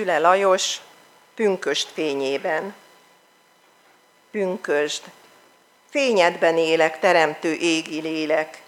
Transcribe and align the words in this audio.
Füle 0.00 0.18
Lajos, 0.18 0.80
pünköst 1.34 1.88
fényében. 1.88 2.74
Pünkösd, 4.30 5.02
fényedben 5.90 6.56
élek, 6.56 6.98
teremtő 6.98 7.52
égi 7.52 8.00
lélek, 8.00 8.62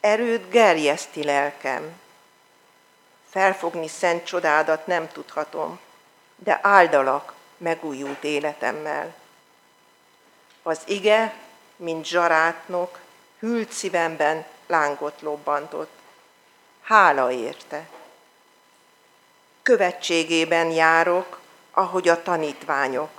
erőd 0.00 0.50
gerjeszti 0.50 1.24
lelkem. 1.24 2.00
Felfogni 3.30 3.88
szent 3.88 4.24
csodádat 4.24 4.86
nem 4.86 5.08
tudhatom, 5.08 5.78
de 6.36 6.58
áldalak 6.62 7.34
megújult 7.56 8.24
életemmel. 8.24 9.14
Az 10.62 10.80
ige, 10.86 11.34
mint 11.76 12.06
zsarátnok, 12.06 12.98
hűlt 13.38 13.72
szívemben 13.72 14.44
lángot 14.66 15.20
lobbantott. 15.20 15.92
Hála 16.82 17.30
érte. 17.30 17.88
Követségében 19.62 20.70
járok, 20.70 21.40
ahogy 21.70 22.08
a 22.08 22.22
tanítványok. 22.22 23.10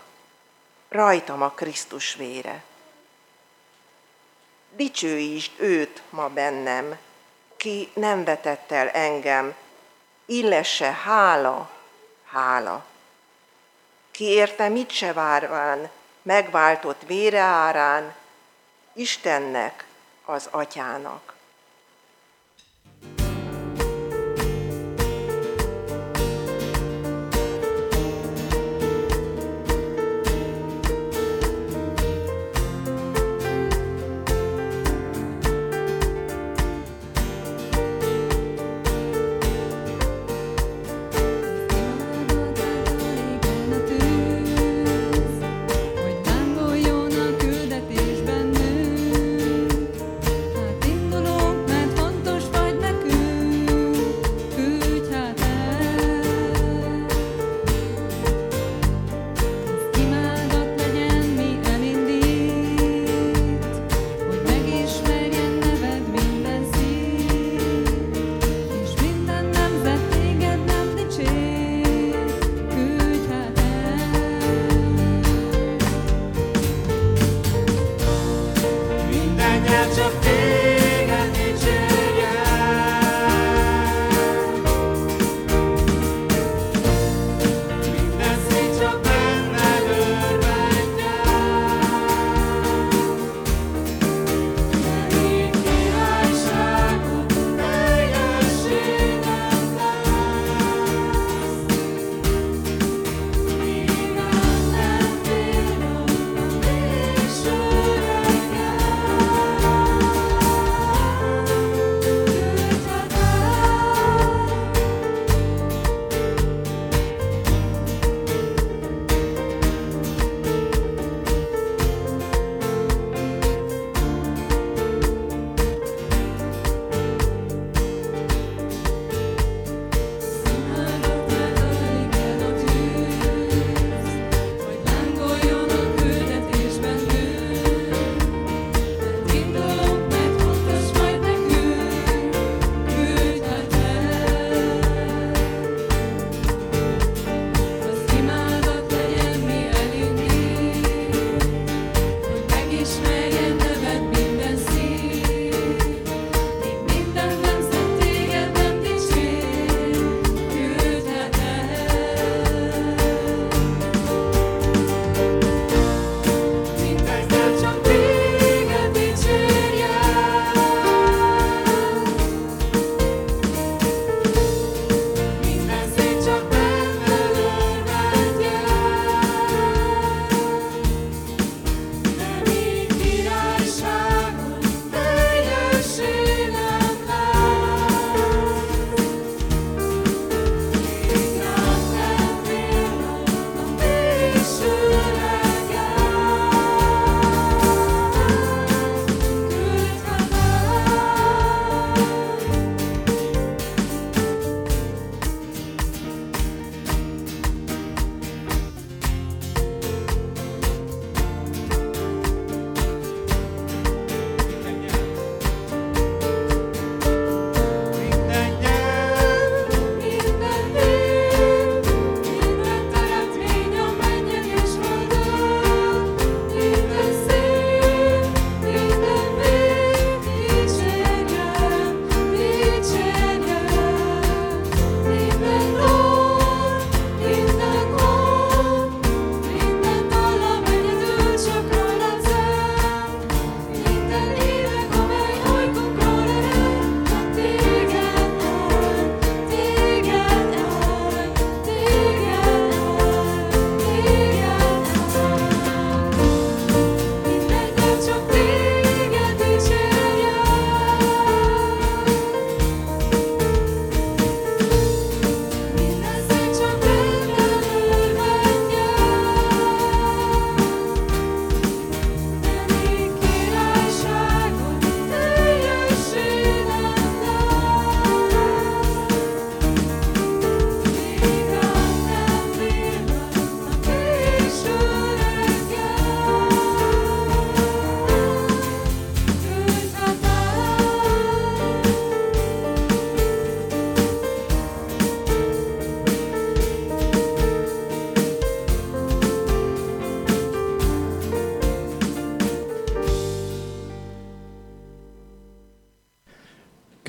Rajtam 0.89 1.41
a 1.41 1.49
Krisztus 1.49 2.15
vére. 2.15 2.63
Dicsőítsd 4.75 5.51
őt 5.57 6.01
ma 6.09 6.27
bennem, 6.27 6.97
ki 7.57 7.91
nem 7.93 8.23
vetett 8.23 8.71
el 8.71 8.89
engem, 8.89 9.55
illesse 10.25 10.91
hála, 10.91 11.69
hála. 12.25 12.85
Ki 14.11 14.23
érte 14.23 14.69
mit 14.69 14.91
se 14.91 15.13
várván, 15.13 15.89
megváltott 16.21 17.01
vére 17.05 17.39
árán, 17.39 18.15
Istennek, 18.93 19.85
az 20.25 20.47
atyának. 20.51 21.33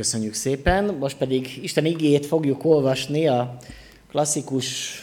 Köszönjük 0.02 0.35
szépen. 0.35 0.85
Most 0.85 1.16
pedig 1.16 1.59
Isten 1.62 1.85
igét 1.85 2.26
fogjuk 2.26 2.64
olvasni, 2.64 3.26
a 3.26 3.56
klasszikus 4.11 4.97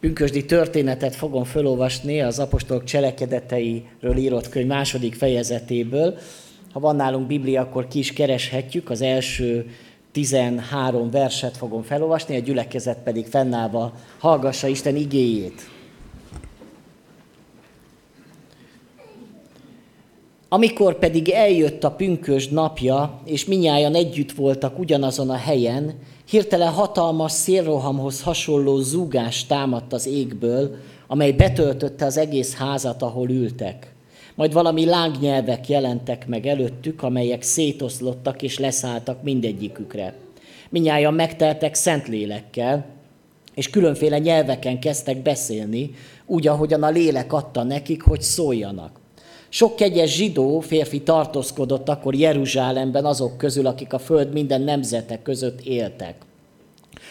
pünkösdi 0.00 0.44
történetet 0.44 1.14
fogom 1.14 1.44
felolvasni 1.44 2.20
az 2.22 2.38
apostolok 2.38 2.84
cselekedeteiről 2.84 4.16
írott 4.16 4.48
könyv 4.48 4.66
második 4.66 5.14
fejezetéből. 5.14 6.18
Ha 6.72 6.80
van 6.80 6.96
nálunk 6.96 7.26
Biblia, 7.26 7.60
akkor 7.60 7.88
ki 7.88 7.98
is 7.98 8.12
kereshetjük. 8.12 8.90
Az 8.90 9.00
első 9.00 9.70
13 10.12 11.10
verset 11.10 11.56
fogom 11.56 11.82
felolvasni, 11.82 12.36
a 12.36 12.40
gyülekezet 12.40 12.98
pedig 12.98 13.26
fennállva 13.26 13.92
hallgassa 14.18 14.66
Isten 14.66 14.96
igéjét. 14.96 15.73
Amikor 20.54 20.98
pedig 20.98 21.28
eljött 21.28 21.84
a 21.84 21.90
pünkösd 21.90 22.52
napja, 22.52 23.20
és 23.24 23.44
minnyáján 23.44 23.94
együtt 23.94 24.32
voltak 24.32 24.78
ugyanazon 24.78 25.30
a 25.30 25.36
helyen, 25.36 25.94
hirtelen 26.28 26.72
hatalmas 26.72 27.32
szélrohamhoz 27.32 28.22
hasonló 28.22 28.80
zúgás 28.80 29.46
támadt 29.46 29.92
az 29.92 30.06
égből, 30.06 30.76
amely 31.06 31.32
betöltötte 31.32 32.04
az 32.04 32.16
egész 32.16 32.54
házat, 32.54 33.02
ahol 33.02 33.30
ültek. 33.30 33.94
Majd 34.34 34.52
valami 34.52 34.84
lángnyelvek 34.84 35.68
jelentek 35.68 36.26
meg 36.26 36.46
előttük, 36.46 37.02
amelyek 37.02 37.42
szétoszlottak 37.42 38.42
és 38.42 38.58
leszálltak 38.58 39.22
mindegyikükre. 39.22 40.14
Minnyáján 40.70 41.14
megteltek 41.14 41.74
szent 41.74 42.08
lélekkel, 42.08 42.86
és 43.54 43.70
különféle 43.70 44.18
nyelveken 44.18 44.80
kezdtek 44.80 45.22
beszélni, 45.22 45.90
úgy, 46.26 46.46
ahogyan 46.46 46.82
a 46.82 46.90
lélek 46.90 47.32
adta 47.32 47.62
nekik, 47.62 48.02
hogy 48.02 48.20
szóljanak. 48.20 49.02
Sok 49.54 49.76
kegyes 49.76 50.14
zsidó 50.14 50.60
férfi 50.60 51.02
tartózkodott 51.02 51.88
akkor 51.88 52.14
Jeruzsálemben 52.14 53.04
azok 53.04 53.36
közül, 53.36 53.66
akik 53.66 53.92
a 53.92 53.98
föld 53.98 54.32
minden 54.32 54.60
nemzete 54.60 55.22
között 55.22 55.60
éltek. 55.60 56.14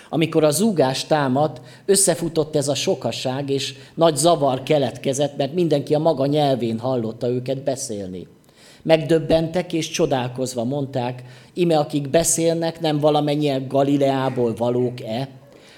Amikor 0.10 0.44
a 0.44 0.52
zúgás 0.52 1.06
támadt, 1.06 1.62
összefutott 1.86 2.56
ez 2.56 2.68
a 2.68 2.76
sokaság, 2.76 3.50
és 3.50 3.74
nagy 3.96 4.16
zavar 4.16 4.64
keletkezett, 4.64 5.38
mert 5.38 5.54
mindenki 5.54 5.94
a 5.94 6.00
maga 6.00 6.26
nyelvén 6.26 6.80
hallotta 6.80 7.28
őket 7.28 7.64
beszélni. 7.64 8.28
Megdöbbentek 8.82 9.74
és 9.74 9.90
csodálkozva 9.90 10.64
mondták, 10.64 11.24
ime 11.54 11.78
akik 11.78 12.10
beszélnek, 12.10 12.80
nem 12.80 13.00
valamennyien 13.00 13.68
Galileából 13.68 14.54
valók-e? 14.58 15.30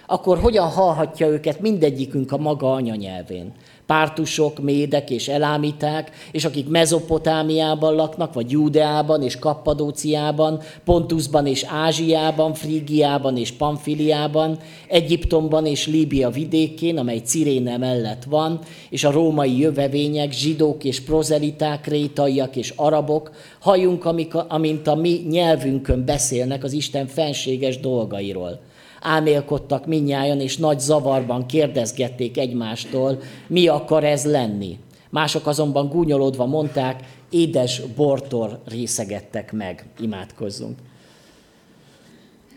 Akkor 0.07 0.39
hogyan 0.39 0.67
hallhatja 0.67 1.27
őket 1.27 1.59
mindegyikünk 1.59 2.31
a 2.31 2.37
maga 2.37 2.73
anyanyelvén? 2.73 3.53
Pártusok, 3.85 4.59
médek 4.59 5.09
és 5.09 5.27
elámíták, 5.27 6.11
és 6.31 6.45
akik 6.45 6.69
Mezopotámiában 6.69 7.95
laknak, 7.95 8.33
vagy 8.33 8.51
Júdeában 8.51 9.21
és 9.21 9.39
Kappadóciában, 9.39 10.59
Pontusban 10.83 11.47
és 11.47 11.63
Ázsiában, 11.63 12.53
Frígiában 12.53 13.37
és 13.37 13.51
Pamfiliában, 13.51 14.57
Egyiptomban 14.87 15.65
és 15.65 15.87
Líbia 15.87 16.29
vidékén, 16.29 16.97
amely 16.97 17.19
Ciréne 17.19 17.77
mellett 17.77 18.23
van, 18.23 18.59
és 18.89 19.03
a 19.03 19.11
római 19.11 19.59
jövevények, 19.59 20.31
zsidók 20.31 20.83
és 20.83 21.01
prozeliták, 21.01 21.87
rétaiak 21.87 22.55
és 22.55 22.73
arabok, 22.75 23.31
halljunk, 23.59 24.05
amint 24.47 24.87
a 24.87 24.95
mi 24.95 25.21
nyelvünkön 25.29 26.05
beszélnek 26.05 26.63
az 26.63 26.73
Isten 26.73 27.07
fenséges 27.07 27.79
dolgairól 27.79 28.59
álmélkodtak 29.05 29.85
minnyáján, 29.85 30.39
és 30.39 30.57
nagy 30.57 30.79
zavarban 30.79 31.45
kérdezgették 31.45 32.37
egymástól, 32.37 33.19
mi 33.47 33.67
akar 33.67 34.03
ez 34.03 34.25
lenni. 34.25 34.79
Mások 35.09 35.47
azonban 35.47 35.89
gúnyolódva 35.89 36.45
mondták, 36.45 37.03
édes 37.29 37.81
bortor 37.95 38.59
részegettek 38.65 39.51
meg. 39.51 39.85
Imádkozzunk. 39.99 40.79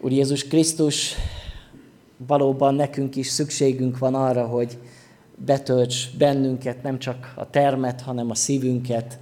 Úr 0.00 0.12
Jézus 0.12 0.44
Krisztus, 0.44 1.14
valóban 2.26 2.74
nekünk 2.74 3.16
is 3.16 3.26
szükségünk 3.26 3.98
van 3.98 4.14
arra, 4.14 4.46
hogy 4.46 4.78
betölts 5.44 6.16
bennünket, 6.16 6.82
nem 6.82 6.98
csak 6.98 7.32
a 7.36 7.50
termet, 7.50 8.00
hanem 8.00 8.30
a 8.30 8.34
szívünket, 8.34 9.18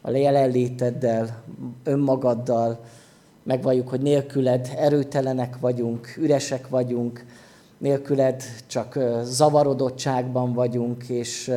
a 0.00 0.10
jelenléteddel, 0.10 1.42
önmagaddal, 1.84 2.84
megvalljuk, 3.42 3.88
hogy 3.88 4.00
nélküled 4.00 4.68
erőtelenek 4.76 5.58
vagyunk, 5.60 6.14
üresek 6.16 6.68
vagyunk, 6.68 7.24
nélküled 7.78 8.42
csak 8.66 8.98
zavarodottságban 9.22 10.52
vagyunk, 10.52 11.08
és 11.08 11.52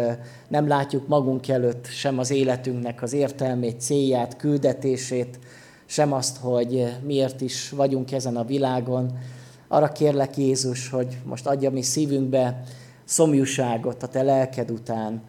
nem 0.47 0.67
látjuk 0.67 1.07
magunk 1.07 1.47
előtt 1.47 1.85
sem 1.85 2.19
az 2.19 2.31
életünknek 2.31 3.01
az 3.01 3.13
értelmét, 3.13 3.81
célját, 3.81 4.37
küldetését, 4.37 5.39
sem 5.85 6.13
azt, 6.13 6.37
hogy 6.37 6.93
miért 7.03 7.41
is 7.41 7.69
vagyunk 7.69 8.11
ezen 8.11 8.37
a 8.37 8.45
világon. 8.45 9.17
Arra 9.67 9.87
kérlek 9.87 10.37
Jézus, 10.37 10.89
hogy 10.89 11.17
most 11.23 11.47
adja 11.47 11.71
mi 11.71 11.81
szívünkbe 11.81 12.63
szomjúságot 13.03 14.03
a 14.03 14.07
te 14.07 14.21
lelked 14.21 14.71
után, 14.71 15.21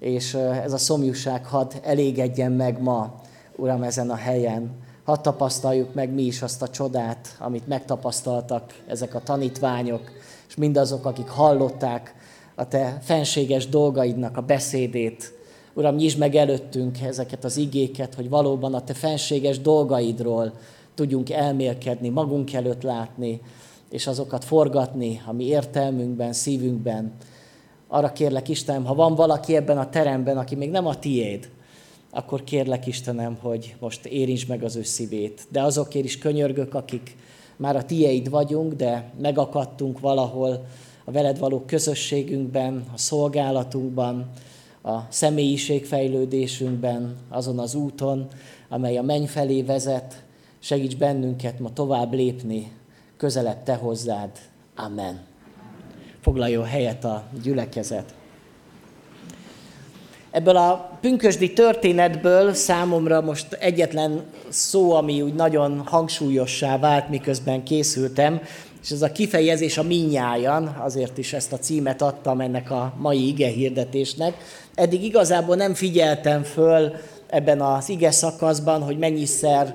és 0.00 0.34
ez 0.34 0.72
a 0.72 0.78
szomjúság 0.78 1.46
hadd 1.46 1.72
elégedjen 1.82 2.52
meg 2.52 2.80
ma, 2.80 3.20
Uram, 3.56 3.82
ezen 3.82 4.10
a 4.10 4.14
helyen 4.14 4.81
hadd 5.04 5.22
tapasztaljuk 5.22 5.94
meg 5.94 6.10
mi 6.10 6.22
is 6.22 6.42
azt 6.42 6.62
a 6.62 6.68
csodát, 6.68 7.36
amit 7.38 7.66
megtapasztaltak 7.66 8.82
ezek 8.86 9.14
a 9.14 9.20
tanítványok, 9.20 10.10
és 10.48 10.54
mindazok, 10.56 11.04
akik 11.04 11.28
hallották 11.28 12.14
a 12.54 12.68
te 12.68 12.98
fenséges 13.02 13.68
dolgaidnak 13.68 14.36
a 14.36 14.40
beszédét. 14.40 15.32
Uram, 15.74 15.94
nyisd 15.94 16.18
meg 16.18 16.34
előttünk 16.34 17.00
ezeket 17.00 17.44
az 17.44 17.56
igéket, 17.56 18.14
hogy 18.14 18.28
valóban 18.28 18.74
a 18.74 18.84
te 18.84 18.94
fenséges 18.94 19.60
dolgaidról 19.60 20.52
tudjunk 20.94 21.30
elmélkedni, 21.30 22.08
magunk 22.08 22.52
előtt 22.52 22.82
látni, 22.82 23.40
és 23.90 24.06
azokat 24.06 24.44
forgatni 24.44 25.22
a 25.26 25.32
mi 25.32 25.44
értelmünkben, 25.44 26.32
szívünkben. 26.32 27.12
Arra 27.88 28.12
kérlek, 28.12 28.48
Istenem, 28.48 28.84
ha 28.84 28.94
van 28.94 29.14
valaki 29.14 29.56
ebben 29.56 29.78
a 29.78 29.88
teremben, 29.88 30.38
aki 30.38 30.54
még 30.54 30.70
nem 30.70 30.86
a 30.86 30.98
tiéd, 30.98 31.48
akkor 32.14 32.44
kérlek 32.44 32.86
Istenem, 32.86 33.36
hogy 33.40 33.74
most 33.80 34.06
érints 34.06 34.48
meg 34.48 34.62
az 34.62 34.76
ő 34.76 34.82
szívét. 34.82 35.46
De 35.48 35.62
azokért 35.62 36.04
is 36.04 36.18
könyörgök, 36.18 36.74
akik 36.74 37.16
már 37.56 37.76
a 37.76 37.84
tieid 37.84 38.30
vagyunk, 38.30 38.72
de 38.72 39.12
megakadtunk 39.20 40.00
valahol 40.00 40.66
a 41.04 41.10
veled 41.10 41.38
való 41.38 41.62
közösségünkben, 41.66 42.84
a 42.94 42.98
szolgálatunkban, 42.98 44.30
a 44.82 44.98
személyiségfejlődésünkben, 45.08 47.16
azon 47.28 47.58
az 47.58 47.74
úton, 47.74 48.26
amely 48.68 48.96
a 48.96 49.02
menny 49.02 49.26
felé 49.26 49.62
vezet, 49.62 50.22
segíts 50.58 50.96
bennünket 50.96 51.58
ma 51.58 51.72
tovább 51.72 52.12
lépni, 52.12 52.72
közelebb 53.16 53.62
te 53.62 53.74
hozzád. 53.74 54.30
Amen. 54.76 55.20
Foglaljon 56.20 56.64
helyet 56.64 57.04
a 57.04 57.24
gyülekezet. 57.42 58.14
Ebből 60.32 60.56
a 60.56 60.98
pünkösdi 61.00 61.52
történetből 61.52 62.54
számomra 62.54 63.20
most 63.20 63.52
egyetlen 63.52 64.24
szó, 64.48 64.92
ami 64.92 65.22
úgy 65.22 65.34
nagyon 65.34 65.82
hangsúlyossá 65.86 66.78
vált, 66.78 67.08
miközben 67.08 67.62
készültem, 67.62 68.40
és 68.82 68.90
ez 68.90 69.02
a 69.02 69.12
kifejezés 69.12 69.78
a 69.78 69.82
minnyájan, 69.82 70.76
azért 70.80 71.18
is 71.18 71.32
ezt 71.32 71.52
a 71.52 71.58
címet 71.58 72.02
adtam 72.02 72.40
ennek 72.40 72.70
a 72.70 72.94
mai 72.98 73.28
ige 73.28 73.48
hirdetésnek. 73.48 74.34
Eddig 74.74 75.04
igazából 75.04 75.56
nem 75.56 75.74
figyeltem 75.74 76.42
föl 76.42 76.92
ebben 77.26 77.60
az 77.60 77.88
ige 77.88 78.10
szakaszban, 78.10 78.82
hogy 78.82 78.98
mennyiszer 78.98 79.74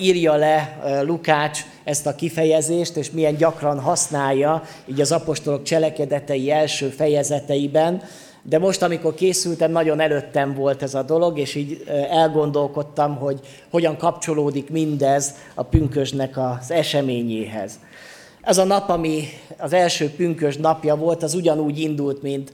írja 0.00 0.34
le 0.34 0.78
Lukács 1.06 1.60
ezt 1.84 2.06
a 2.06 2.14
kifejezést, 2.14 2.96
és 2.96 3.10
milyen 3.10 3.36
gyakran 3.36 3.80
használja 3.80 4.62
így 4.86 5.00
az 5.00 5.12
apostolok 5.12 5.62
cselekedetei 5.62 6.50
első 6.50 6.88
fejezeteiben, 6.88 8.02
de 8.48 8.58
most, 8.58 8.82
amikor 8.82 9.14
készültem, 9.14 9.70
nagyon 9.70 10.00
előttem 10.00 10.54
volt 10.54 10.82
ez 10.82 10.94
a 10.94 11.02
dolog, 11.02 11.38
és 11.38 11.54
így 11.54 11.84
elgondolkodtam, 12.10 13.16
hogy 13.16 13.40
hogyan 13.70 13.96
kapcsolódik 13.96 14.70
mindez 14.70 15.34
a 15.54 15.62
pünkösnek 15.62 16.36
az 16.36 16.70
eseményéhez. 16.70 17.78
Ez 18.40 18.58
a 18.58 18.64
nap, 18.64 18.88
ami 18.88 19.24
az 19.58 19.72
első 19.72 20.10
pünkös 20.10 20.56
napja 20.56 20.96
volt, 20.96 21.22
az 21.22 21.34
ugyanúgy 21.34 21.78
indult, 21.78 22.22
mint 22.22 22.52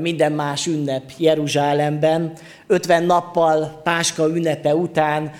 minden 0.00 0.32
más 0.32 0.66
ünnep 0.66 1.02
Jeruzsálemben. 1.18 2.32
50 2.66 3.02
nappal 3.02 3.80
Páska 3.82 4.28
ünnepe 4.28 4.74
után 4.74 5.30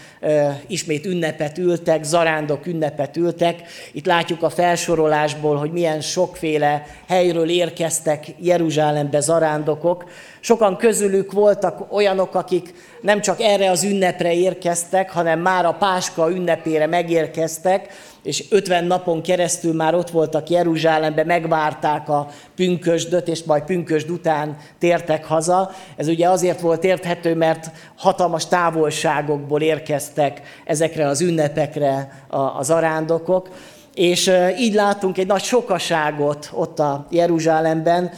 ismét 0.66 1.06
ünnepet 1.06 1.58
ültek, 1.58 2.04
zarándok 2.04 2.66
ünnepet 2.66 3.16
ültek. 3.16 3.62
Itt 3.92 4.06
látjuk 4.06 4.42
a 4.42 4.50
felsorolásból, 4.50 5.56
hogy 5.56 5.72
milyen 5.72 6.00
sokféle 6.00 6.86
helyről 7.08 7.48
érkeztek 7.48 8.26
Jeruzsálembe 8.40 9.20
zarándokok. 9.20 10.04
Sokan 10.40 10.76
közülük 10.76 11.32
voltak 11.32 11.92
olyanok, 11.92 12.34
akik 12.34 12.74
nem 13.00 13.20
csak 13.20 13.40
erre 13.40 13.70
az 13.70 13.84
ünnepre 13.84 14.34
érkeztek, 14.34 15.10
hanem 15.10 15.40
már 15.40 15.64
a 15.64 15.76
Páska 15.78 16.30
ünnepére 16.30 16.86
megérkeztek, 16.86 17.88
és 18.26 18.44
50 18.50 18.84
napon 18.84 19.22
keresztül 19.22 19.74
már 19.74 19.94
ott 19.94 20.10
voltak 20.10 20.50
Jeruzsálemben, 20.50 21.26
megvárták 21.26 22.08
a 22.08 22.28
pünkösdöt, 22.54 23.28
és 23.28 23.42
majd 23.44 23.62
pünkösd 23.62 24.10
után 24.10 24.56
tértek 24.78 25.24
haza. 25.24 25.70
Ez 25.96 26.08
ugye 26.08 26.28
azért 26.28 26.60
volt 26.60 26.84
érthető, 26.84 27.34
mert 27.34 27.70
hatalmas 27.96 28.46
távolságokból 28.46 29.60
érkeztek 29.60 30.40
ezekre 30.64 31.06
az 31.06 31.20
ünnepekre 31.20 32.24
az 32.58 32.70
arándokok. 32.70 33.48
És 33.94 34.32
így 34.58 34.74
látunk 34.74 35.18
egy 35.18 35.26
nagy 35.26 35.42
sokaságot 35.42 36.50
ott 36.52 36.78
a 36.78 37.06
Jeruzsálemben. 37.10 38.10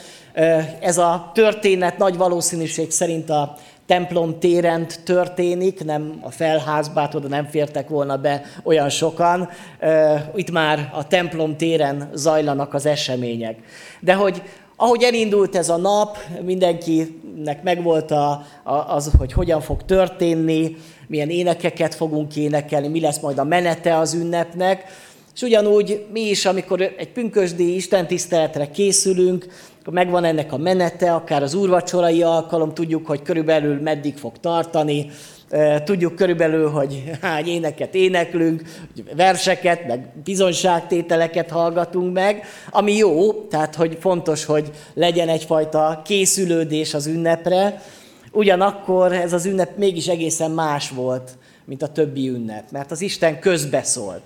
Ez 0.80 0.98
a 0.98 1.30
történet 1.34 1.98
nagy 1.98 2.16
valószínűség 2.16 2.90
szerint 2.90 3.30
a 3.30 3.56
templom 3.88 4.38
téren 4.38 4.86
történik, 5.04 5.84
nem 5.84 6.18
a 6.22 6.30
felházbát, 6.30 7.14
oda 7.14 7.28
nem 7.28 7.46
fértek 7.46 7.88
volna 7.88 8.16
be 8.16 8.42
olyan 8.62 8.88
sokan. 8.88 9.48
Itt 10.34 10.50
már 10.50 10.90
a 10.92 11.06
templom 11.06 11.56
téren 11.56 12.10
zajlanak 12.14 12.74
az 12.74 12.86
események. 12.86 13.56
De 14.00 14.14
hogy 14.14 14.42
ahogy 14.76 15.02
elindult 15.02 15.56
ez 15.56 15.68
a 15.68 15.76
nap, 15.76 16.18
mindenkinek 16.42 17.62
megvolt 17.62 18.10
a, 18.10 18.30
a, 18.62 18.72
az, 18.72 19.10
hogy 19.18 19.32
hogyan 19.32 19.60
fog 19.60 19.84
történni, 19.84 20.76
milyen 21.06 21.28
énekeket 21.28 21.94
fogunk 21.94 22.36
énekelni, 22.36 22.88
mi 22.88 23.00
lesz 23.00 23.20
majd 23.20 23.38
a 23.38 23.44
menete 23.44 23.96
az 23.96 24.14
ünnepnek. 24.14 24.84
És 25.34 25.42
ugyanúgy 25.42 26.06
mi 26.12 26.20
is, 26.20 26.44
amikor 26.44 26.80
egy 26.80 27.12
pünkösdi 27.12 27.74
istentiszteletre 27.74 28.70
készülünk, 28.70 29.46
megvan 29.90 30.24
ennek 30.24 30.52
a 30.52 30.56
menete, 30.56 31.14
akár 31.14 31.42
az 31.42 31.54
úrvacsorai 31.54 32.22
alkalom, 32.22 32.74
tudjuk, 32.74 33.06
hogy 33.06 33.22
körülbelül 33.22 33.80
meddig 33.80 34.16
fog 34.16 34.38
tartani, 34.40 35.10
tudjuk 35.84 36.14
körülbelül, 36.14 36.70
hogy 36.70 37.10
hány 37.20 37.46
éneket 37.46 37.94
éneklünk, 37.94 38.62
verseket, 39.16 39.86
meg 39.86 40.12
bizonyságtételeket 40.24 41.50
hallgatunk 41.50 42.12
meg, 42.12 42.44
ami 42.70 42.96
jó, 42.96 43.32
tehát 43.32 43.74
hogy 43.74 43.96
fontos, 44.00 44.44
hogy 44.44 44.70
legyen 44.94 45.28
egyfajta 45.28 46.02
készülődés 46.04 46.94
az 46.94 47.06
ünnepre, 47.06 47.82
ugyanakkor 48.32 49.12
ez 49.12 49.32
az 49.32 49.46
ünnep 49.46 49.76
mégis 49.76 50.06
egészen 50.06 50.50
más 50.50 50.90
volt, 50.90 51.30
mint 51.64 51.82
a 51.82 51.88
többi 51.88 52.28
ünnep, 52.28 52.70
mert 52.70 52.90
az 52.90 53.00
Isten 53.00 53.40
közbeszólt. 53.40 54.22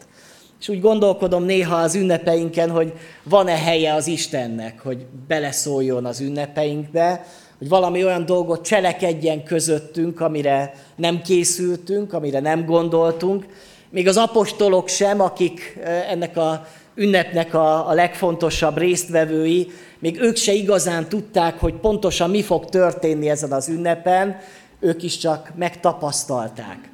És 0.62 0.68
úgy 0.68 0.80
gondolkodom 0.80 1.44
néha 1.44 1.76
az 1.76 1.94
ünnepeinken, 1.94 2.70
hogy 2.70 2.92
van-e 3.22 3.56
helye 3.56 3.94
az 3.94 4.06
Istennek, 4.06 4.80
hogy 4.80 5.06
beleszóljon 5.28 6.04
az 6.04 6.20
ünnepeinkbe, 6.20 7.26
hogy 7.58 7.68
valami 7.68 8.04
olyan 8.04 8.26
dolgot 8.26 8.64
cselekedjen 8.64 9.44
közöttünk, 9.44 10.20
amire 10.20 10.74
nem 10.96 11.22
készültünk, 11.22 12.12
amire 12.12 12.40
nem 12.40 12.64
gondoltunk. 12.64 13.46
Még 13.90 14.08
az 14.08 14.16
apostolok 14.16 14.88
sem, 14.88 15.20
akik 15.20 15.78
ennek 16.08 16.36
a 16.36 16.66
ünnepnek 16.94 17.54
a, 17.54 17.88
a 17.88 17.92
legfontosabb 17.92 18.78
résztvevői, 18.78 19.70
még 19.98 20.20
ők 20.20 20.36
se 20.36 20.52
igazán 20.52 21.08
tudták, 21.08 21.58
hogy 21.58 21.74
pontosan 21.74 22.30
mi 22.30 22.42
fog 22.42 22.64
történni 22.64 23.28
ezen 23.28 23.52
az 23.52 23.68
ünnepen, 23.68 24.36
ők 24.80 25.02
is 25.02 25.18
csak 25.18 25.52
megtapasztalták. 25.56 26.91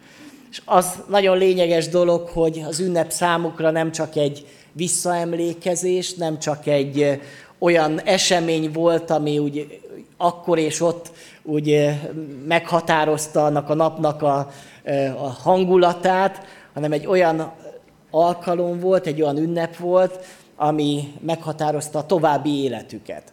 És 0.51 0.63
az 0.65 1.03
nagyon 1.09 1.39
lényeges 1.39 1.89
dolog, 1.89 2.29
hogy 2.29 2.65
az 2.69 2.81
ünnep 2.81 3.11
számukra 3.11 3.71
nem 3.71 3.93
csak 3.93 4.17
egy 4.17 4.47
visszaemlékezés, 4.73 6.15
nem 6.15 6.39
csak 6.39 6.67
egy 6.67 7.21
olyan 7.59 8.01
esemény 8.01 8.73
volt, 8.73 9.11
ami 9.11 9.39
úgy 9.39 9.81
akkor 10.17 10.59
és 10.59 10.81
ott 10.81 11.11
úgy 11.43 11.91
meghatározta 12.47 13.45
annak 13.45 13.71
a 13.71 13.75
napnak 13.75 14.23
a, 14.23 14.51
a 15.17 15.29
hangulatát, 15.43 16.47
hanem 16.75 16.93
egy 16.93 17.07
olyan 17.07 17.53
alkalom 18.11 18.81
volt, 18.81 19.07
egy 19.07 19.23
olyan 19.23 19.37
ünnep 19.37 19.77
volt, 19.77 20.25
ami 20.57 21.13
meghatározta 21.21 21.99
a 21.99 22.07
további 22.07 22.63
életüket. 22.63 23.33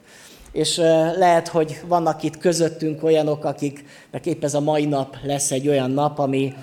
És 0.51 0.77
lehet, 1.17 1.47
hogy 1.47 1.81
vannak 1.87 2.23
itt 2.23 2.37
közöttünk 2.37 3.03
olyanok, 3.03 3.45
akiknek 3.45 4.25
épp 4.25 4.43
ez 4.43 4.53
a 4.53 4.59
mai 4.59 4.85
nap 4.85 5.17
lesz 5.23 5.51
egy 5.51 5.67
olyan 5.67 5.91
nap, 5.91 6.19
ami 6.19 6.53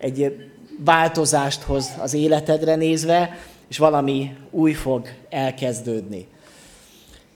egy 0.00 0.36
változást 0.84 1.62
hoz 1.62 1.88
az 1.98 2.14
életedre 2.14 2.74
nézve, 2.74 3.38
és 3.68 3.78
valami 3.78 4.32
új 4.50 4.72
fog 4.72 5.08
elkezdődni. 5.28 6.26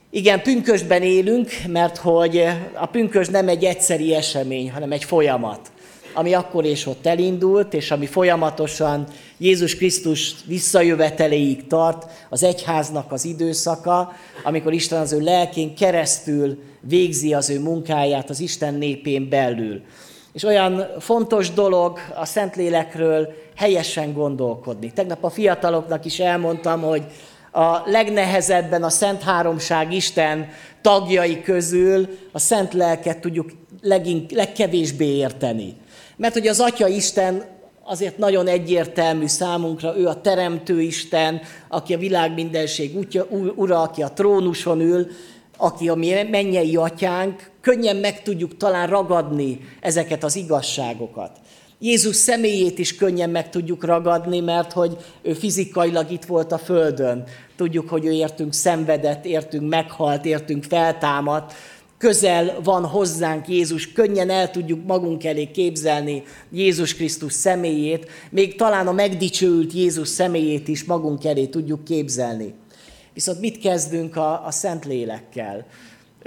Igen, 0.09 0.41
pünkösben 0.41 1.01
élünk, 1.01 1.49
mert 1.67 1.97
hogy 1.97 2.43
a 2.73 2.85
pünkös 2.85 3.27
nem 3.27 3.47
egy 3.47 3.63
egyszeri 3.63 4.15
esemény, 4.15 4.71
hanem 4.71 4.91
egy 4.91 5.03
folyamat, 5.03 5.71
ami 6.13 6.33
akkor 6.33 6.65
és 6.65 6.85
ott 6.85 7.05
elindult, 7.05 7.73
és 7.73 7.91
ami 7.91 8.05
folyamatosan 8.05 9.07
Jézus 9.37 9.75
Krisztus 9.75 10.35
visszajöveteléig 10.45 11.67
tart, 11.67 12.11
az 12.29 12.43
egyháznak 12.43 13.11
az 13.11 13.25
időszaka, 13.25 14.13
amikor 14.43 14.73
Isten 14.73 15.01
az 15.01 15.11
ő 15.13 15.19
lelkén 15.19 15.75
keresztül 15.75 16.63
végzi 16.79 17.33
az 17.33 17.49
ő 17.49 17.59
munkáját 17.59 18.29
az 18.29 18.39
Isten 18.39 18.73
népén 18.73 19.29
belül. 19.29 19.81
És 20.35 20.43
olyan 20.43 20.87
fontos 20.99 21.51
dolog 21.51 21.99
a 22.15 22.25
Szentlélekről 22.25 23.33
helyesen 23.55 24.13
gondolkodni. 24.13 24.91
Tegnap 24.91 25.23
a 25.23 25.29
fiataloknak 25.29 26.05
is 26.05 26.19
elmondtam, 26.19 26.81
hogy 26.81 27.03
a 27.51 27.81
legnehezebben 27.85 28.83
a 28.83 28.89
Szent 28.89 29.21
Háromság 29.21 29.93
Isten 29.93 30.47
tagjai 30.81 31.41
közül 31.41 32.07
a 32.31 32.39
Szent 32.39 32.73
Lelket 32.73 33.19
tudjuk 33.19 33.49
legink, 33.81 34.31
legkevésbé 34.31 35.05
érteni. 35.05 35.75
Mert 36.15 36.33
hogy 36.33 36.47
az 36.47 36.59
Atya 36.59 36.87
Isten 36.87 37.43
azért 37.83 38.17
nagyon 38.17 38.47
egyértelmű 38.47 39.27
számunkra, 39.27 39.97
ő 39.97 40.07
a 40.07 40.21
Teremtő 40.21 40.81
Isten, 40.81 41.41
aki 41.67 41.93
a 41.93 41.97
világ 41.97 42.33
mindenség 42.33 43.07
ura, 43.55 43.81
aki 43.81 44.01
a 44.01 44.11
trónuson 44.11 44.79
ül, 44.79 45.07
aki 45.57 45.89
a 45.89 45.95
mi 45.95 46.23
mennyei 46.31 46.75
atyánk, 46.75 47.51
könnyen 47.61 47.95
meg 47.95 48.21
tudjuk 48.21 48.57
talán 48.57 48.87
ragadni 48.87 49.59
ezeket 49.81 50.23
az 50.23 50.35
igazságokat. 50.35 51.39
Jézus 51.79 52.15
személyét 52.15 52.79
is 52.79 52.95
könnyen 52.95 53.29
meg 53.29 53.49
tudjuk 53.49 53.83
ragadni, 53.83 54.39
mert 54.39 54.71
hogy 54.71 54.97
ő 55.21 55.33
fizikailag 55.33 56.11
itt 56.11 56.25
volt 56.25 56.51
a 56.51 56.57
Földön. 56.57 57.23
Tudjuk, 57.55 57.89
hogy 57.89 58.05
ő 58.05 58.11
értünk 58.11 58.53
szenvedett, 58.53 59.25
értünk 59.25 59.69
meghalt, 59.69 60.25
értünk 60.25 60.63
feltámadt, 60.63 61.53
közel 61.97 62.59
van 62.63 62.85
hozzánk 62.85 63.47
Jézus, 63.47 63.91
könnyen 63.91 64.29
el 64.29 64.51
tudjuk 64.51 64.85
magunk 64.85 65.23
elé 65.23 65.51
képzelni 65.51 66.23
Jézus 66.51 66.95
Krisztus 66.95 67.33
személyét, 67.33 68.09
még 68.29 68.55
talán 68.55 68.87
a 68.87 68.91
megdicsőült 68.91 69.73
Jézus 69.73 70.07
személyét 70.07 70.67
is 70.67 70.83
magunk 70.83 71.25
elé 71.25 71.45
tudjuk 71.45 71.83
képzelni. 71.83 72.53
Viszont 73.15 73.39
mit 73.39 73.59
kezdünk 73.59 74.15
a, 74.15 74.45
a 74.45 74.51
Szentlélekkel? 74.51 75.65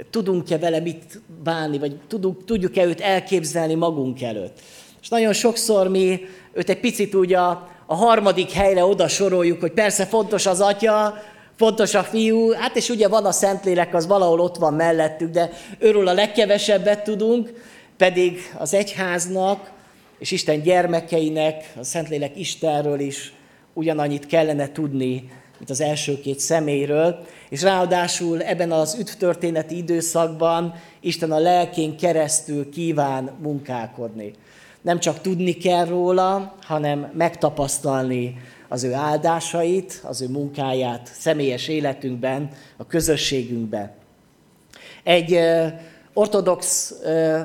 Tudunk-e 0.09 0.57
vele 0.57 0.79
mit 0.79 1.21
bánni, 1.43 1.77
vagy 1.77 1.99
tudunk, 2.07 2.45
tudjuk-e 2.45 2.83
őt 2.83 3.01
elképzelni 3.01 3.73
magunk 3.73 4.21
előtt? 4.21 4.59
És 5.01 5.09
nagyon 5.09 5.33
sokszor 5.33 5.87
mi 5.87 6.19
őt 6.53 6.69
egy 6.69 6.79
picit 6.79 7.15
úgy 7.15 7.33
a, 7.33 7.69
a 7.85 7.95
harmadik 7.95 8.51
helyre 8.51 8.85
oda 8.85 9.07
soroljuk, 9.07 9.59
hogy 9.59 9.71
persze 9.71 10.05
fontos 10.05 10.45
az 10.45 10.61
atya, 10.61 11.13
fontos 11.55 11.93
a 11.93 12.03
fiú, 12.03 12.51
hát 12.51 12.75
és 12.75 12.89
ugye 12.89 13.07
van 13.07 13.25
a 13.25 13.31
Szentlélek, 13.31 13.93
az 13.93 14.07
valahol 14.07 14.39
ott 14.39 14.57
van 14.57 14.73
mellettük, 14.73 15.29
de 15.29 15.49
őről 15.79 16.07
a 16.07 16.13
legkevesebbet 16.13 17.03
tudunk, 17.03 17.63
pedig 17.97 18.39
az 18.57 18.73
egyháznak 18.73 19.71
és 20.19 20.31
Isten 20.31 20.61
gyermekeinek, 20.61 21.73
a 21.79 21.83
Szentlélek 21.83 22.37
Istenről 22.37 22.99
is 22.99 23.33
ugyanannyit 23.73 24.25
kellene 24.25 24.71
tudni, 24.71 25.29
mint 25.59 25.69
az 25.69 25.81
első 25.81 26.19
két 26.19 26.39
személyről, 26.39 27.25
és 27.49 27.61
ráadásul 27.61 28.41
ebben 28.41 28.71
az 28.71 28.95
üdvtörténeti 28.99 29.77
időszakban 29.77 30.73
Isten 30.99 31.31
a 31.31 31.39
lelkén 31.39 31.97
keresztül 31.97 32.69
kíván 32.69 33.31
munkálkodni. 33.41 34.33
Nem 34.81 34.99
csak 34.99 35.21
tudni 35.21 35.53
kell 35.53 35.85
róla, 35.85 36.55
hanem 36.61 37.11
megtapasztalni 37.13 38.37
az 38.67 38.83
ő 38.83 38.93
áldásait, 38.93 40.01
az 40.03 40.21
ő 40.21 40.27
munkáját 40.27 41.09
személyes 41.13 41.67
életünkben, 41.67 42.49
a 42.77 42.85
közösségünkben. 42.85 43.91
Egy 45.03 45.39
ortodox 46.13 46.93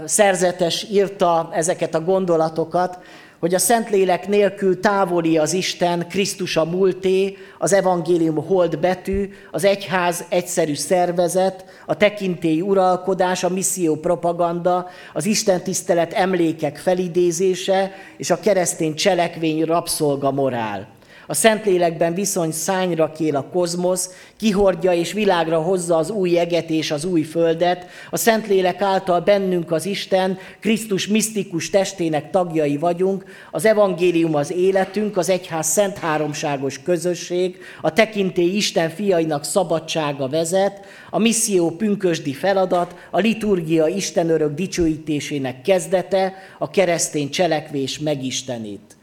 szerzetes 0.05 0.87
írta 0.90 1.50
ezeket 1.53 1.94
a 1.94 2.05
gondolatokat, 2.05 2.98
hogy 3.44 3.54
a 3.54 3.59
Szentlélek 3.59 4.28
nélkül 4.28 4.80
távoli 4.80 5.38
az 5.38 5.52
Isten, 5.52 6.09
Krisztus 6.09 6.57
a 6.57 6.64
múlté, 6.64 7.37
az 7.59 7.72
evangélium 7.72 8.46
hold 8.46 8.78
betű, 8.78 9.30
az 9.50 9.64
egyház 9.64 10.24
egyszerű 10.28 10.74
szervezet, 10.74 11.64
a 11.87 11.96
tekintély 11.96 12.61
uralkodás, 12.61 13.44
a 13.44 13.48
misszió 13.48 13.96
propaganda, 13.96 14.88
az 15.12 15.26
Isten 15.26 15.62
tisztelet 15.62 16.12
emlékek 16.12 16.76
felidézése 16.76 17.92
és 18.16 18.30
a 18.30 18.40
keresztény 18.40 18.94
cselekvény 18.94 19.64
rabszolga 19.64 20.30
morál. 20.30 20.88
A 21.26 21.34
Szentlélekben 21.34 22.14
viszony 22.14 22.52
szányra 22.52 23.12
kél 23.12 23.37
a 23.37 23.48
kozmosz, 23.52 24.10
kihordja 24.37 24.92
és 24.92 25.12
világra 25.12 25.60
hozza 25.60 25.96
az 25.96 26.10
új 26.10 26.38
eget 26.38 26.70
és 26.70 26.90
az 26.90 27.04
új 27.04 27.22
földet. 27.22 27.87
A 28.10 28.16
Szentlélek 28.16 28.80
által 28.80 29.20
bennünk 29.20 29.72
az 29.72 29.87
Isten, 29.87 30.38
Krisztus 30.60 31.06
misztikus 31.06 31.70
testének 31.70 32.30
tagjai 32.30 32.76
vagyunk. 32.76 33.24
Az 33.50 33.64
evangélium 33.64 34.34
az 34.34 34.52
életünk, 34.52 35.16
az 35.16 35.28
egyház 35.28 35.66
szent 35.66 35.98
háromságos 35.98 36.82
közösség, 36.82 37.58
a 37.80 37.92
tekintély 37.92 38.56
Isten 38.56 38.90
fiainak 38.90 39.44
szabadsága 39.44 40.28
vezet, 40.28 40.80
a 41.10 41.18
misszió 41.18 41.70
pünkösdi 41.70 42.32
feladat, 42.32 42.94
a 43.10 43.18
liturgia 43.18 43.87
Isten 43.87 44.30
örök 44.30 44.54
dicsőítésének 44.54 45.62
kezdete, 45.62 46.34
a 46.58 46.70
keresztény 46.70 47.30
cselekvés 47.30 47.98
megistenít. 47.98 48.93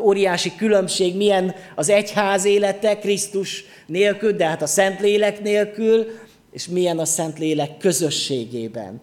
Óriási 0.00 0.54
különbség, 0.56 1.16
milyen 1.16 1.54
az 1.74 1.88
egyház 1.88 2.44
élete 2.44 2.98
Krisztus 2.98 3.64
nélkül, 3.86 4.32
de 4.32 4.46
hát 4.46 4.62
a 4.62 4.66
Szentlélek 4.66 5.42
nélkül, 5.42 6.06
és 6.52 6.66
milyen 6.66 6.98
a 6.98 7.04
Szentlélek 7.04 7.76
közösségében. 7.76 9.00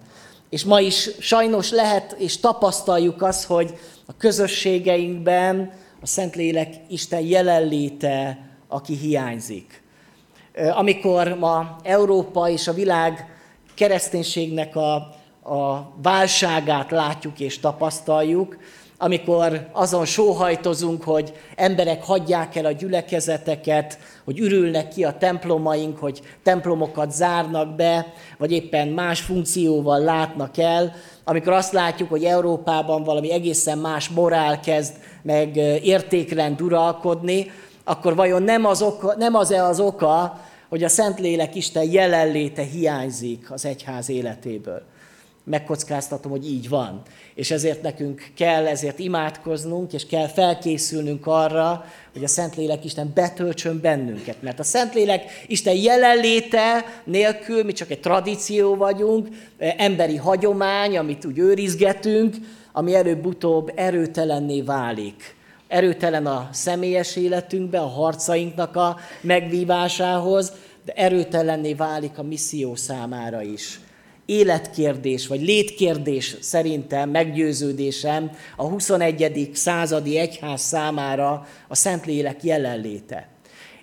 És 0.49 0.63
ma 0.63 0.79
is 0.79 1.09
sajnos 1.19 1.71
lehet 1.71 2.15
és 2.17 2.39
tapasztaljuk 2.39 3.21
azt, 3.21 3.45
hogy 3.45 3.73
a 4.05 4.17
közösségeinkben 4.17 5.71
a 6.01 6.05
Szentlélek 6.05 6.73
Isten 6.89 7.21
jelenléte, 7.21 8.39
aki 8.67 8.95
hiányzik. 8.95 9.83
Amikor 10.71 11.27
ma 11.27 11.75
Európa 11.83 12.49
és 12.49 12.67
a 12.67 12.73
világ 12.73 13.25
kereszténységnek 13.75 14.75
a, 14.75 14.93
a 15.43 15.93
válságát 16.01 16.91
látjuk 16.91 17.39
és 17.39 17.59
tapasztaljuk, 17.59 18.57
amikor 19.03 19.67
azon 19.71 20.05
sóhajtozunk, 20.05 21.03
hogy 21.03 21.33
emberek 21.55 22.03
hagyják 22.03 22.55
el 22.55 22.65
a 22.65 22.71
gyülekezeteket, 22.71 23.97
hogy 24.25 24.39
ürülnek 24.39 24.87
ki 24.87 25.03
a 25.03 25.17
templomaink, 25.17 25.97
hogy 25.97 26.21
templomokat 26.43 27.11
zárnak 27.11 27.75
be, 27.75 28.13
vagy 28.37 28.51
éppen 28.51 28.87
más 28.87 29.21
funkcióval 29.21 29.99
látnak 29.99 30.57
el, 30.57 30.93
amikor 31.23 31.53
azt 31.53 31.73
látjuk, 31.73 32.09
hogy 32.09 32.23
Európában 32.23 33.03
valami 33.03 33.31
egészen 33.31 33.77
más 33.77 34.09
morál 34.09 34.59
kezd 34.59 34.93
meg 35.21 35.55
értékrend 35.83 36.61
uralkodni, 36.61 37.51
akkor 37.83 38.15
vajon 38.15 38.43
nem 38.43 38.65
az, 38.65 38.81
oka, 38.81 39.13
nem 39.17 39.35
az-e 39.35 39.63
az 39.63 39.79
oka, 39.79 40.39
hogy 40.69 40.83
a 40.83 40.89
Szentlélek 40.89 41.55
Isten 41.55 41.91
jelenléte 41.91 42.63
hiányzik 42.63 43.51
az 43.51 43.65
egyház 43.65 44.09
életéből? 44.09 44.81
Megkockáztatom, 45.43 46.31
hogy 46.31 46.51
így 46.51 46.69
van. 46.69 47.01
És 47.35 47.51
ezért 47.51 47.81
nekünk 47.81 48.31
kell 48.35 48.67
ezért 48.67 48.99
imádkoznunk, 48.99 49.93
és 49.93 50.05
kell 50.05 50.27
felkészülnünk 50.27 51.27
arra, 51.27 51.85
hogy 52.13 52.23
a 52.23 52.27
Szentlélek 52.27 52.85
Isten 52.85 53.11
betöltsön 53.13 53.79
bennünket. 53.81 54.41
Mert 54.41 54.59
a 54.59 54.63
Szentlélek 54.63 55.23
Isten 55.47 55.75
jelenléte 55.75 56.85
nélkül 57.03 57.63
mi 57.63 57.71
csak 57.71 57.89
egy 57.91 57.99
tradíció 57.99 58.75
vagyunk, 58.75 59.27
emberi 59.57 60.15
hagyomány, 60.15 60.97
amit 60.97 61.25
úgy 61.25 61.37
őrizgetünk, 61.37 62.35
ami 62.71 62.95
előbb-utóbb 62.95 63.71
erőtelenné 63.75 64.61
válik. 64.61 65.35
Erőtelen 65.67 66.25
a 66.25 66.49
személyes 66.51 67.15
életünkbe, 67.15 67.79
a 67.79 67.87
harcainknak 67.87 68.75
a 68.75 68.97
megvívásához, 69.21 70.53
de 70.85 70.93
erőtelenné 70.93 71.73
válik 71.73 72.17
a 72.17 72.23
misszió 72.23 72.75
számára 72.75 73.41
is 73.41 73.79
életkérdés, 74.31 75.27
vagy 75.27 75.41
létkérdés 75.41 76.35
szerintem, 76.39 77.09
meggyőződésem 77.09 78.31
a 78.55 78.63
21. 78.63 79.49
századi 79.53 80.17
egyház 80.17 80.61
számára 80.61 81.47
a 81.67 81.75
Szentlélek 81.75 82.43
jelenléte. 82.43 83.27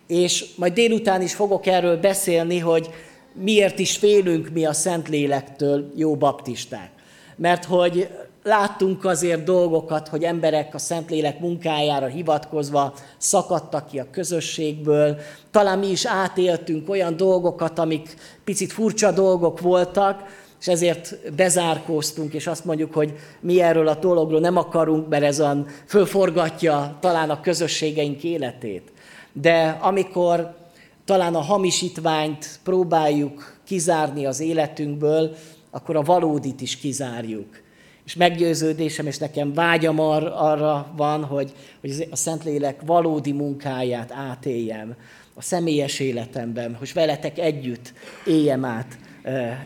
És 0.07 0.45
majd 0.57 0.73
délután 0.73 1.23
is 1.23 1.35
fogok 1.35 1.67
erről 1.67 1.97
beszélni, 1.97 2.59
hogy 2.59 2.91
miért 3.33 3.79
is 3.79 3.97
félünk 3.97 4.49
mi 4.49 4.67
a 4.67 4.73
Szentlélektől, 4.73 5.93
jó 5.97 6.17
baptisták. 6.17 6.91
Mert 7.37 7.65
hogy 7.65 8.09
láttunk 8.49 9.05
azért 9.05 9.45
dolgokat, 9.45 10.09
hogy 10.09 10.23
emberek 10.23 10.75
a 10.75 10.79
Szentlélek 10.79 11.41
munkájára 11.41 12.07
hivatkozva 12.07 12.95
szakadtak 13.19 13.87
ki 13.87 13.99
a 13.99 14.11
közösségből. 14.11 15.17
Talán 15.51 15.79
mi 15.79 15.87
is 15.87 16.07
átéltünk 16.07 16.89
olyan 16.89 17.17
dolgokat, 17.17 17.79
amik 17.79 18.15
picit 18.45 18.73
furcsa 18.73 19.11
dolgok 19.13 19.61
voltak, 19.61 20.23
és 20.61 20.69
ezért 20.69 21.33
bezárkóztunk, 21.37 22.35
és 22.35 22.47
azt 22.47 22.65
mondjuk, 22.65 22.95
hogy 22.95 23.15
mi 23.41 23.61
erről 23.61 23.89
a 23.89 23.95
dologról 23.95 24.41
nem 24.41 24.57
akarunk, 24.57 25.09
mert 25.09 25.25
ez 25.25 25.41
olyan 25.41 25.67
fölforgatja 25.87 26.97
talán 27.01 27.31
a 27.31 27.41
közösségeink 27.41 28.25
életét. 28.25 28.93
De 29.33 29.79
amikor 29.81 30.57
talán 31.05 31.35
a 31.35 31.41
hamisítványt 31.41 32.59
próbáljuk 32.65 33.57
kizárni 33.65 34.27
az 34.27 34.41
életünkből, 34.41 35.37
akkor 35.71 35.97
a 35.97 36.03
valódit 36.03 36.61
is 36.61 36.77
kizárjuk 36.77 37.67
és 38.09 38.15
meggyőződésem, 38.15 39.07
és 39.07 39.19
nekem 39.19 39.53
vágyam 39.53 39.99
ar- 39.99 40.33
arra 40.35 40.93
van, 40.97 41.25
hogy, 41.25 41.53
hogy 41.81 42.09
a 42.11 42.17
Szentlélek 42.17 42.81
valódi 42.87 43.33
munkáját 43.33 44.13
átéljem 44.13 44.97
a 45.35 45.43
személyes 45.43 46.01
életemben, 46.01 46.75
hogy 46.75 46.91
veletek 46.95 47.39
együtt 47.39 47.93
éljem 48.27 48.65
át 48.65 48.99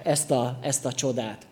ezt 0.03 0.31
a, 0.31 0.59
ezt 0.63 0.85
a 0.85 0.93
csodát. 0.93 1.47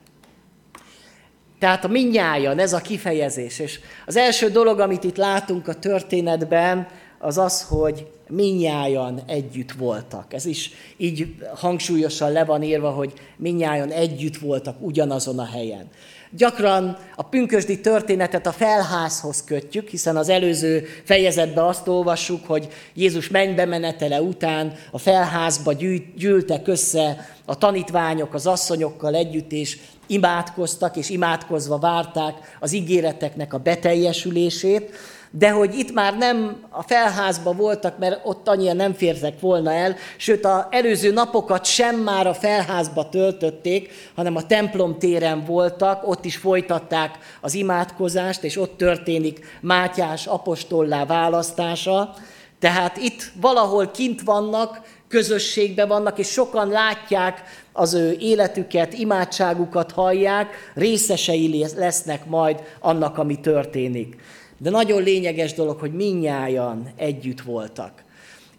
Tehát 1.58 1.84
a 1.84 1.88
minnyájan, 1.88 2.58
ez 2.58 2.72
a 2.72 2.80
kifejezés. 2.80 3.58
És 3.58 3.80
az 4.06 4.16
első 4.16 4.48
dolog, 4.50 4.80
amit 4.80 5.04
itt 5.04 5.16
látunk 5.16 5.68
a 5.68 5.74
történetben, 5.74 6.88
az 7.18 7.38
az, 7.38 7.62
hogy 7.62 8.06
minnyájan 8.28 9.22
együtt 9.26 9.72
voltak. 9.72 10.34
Ez 10.34 10.44
is 10.44 10.70
így 10.96 11.34
hangsúlyosan 11.54 12.32
le 12.32 12.44
van 12.44 12.62
írva, 12.62 12.90
hogy 12.90 13.12
minnyájan 13.36 13.90
együtt 13.90 14.36
voltak 14.36 14.76
ugyanazon 14.80 15.38
a 15.38 15.44
helyen. 15.44 15.88
Gyakran 16.36 16.98
a 17.16 17.22
pünkösdi 17.22 17.80
történetet 17.80 18.46
a 18.46 18.52
felházhoz 18.52 19.44
kötjük, 19.44 19.88
hiszen 19.88 20.16
az 20.16 20.28
előző 20.28 20.86
fejezetben 21.04 21.64
azt 21.64 21.88
olvassuk, 21.88 22.46
hogy 22.46 22.68
Jézus 22.94 23.28
mennybe 23.28 23.64
menetele 23.64 24.20
után 24.20 24.72
a 24.90 24.98
felházba 24.98 25.72
gyűltek 26.16 26.68
össze 26.68 27.28
a 27.44 27.58
tanítványok 27.58 28.34
az 28.34 28.46
asszonyokkal 28.46 29.14
együtt, 29.14 29.52
és 29.52 29.78
imádkoztak, 30.06 30.96
és 30.96 31.10
imádkozva 31.10 31.78
várták 31.78 32.34
az 32.60 32.72
ígéreteknek 32.72 33.54
a 33.54 33.58
beteljesülését 33.58 34.90
de 35.30 35.50
hogy 35.50 35.74
itt 35.78 35.92
már 35.92 36.16
nem 36.16 36.56
a 36.70 36.82
felházba 36.82 37.52
voltak, 37.52 37.98
mert 37.98 38.20
ott 38.24 38.48
annyian 38.48 38.76
nem 38.76 38.92
fértek 38.92 39.40
volna 39.40 39.72
el, 39.72 39.96
sőt 40.16 40.44
a 40.44 40.68
előző 40.70 41.12
napokat 41.12 41.64
sem 41.64 41.96
már 41.96 42.26
a 42.26 42.34
felházba 42.34 43.08
töltötték, 43.08 43.90
hanem 44.14 44.36
a 44.36 44.46
templom 44.46 44.98
téren 44.98 45.44
voltak, 45.44 46.08
ott 46.08 46.24
is 46.24 46.36
folytatták 46.36 47.18
az 47.40 47.54
imádkozást, 47.54 48.44
és 48.44 48.56
ott 48.56 48.76
történik 48.76 49.58
Mátyás 49.60 50.26
apostollá 50.26 51.04
választása. 51.04 52.14
Tehát 52.58 52.96
itt 52.96 53.32
valahol 53.40 53.90
kint 53.90 54.22
vannak, 54.22 54.80
közösségben 55.08 55.88
vannak, 55.88 56.18
és 56.18 56.28
sokan 56.28 56.68
látják 56.68 57.42
az 57.72 57.94
ő 57.94 58.16
életüket, 58.18 58.92
imádságukat 58.92 59.92
hallják, 59.92 60.70
részesei 60.74 61.66
lesznek 61.76 62.26
majd 62.26 62.62
annak, 62.80 63.18
ami 63.18 63.40
történik. 63.40 64.16
De 64.62 64.70
nagyon 64.70 65.02
lényeges 65.02 65.54
dolog, 65.54 65.78
hogy 65.78 65.92
minnyáján 65.92 66.92
együtt 66.96 67.40
voltak. 67.40 68.04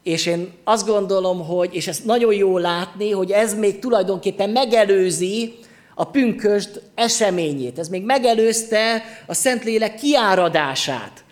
És 0.04 0.26
én 0.26 0.52
azt 0.64 0.88
gondolom, 0.88 1.46
hogy, 1.46 1.76
és 1.76 1.88
ezt 1.88 2.06
nagyon 2.06 2.34
jó 2.34 2.58
látni, 2.58 3.12
hogy 3.12 3.32
ez 3.32 3.56
még 3.56 3.80
tulajdonképpen 3.80 4.50
megelőzi 4.50 5.54
a 5.96 6.06
pünkösd 6.06 6.82
eseményét. 6.96 7.80
Ez 7.80 7.88
még 7.88 8.04
megelőzte 8.04 9.04
a 9.28 9.34
Szentlélek 9.34 9.96
kiáradását. 9.96 11.24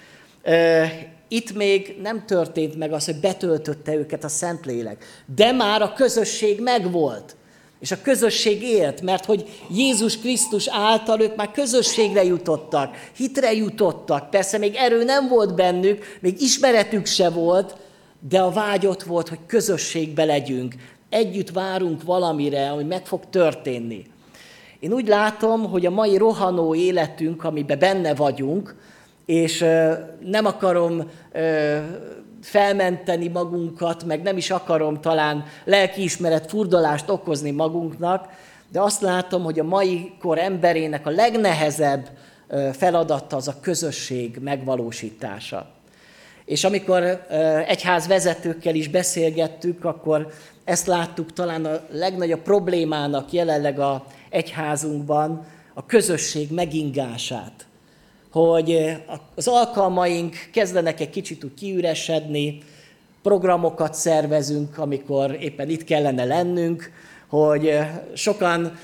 Itt 1.27 1.53
még 1.53 1.95
nem 2.01 2.25
történt 2.25 2.77
meg 2.77 2.93
az, 2.93 3.05
hogy 3.05 3.19
betöltötte 3.19 3.95
őket 3.95 4.23
a 4.23 4.27
Szentlélek, 4.27 5.05
de 5.35 5.51
már 5.51 5.81
a 5.81 5.93
közösség 5.93 6.61
megvolt. 6.61 7.35
És 7.79 7.91
a 7.91 8.01
közösség 8.01 8.63
élt, 8.63 9.01
mert 9.01 9.25
hogy 9.25 9.49
Jézus 9.69 10.17
Krisztus 10.17 10.67
által 10.67 11.21
ők 11.21 11.35
már 11.35 11.51
közösségre 11.51 12.23
jutottak, 12.23 12.95
hitre 13.15 13.53
jutottak. 13.53 14.29
Persze 14.29 14.57
még 14.57 14.75
erő 14.75 15.03
nem 15.03 15.27
volt 15.27 15.55
bennük, 15.55 16.17
még 16.19 16.41
ismeretük 16.41 17.05
se 17.05 17.29
volt, 17.29 17.75
de 18.29 18.39
a 18.39 18.51
vágy 18.51 18.85
ott 18.85 19.03
volt, 19.03 19.29
hogy 19.29 19.39
közösségbe 19.47 20.25
legyünk. 20.25 20.75
Együtt 21.09 21.49
várunk 21.49 22.03
valamire, 22.03 22.69
ami 22.69 22.83
meg 22.83 23.05
fog 23.05 23.21
történni. 23.29 24.05
Én 24.79 24.93
úgy 24.93 25.07
látom, 25.07 25.69
hogy 25.69 25.85
a 25.85 25.89
mai 25.89 26.17
rohanó 26.17 26.75
életünk, 26.75 27.43
amiben 27.43 27.79
benne 27.79 28.15
vagyunk, 28.15 28.75
és 29.25 29.59
nem 30.19 30.45
akarom 30.45 31.09
felmenteni 32.41 33.27
magunkat, 33.27 34.03
meg 34.03 34.21
nem 34.21 34.37
is 34.37 34.49
akarom 34.51 35.01
talán 35.01 35.45
lelkiismeret 35.63 36.49
furdalást 36.49 37.09
okozni 37.09 37.51
magunknak, 37.51 38.27
de 38.71 38.81
azt 38.81 39.01
látom, 39.01 39.43
hogy 39.43 39.59
a 39.59 39.63
mai 39.63 40.11
kor 40.19 40.37
emberének 40.37 41.05
a 41.05 41.09
legnehezebb 41.09 42.09
feladata 42.71 43.35
az 43.35 43.47
a 43.47 43.59
közösség 43.61 44.37
megvalósítása. 44.41 45.67
És 46.45 46.63
amikor 46.63 47.25
egyház 47.67 48.07
vezetőkkel 48.07 48.75
is 48.75 48.87
beszélgettük, 48.87 49.85
akkor 49.85 50.31
ezt 50.63 50.87
láttuk 50.87 51.33
talán 51.33 51.65
a 51.65 51.79
legnagyobb 51.91 52.41
problémának 52.41 53.31
jelenleg 53.31 53.79
a 53.79 54.05
egyházunkban, 54.29 55.45
a 55.73 55.85
közösség 55.85 56.51
megingását. 56.51 57.67
Hogy 58.31 58.97
az 59.35 59.47
alkalmaink 59.47 60.35
kezdenek 60.51 60.99
egy 60.99 61.09
kicsit 61.09 61.43
úgy 61.43 61.53
kiüresedni, 61.53 62.57
programokat 63.21 63.93
szervezünk, 63.93 64.77
amikor 64.77 65.37
éppen 65.39 65.69
itt 65.69 65.83
kellene 65.83 66.23
lennünk, 66.23 66.91
hogy 67.27 67.77
sokan 68.13 68.77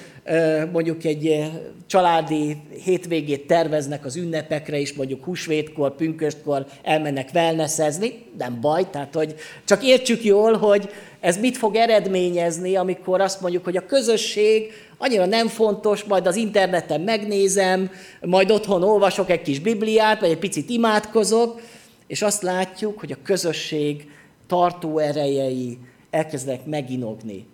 mondjuk 0.72 1.04
egy 1.04 1.52
családi 1.88 2.58
hétvégét 2.84 3.48
terveznek 3.48 4.06
az 4.06 4.16
ünnepekre 4.16 4.78
is, 4.78 4.94
mondjuk 4.94 5.24
húsvétkor, 5.24 5.96
pünköstkor 5.96 6.66
elmennek 6.84 7.30
wellnessezni, 7.34 8.26
nem 8.38 8.62
baj, 8.62 8.90
tehát 8.90 9.14
hogy 9.14 9.36
csak 9.66 9.84
értsük 9.84 10.24
jól, 10.24 10.58
hogy 10.58 10.90
ez 11.26 11.38
mit 11.38 11.58
fog 11.58 11.76
eredményezni, 11.76 12.76
amikor 12.76 13.22
azt 13.22 13.42
mondjuk, 13.42 13.64
hogy 13.64 13.78
a 13.78 13.86
közösség 13.86 14.72
annyira 14.98 15.26
nem 15.26 15.48
fontos, 15.48 16.04
majd 16.04 16.28
az 16.28 16.36
interneten 16.36 17.02
megnézem, 17.02 17.92
majd 18.22 18.52
otthon 18.52 18.84
olvasok 18.84 19.30
egy 19.30 19.42
kis 19.42 19.60
Bibliát, 19.60 20.20
vagy 20.20 20.30
egy 20.30 20.38
picit 20.38 20.70
imádkozok, 20.70 21.62
és 22.08 22.22
azt 22.22 22.42
látjuk, 22.42 23.00
hogy 23.00 23.12
a 23.12 23.18
közösség 23.24 24.10
tartó 24.48 24.98
erejei 24.98 25.78
elkezdenek 26.10 26.66
meginogni. 26.66 27.48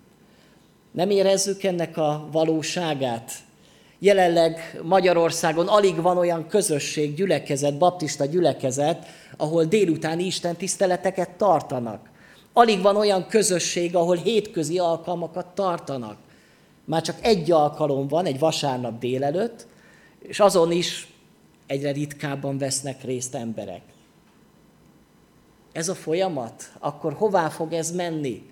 Nem 0.92 1.10
érezzük 1.10 1.64
ennek 1.64 1.98
a 1.98 2.28
valóságát? 2.32 3.32
Jelenleg 4.00 4.80
Magyarországon 4.84 5.68
alig 5.68 6.02
van 6.02 6.18
olyan 6.18 6.48
közösség, 6.48 7.16
gyülekezet, 7.16 7.78
baptista 7.78 8.26
gyülekezet, 8.26 9.06
ahol 9.38 9.64
délutáni 9.64 10.26
Isten 10.26 10.56
tiszteleteket 10.56 11.30
tartanak. 11.30 12.11
Alig 12.54 12.82
van 12.82 12.96
olyan 12.96 13.28
közösség, 13.28 13.96
ahol 13.96 14.16
hétközi 14.16 14.80
alkalmakat 14.80 15.48
tartanak. 15.48 16.18
Már 16.86 17.02
csak 17.02 17.18
egy 17.22 17.52
alkalom 17.52 18.08
van, 18.08 18.26
egy 18.26 18.40
vasárnap 18.40 19.00
délelőtt, 19.00 19.68
és 20.20 20.40
azon 20.40 20.72
is 20.72 21.08
egyre 21.68 21.92
ritkábban 21.92 22.58
vesznek 22.58 23.04
részt 23.04 23.36
emberek. 23.36 23.82
Ez 25.72 25.90
a 25.90 25.96
folyamat, 25.96 26.72
akkor 26.80 27.14
hová 27.14 27.50
fog 27.50 27.74
ez 27.74 27.92
menni? 27.92 28.50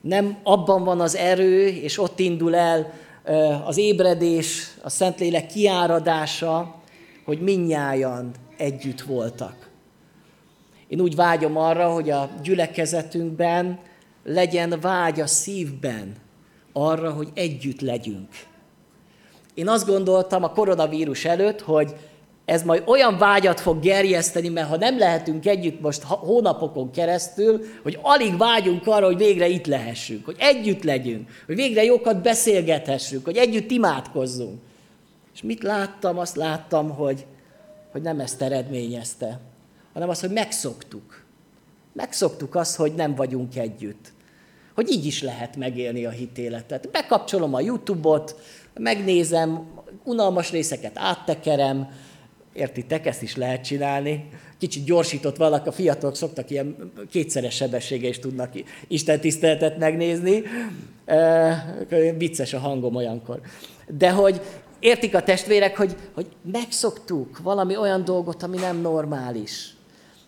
Nem 0.00 0.38
abban 0.42 0.84
van 0.84 1.00
az 1.00 1.16
erő, 1.16 1.66
és 1.66 1.98
ott 1.98 2.18
indul 2.18 2.54
el 2.54 2.92
az 3.64 3.76
ébredés, 3.76 4.74
a 4.82 4.90
Szentlélek 4.90 5.46
kiáradása, 5.46 6.74
hogy 7.24 7.40
minnyájan 7.40 8.30
együtt 8.56 9.00
voltak. 9.00 9.70
Én 10.88 11.00
úgy 11.00 11.14
vágyom 11.14 11.56
arra, 11.56 11.92
hogy 11.92 12.10
a 12.10 12.30
gyülekezetünkben 12.42 13.78
legyen 14.24 14.78
vágy 14.80 15.20
a 15.20 15.26
szívben 15.26 16.16
arra, 16.72 17.12
hogy 17.12 17.28
együtt 17.34 17.80
legyünk. 17.80 18.28
Én 19.54 19.68
azt 19.68 19.86
gondoltam 19.86 20.42
a 20.42 20.52
koronavírus 20.52 21.24
előtt, 21.24 21.60
hogy 21.60 21.94
ez 22.44 22.62
majd 22.62 22.82
olyan 22.86 23.18
vágyat 23.18 23.60
fog 23.60 23.80
gerjeszteni, 23.80 24.48
mert 24.48 24.68
ha 24.68 24.76
nem 24.76 24.98
lehetünk 24.98 25.46
együtt 25.46 25.80
most 25.80 26.02
hónapokon 26.02 26.90
keresztül, 26.90 27.60
hogy 27.82 27.98
alig 28.02 28.36
vágyunk 28.36 28.86
arra, 28.86 29.06
hogy 29.06 29.16
végre 29.16 29.48
itt 29.48 29.66
lehessünk, 29.66 30.24
hogy 30.24 30.36
együtt 30.38 30.82
legyünk, 30.82 31.28
hogy 31.46 31.54
végre 31.54 31.84
jókat 31.84 32.22
beszélgethessünk, 32.22 33.24
hogy 33.24 33.36
együtt 33.36 33.70
imádkozzunk. 33.70 34.60
És 35.34 35.42
mit 35.42 35.62
láttam? 35.62 36.18
Azt 36.18 36.36
láttam, 36.36 36.90
hogy, 36.90 37.26
hogy 37.92 38.02
nem 38.02 38.20
ezt 38.20 38.42
eredményezte, 38.42 39.40
hanem 39.96 40.10
azt, 40.10 40.20
hogy 40.20 40.30
megszoktuk. 40.30 41.22
Megszoktuk 41.92 42.54
azt, 42.54 42.76
hogy 42.76 42.94
nem 42.94 43.14
vagyunk 43.14 43.56
együtt. 43.56 44.12
Hogy 44.74 44.90
így 44.90 45.06
is 45.06 45.22
lehet 45.22 45.56
megélni 45.56 46.04
a 46.04 46.10
hitéletet. 46.10 46.90
Bekapcsolom 46.90 47.54
a 47.54 47.60
YouTube-ot, 47.60 48.36
megnézem, 48.74 49.66
unalmas 50.04 50.50
részeket 50.50 50.98
áttekerem, 50.98 51.88
Értitek, 52.52 53.06
ezt 53.06 53.22
is 53.22 53.36
lehet 53.36 53.64
csinálni. 53.64 54.28
Kicsit 54.58 54.84
gyorsított 54.84 55.36
valaki, 55.36 55.68
a 55.68 55.72
fiatalok 55.72 56.16
szoktak 56.16 56.50
ilyen 56.50 56.92
kétszeres 57.10 57.54
sebessége 57.54 58.08
is 58.08 58.18
tudnak 58.18 58.52
Isten 58.88 59.20
tiszteletet 59.20 59.78
megnézni. 59.78 60.42
Vicces 62.16 62.52
a 62.52 62.58
hangom 62.58 62.94
olyankor. 62.94 63.40
De 63.88 64.10
hogy 64.10 64.40
értik 64.78 65.14
a 65.14 65.22
testvérek, 65.22 65.76
hogy, 65.76 65.96
hogy 66.14 66.26
megszoktuk 66.52 67.38
valami 67.38 67.76
olyan 67.76 68.04
dolgot, 68.04 68.42
ami 68.42 68.56
nem 68.56 68.80
normális. 68.80 69.75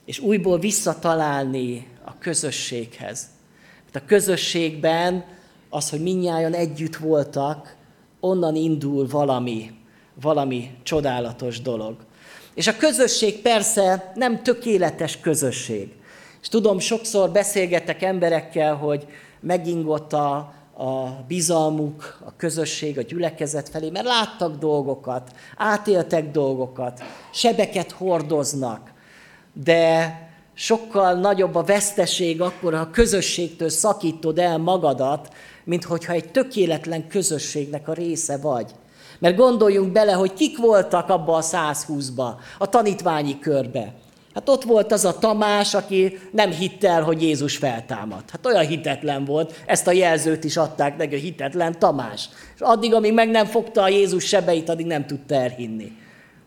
És 0.08 0.18
újból 0.18 0.58
visszatalálni 0.58 1.86
a 2.04 2.18
közösséghez. 2.18 3.26
Mert 3.84 4.04
a 4.04 4.08
közösségben 4.08 5.24
az, 5.68 5.90
hogy 5.90 6.02
minnyáján 6.02 6.54
együtt 6.54 6.96
voltak, 6.96 7.76
onnan 8.20 8.56
indul 8.56 9.08
valami, 9.08 9.70
valami 10.20 10.70
csodálatos 10.82 11.60
dolog. 11.60 11.96
És 12.54 12.66
a 12.66 12.76
közösség 12.76 13.42
persze 13.42 14.12
nem 14.14 14.42
tökéletes 14.42 15.20
közösség. 15.20 15.92
És 16.40 16.48
tudom, 16.48 16.78
sokszor 16.78 17.30
beszélgetek 17.30 18.02
emberekkel, 18.02 18.74
hogy 18.74 19.06
megingott 19.40 20.12
a, 20.12 20.34
a 20.76 21.24
bizalmuk, 21.26 22.18
a 22.24 22.36
közösség, 22.36 22.98
a 22.98 23.02
gyülekezet 23.02 23.68
felé, 23.68 23.90
mert 23.90 24.06
láttak 24.06 24.58
dolgokat, 24.58 25.30
átéltek 25.56 26.30
dolgokat, 26.30 27.02
sebeket 27.32 27.90
hordoznak, 27.90 28.96
de 29.64 30.14
sokkal 30.54 31.14
nagyobb 31.14 31.54
a 31.54 31.62
veszteség 31.62 32.40
akkor, 32.40 32.74
ha 32.74 32.80
a 32.80 32.90
közösségtől 32.90 33.68
szakítod 33.68 34.38
el 34.38 34.58
magadat, 34.58 35.28
mint 35.64 35.84
hogyha 35.84 36.12
egy 36.12 36.30
tökéletlen 36.30 37.08
közösségnek 37.08 37.88
a 37.88 37.92
része 37.92 38.36
vagy. 38.36 38.70
Mert 39.18 39.36
gondoljunk 39.36 39.92
bele, 39.92 40.12
hogy 40.12 40.32
kik 40.32 40.58
voltak 40.58 41.08
abba 41.08 41.36
a 41.36 41.42
120-ba, 41.42 42.28
a 42.58 42.68
tanítványi 42.68 43.38
körbe. 43.38 43.94
Hát 44.34 44.48
ott 44.48 44.62
volt 44.62 44.92
az 44.92 45.04
a 45.04 45.18
Tamás, 45.18 45.74
aki 45.74 46.18
nem 46.32 46.50
hitte 46.50 46.88
el, 46.88 47.02
hogy 47.02 47.22
Jézus 47.22 47.56
feltámad. 47.56 48.22
Hát 48.30 48.46
olyan 48.46 48.66
hitetlen 48.66 49.24
volt, 49.24 49.62
ezt 49.66 49.86
a 49.86 49.92
jelzőt 49.92 50.44
is 50.44 50.56
adták 50.56 50.96
neki, 50.96 51.14
a 51.14 51.18
hitetlen 51.18 51.78
Tamás. 51.78 52.28
És 52.54 52.60
addig, 52.60 52.94
amíg 52.94 53.12
meg 53.12 53.28
nem 53.30 53.46
fogta 53.46 53.82
a 53.82 53.88
Jézus 53.88 54.24
sebeit, 54.24 54.68
addig 54.68 54.86
nem 54.86 55.06
tudta 55.06 55.34
elhinni. 55.34 55.92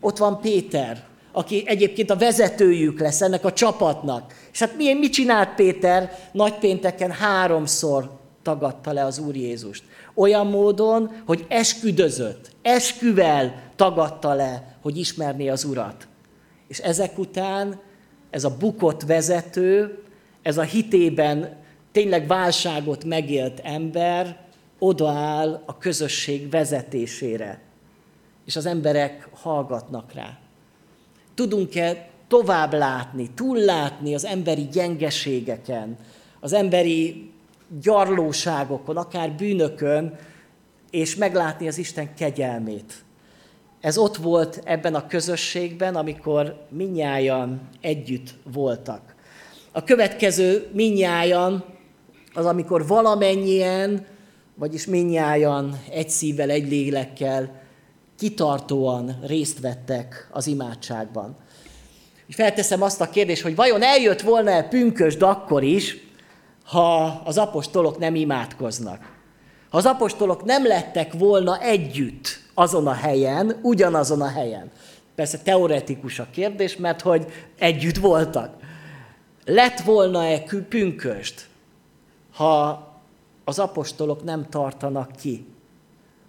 Ott 0.00 0.18
van 0.18 0.40
Péter, 0.40 1.02
aki 1.32 1.62
egyébként 1.66 2.10
a 2.10 2.16
vezetőjük 2.16 3.00
lesz 3.00 3.20
ennek 3.20 3.44
a 3.44 3.52
csapatnak. 3.52 4.34
És 4.52 4.58
hát 4.58 4.76
milyen, 4.76 4.96
mit 4.96 5.12
csinált 5.12 5.54
Péter? 5.54 6.18
Nagypénteken 6.32 7.10
háromszor 7.10 8.10
tagadta 8.42 8.92
le 8.92 9.04
az 9.04 9.18
Úr 9.18 9.36
Jézust. 9.36 9.82
Olyan 10.14 10.46
módon, 10.46 11.10
hogy 11.26 11.44
esküdözött, 11.48 12.50
esküvel 12.62 13.62
tagadta 13.76 14.34
le, 14.34 14.76
hogy 14.82 14.98
ismerné 14.98 15.48
az 15.48 15.64
Urat. 15.64 16.06
És 16.68 16.78
ezek 16.78 17.18
után 17.18 17.80
ez 18.30 18.44
a 18.44 18.56
bukott 18.56 19.02
vezető, 19.02 20.02
ez 20.42 20.58
a 20.58 20.62
hitében 20.62 21.56
tényleg 21.92 22.26
válságot 22.26 23.04
megélt 23.04 23.60
ember 23.64 24.40
odaáll 24.78 25.62
a 25.66 25.78
közösség 25.78 26.50
vezetésére. 26.50 27.60
És 28.46 28.56
az 28.56 28.66
emberek 28.66 29.28
hallgatnak 29.32 30.12
rá. 30.12 30.41
Tudunk-e 31.34 32.08
tovább 32.28 32.72
látni, 32.72 33.30
túllátni 33.34 34.14
az 34.14 34.24
emberi 34.24 34.68
gyengeségeken, 34.72 35.96
az 36.40 36.52
emberi 36.52 37.30
gyarlóságokon, 37.82 38.96
akár 38.96 39.32
bűnökön, 39.32 40.18
és 40.90 41.16
meglátni 41.16 41.68
az 41.68 41.78
Isten 41.78 42.14
kegyelmét. 42.14 43.04
Ez 43.80 43.98
ott 43.98 44.16
volt 44.16 44.60
ebben 44.64 44.94
a 44.94 45.06
közösségben, 45.06 45.96
amikor 45.96 46.66
minnyájan 46.68 47.68
együtt 47.80 48.34
voltak. 48.52 49.14
A 49.72 49.84
következő 49.84 50.68
minnyájan 50.72 51.64
az, 52.34 52.46
amikor 52.46 52.86
valamennyien, 52.86 54.06
vagyis 54.54 54.86
minnyájan 54.86 55.80
egy 55.90 56.10
szívvel, 56.10 56.50
egy 56.50 56.68
lélekkel 56.68 57.61
kitartóan 58.22 59.18
részt 59.26 59.60
vettek 59.60 60.28
az 60.30 60.46
imádságban. 60.46 61.36
Felteszem 62.28 62.82
azt 62.82 63.00
a 63.00 63.10
kérdést, 63.10 63.42
hogy 63.42 63.54
vajon 63.54 63.82
eljött 63.82 64.20
volna-e 64.20 64.62
pünkösd 64.62 65.22
akkor 65.22 65.62
is, 65.62 65.96
ha 66.64 67.04
az 67.24 67.38
apostolok 67.38 67.98
nem 67.98 68.14
imádkoznak. 68.14 68.98
Ha 69.70 69.76
az 69.78 69.86
apostolok 69.86 70.44
nem 70.44 70.66
lettek 70.66 71.12
volna 71.12 71.60
együtt 71.60 72.40
azon 72.54 72.86
a 72.86 72.92
helyen, 72.92 73.58
ugyanazon 73.62 74.20
a 74.20 74.28
helyen. 74.28 74.70
Persze 75.14 75.38
teoretikus 75.38 76.18
a 76.18 76.26
kérdés, 76.32 76.76
mert 76.76 77.00
hogy 77.00 77.26
együtt 77.58 77.96
voltak. 77.96 78.56
Lett 79.44 79.80
volna-e 79.80 80.42
pünköst, 80.68 81.46
ha 82.32 82.86
az 83.44 83.58
apostolok 83.58 84.24
nem 84.24 84.48
tartanak 84.48 85.10
ki, 85.20 85.51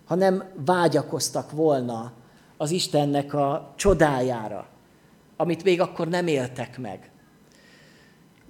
ha 0.05 0.15
nem 0.15 0.43
vágyakoztak 0.65 1.51
volna 1.51 2.11
az 2.57 2.71
Istennek 2.71 3.33
a 3.33 3.73
csodájára, 3.75 4.67
amit 5.37 5.63
még 5.63 5.81
akkor 5.81 6.07
nem 6.07 6.27
éltek 6.27 6.77
meg. 6.77 7.11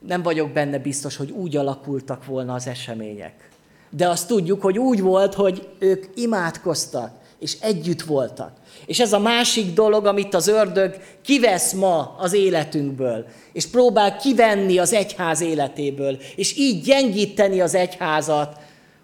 nem 0.08 0.22
vagyok 0.22 0.52
benne 0.52 0.80
biztos, 0.80 1.16
hogy 1.16 1.32
úgy 1.32 1.56
alakultak 1.56 2.26
volna 2.26 2.54
az 2.54 2.68
események. 2.68 3.50
De 3.90 4.08
azt 4.08 4.28
tudjuk, 4.28 4.62
hogy 4.62 4.80
úgy 4.80 5.02
volt, 5.02 5.34
hogy 5.34 5.70
ők 5.80 6.06
imádkoztak, 6.16 7.12
és 7.40 7.58
együtt 7.62 8.02
voltak. 8.02 8.52
És 8.86 9.00
ez 9.00 9.14
a 9.14 9.20
másik 9.20 9.74
dolog, 9.74 10.06
amit 10.06 10.34
az 10.34 10.48
ördög 10.48 10.96
kivesz 11.22 11.74
ma 11.74 12.16
az 12.18 12.34
életünkből, 12.34 13.26
és 13.54 13.68
próbál 13.68 14.18
kivenni 14.18 14.78
az 14.78 14.94
egyház 14.94 15.42
életéből, 15.42 16.18
és 16.36 16.58
így 16.58 16.84
gyengíteni 16.84 17.62
az 17.62 17.76
egyházat, 17.76 18.58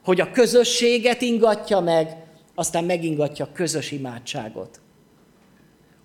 hogy 0.04 0.22
a 0.22 0.32
közösséget 0.32 1.22
ingatja 1.22 1.80
meg, 1.80 2.18
aztán 2.60 2.84
megingatja 2.84 3.46
a 3.46 3.54
közös 3.54 3.92
imádságot. 3.92 4.80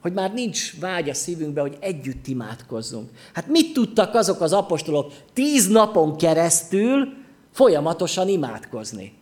Hogy 0.00 0.12
már 0.12 0.32
nincs 0.32 0.80
vágy 0.80 1.08
a 1.08 1.14
szívünkbe, 1.14 1.60
hogy 1.60 1.76
együtt 1.80 2.26
imádkozzunk. 2.26 3.10
Hát 3.32 3.48
mit 3.48 3.72
tudtak 3.72 4.14
azok 4.14 4.40
az 4.40 4.52
apostolok 4.52 5.12
tíz 5.32 5.68
napon 5.68 6.16
keresztül 6.16 7.12
folyamatosan 7.52 8.28
imádkozni? 8.28 9.12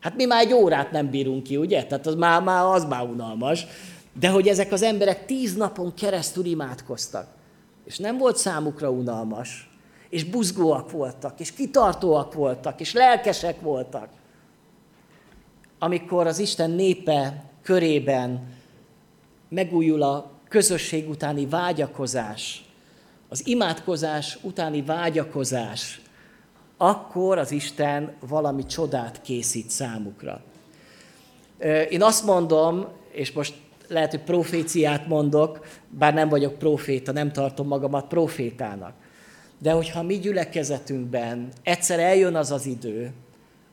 Hát 0.00 0.16
mi 0.16 0.24
már 0.24 0.44
egy 0.44 0.52
órát 0.52 0.90
nem 0.90 1.10
bírunk 1.10 1.42
ki, 1.42 1.56
ugye? 1.56 1.84
Tehát 1.84 2.06
az 2.06 2.14
már, 2.14 2.42
már, 2.42 2.64
az 2.64 2.84
már 2.84 3.02
unalmas. 3.02 3.66
De 4.20 4.28
hogy 4.28 4.48
ezek 4.48 4.72
az 4.72 4.82
emberek 4.82 5.26
tíz 5.26 5.54
napon 5.54 5.94
keresztül 5.94 6.44
imádkoztak. 6.44 7.26
És 7.84 7.98
nem 7.98 8.18
volt 8.18 8.36
számukra 8.36 8.90
unalmas. 8.90 9.70
És 10.08 10.24
buzgóak 10.24 10.90
voltak, 10.90 11.40
és 11.40 11.52
kitartóak 11.52 12.34
voltak, 12.34 12.80
és 12.80 12.92
lelkesek 12.92 13.60
voltak. 13.60 14.08
Amikor 15.82 16.26
az 16.26 16.38
Isten 16.38 16.70
népe 16.70 17.44
körében 17.62 18.48
megújul 19.48 20.02
a 20.02 20.30
közösség 20.48 21.08
utáni 21.08 21.46
vágyakozás, 21.46 22.64
az 23.28 23.46
imádkozás 23.46 24.38
utáni 24.42 24.82
vágyakozás, 24.82 26.00
akkor 26.76 27.38
az 27.38 27.50
Isten 27.50 28.12
valami 28.20 28.66
csodát 28.66 29.20
készít 29.22 29.70
számukra. 29.70 30.42
Én 31.90 32.02
azt 32.02 32.24
mondom, 32.24 32.86
és 33.10 33.32
most 33.32 33.54
lehet, 33.88 34.10
hogy 34.10 34.22
proféciát 34.22 35.06
mondok, 35.06 35.66
bár 35.88 36.14
nem 36.14 36.28
vagyok 36.28 36.58
proféta, 36.58 37.12
nem 37.12 37.32
tartom 37.32 37.66
magamat 37.66 38.08
profétának. 38.08 38.94
De 39.58 39.72
hogyha 39.72 40.02
mi 40.02 40.18
gyülekezetünkben 40.18 41.48
egyszer 41.62 41.98
eljön 41.98 42.36
az 42.36 42.50
az 42.50 42.66
idő, 42.66 43.12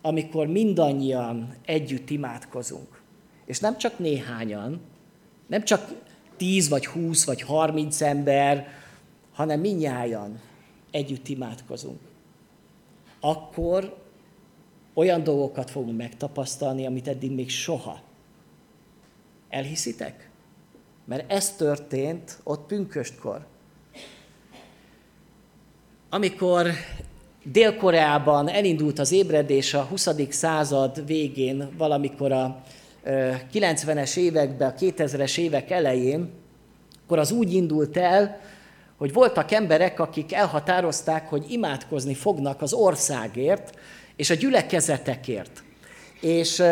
amikor 0.02 0.48
mindannyian 0.48 1.56
együtt 1.66 2.10
imádkozunk, 2.10 3.02
és 3.46 3.60
nem 3.60 3.78
csak 3.78 4.00
néhányan, 4.00 4.82
nem 5.48 5.64
csak 5.64 5.92
10 6.38 6.70
vagy 6.70 6.86
20 6.86 7.26
vagy 7.26 7.42
30 7.42 8.02
ember, 8.02 8.68
hanem 9.34 9.60
minnyájan 9.60 10.40
együtt 10.92 11.28
imádkozunk, 11.28 12.00
akkor 13.20 13.98
olyan 14.94 15.24
dolgokat 15.24 15.70
fogunk 15.70 15.98
megtapasztalni, 15.98 16.86
amit 16.86 17.08
eddig 17.08 17.32
még 17.32 17.50
soha. 17.50 18.02
Elhiszitek? 19.50 20.30
Mert 21.06 21.32
ez 21.32 21.56
történt 21.56 22.40
ott 22.44 22.68
pünköstkor. 22.68 23.46
Amikor 26.10 26.72
Dél-Koreában 27.52 28.50
elindult 28.50 29.00
az 29.00 29.12
ébredés 29.12 29.74
a 29.74 29.82
20. 29.82 30.10
század 30.30 31.06
végén, 31.06 31.70
valamikor 31.78 32.32
a 32.32 32.62
90-es 33.54 34.18
években, 34.18 34.70
a 34.70 34.74
2000-es 34.74 35.38
évek 35.38 35.72
elején, 35.72 36.30
akkor 37.04 37.20
az 37.20 37.32
úgy 37.32 37.54
indult 37.54 37.98
el, 37.98 38.40
hogy 38.98 39.14
voltak 39.14 39.52
emberek, 39.52 40.00
akik 40.00 40.34
elhatározták, 40.34 41.30
hogy 41.30 41.46
imádkozni 41.50 42.14
fognak 42.14 42.62
az 42.62 42.74
országért 42.74 43.80
és 44.16 44.30
a 44.30 44.36
gyülekezetekért. 44.36 45.64
És 46.22 46.64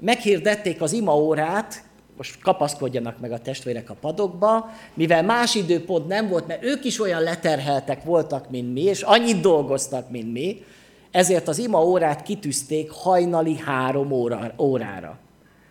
meghirdették 0.00 0.82
az 0.82 0.92
imaórát, 0.92 1.84
most 2.16 2.40
kapaszkodjanak 2.42 3.20
meg 3.20 3.32
a 3.32 3.38
testvérek 3.38 3.90
a 3.90 3.96
padokba, 4.00 4.70
mivel 4.94 5.22
más 5.22 5.54
időpont 5.54 6.06
nem 6.06 6.28
volt, 6.28 6.46
mert 6.46 6.64
ők 6.64 6.84
is 6.84 7.00
olyan 7.00 7.22
leterheltek 7.22 8.04
voltak, 8.04 8.50
mint 8.50 8.72
mi, 8.72 8.82
és 8.82 9.02
annyit 9.02 9.40
dolgoztak, 9.40 10.10
mint 10.10 10.32
mi, 10.32 10.64
ezért 11.10 11.48
az 11.48 11.58
ima 11.58 11.84
órát 11.84 12.22
kitűzték 12.22 12.90
hajnali 12.90 13.56
három 13.56 14.10
óra, 14.10 14.52
órára. 14.58 15.18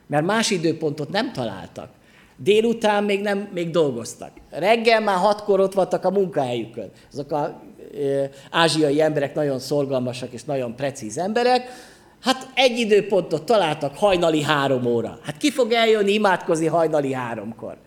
Mert 0.08 0.26
más 0.26 0.50
időpontot 0.50 1.10
nem 1.10 1.32
találtak. 1.32 1.90
Délután 2.38 3.04
még, 3.04 3.22
nem, 3.22 3.50
még 3.54 3.70
dolgoztak. 3.70 4.32
Reggel 4.50 5.02
már 5.02 5.18
hatkor 5.18 5.60
ott 5.60 5.74
voltak 5.74 6.06
a 6.06 6.12
munkahelyükön. 6.12 6.92
Azok 7.12 7.32
az 7.32 7.50
ázsiai 8.52 9.02
emberek 9.02 9.36
nagyon 9.36 9.60
szorgalmasak 9.60 10.32
és 10.32 10.44
nagyon 10.44 10.76
precíz 10.76 11.18
emberek. 11.18 11.70
Hát 12.24 12.50
egy 12.54 12.80
időpontot 12.80 13.44
találtak 13.44 13.98
hajnali 13.98 14.42
három 14.42 14.86
óra. 14.86 15.20
Hát 15.24 15.38
ki 15.38 15.52
fog 15.52 15.72
eljönni 15.72 16.12
imádkozni 16.14 16.66
hajnali 16.66 17.14
háromkor? 17.14 17.78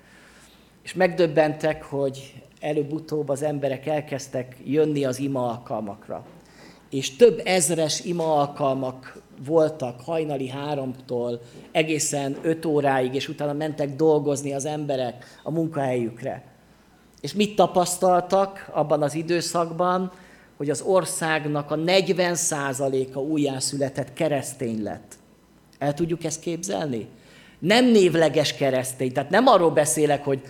És 0.83 0.95
megdöbbentek, 0.95 1.83
hogy 1.83 2.35
előbb-utóbb 2.61 3.29
az 3.29 3.43
emberek 3.43 3.87
elkezdtek 3.87 4.57
jönni 4.65 5.05
az 5.05 5.19
ima 5.19 5.49
alkalmakra. 5.49 6.25
És 6.91 7.17
több 7.17 7.41
ezres 7.45 8.05
ima 8.05 8.41
alkalmak 8.41 9.23
voltak 9.47 10.01
hajnali 10.01 10.49
háromtól 10.49 11.41
egészen 11.73 12.37
öt 12.43 12.65
óráig, 12.65 13.15
és 13.15 13.29
utána 13.29 13.53
mentek 13.53 13.95
dolgozni 13.95 14.53
az 14.53 14.65
emberek 14.65 15.25
a 15.43 15.51
munkahelyükre. 15.51 16.45
És 17.21 17.35
mit 17.35 17.57
tapasztaltak 17.57 18.71
abban 18.73 19.03
az 19.03 19.15
időszakban, 19.15 20.13
hogy 20.57 20.71
az 20.71 20.81
országnak 20.81 21.71
a 21.71 21.77
40%-a 21.77 23.19
újjászületett 23.19 24.13
keresztény 24.13 24.83
lett. 24.83 25.15
El 25.79 25.95
tudjuk 25.95 26.25
ezt 26.25 26.41
képzelni? 26.41 27.07
Nem 27.59 27.91
névleges 27.91 28.55
keresztény, 28.55 29.13
tehát 29.13 29.31
nem 29.31 29.47
arról 29.47 29.71
beszélek, 29.71 30.25
hogy 30.25 30.41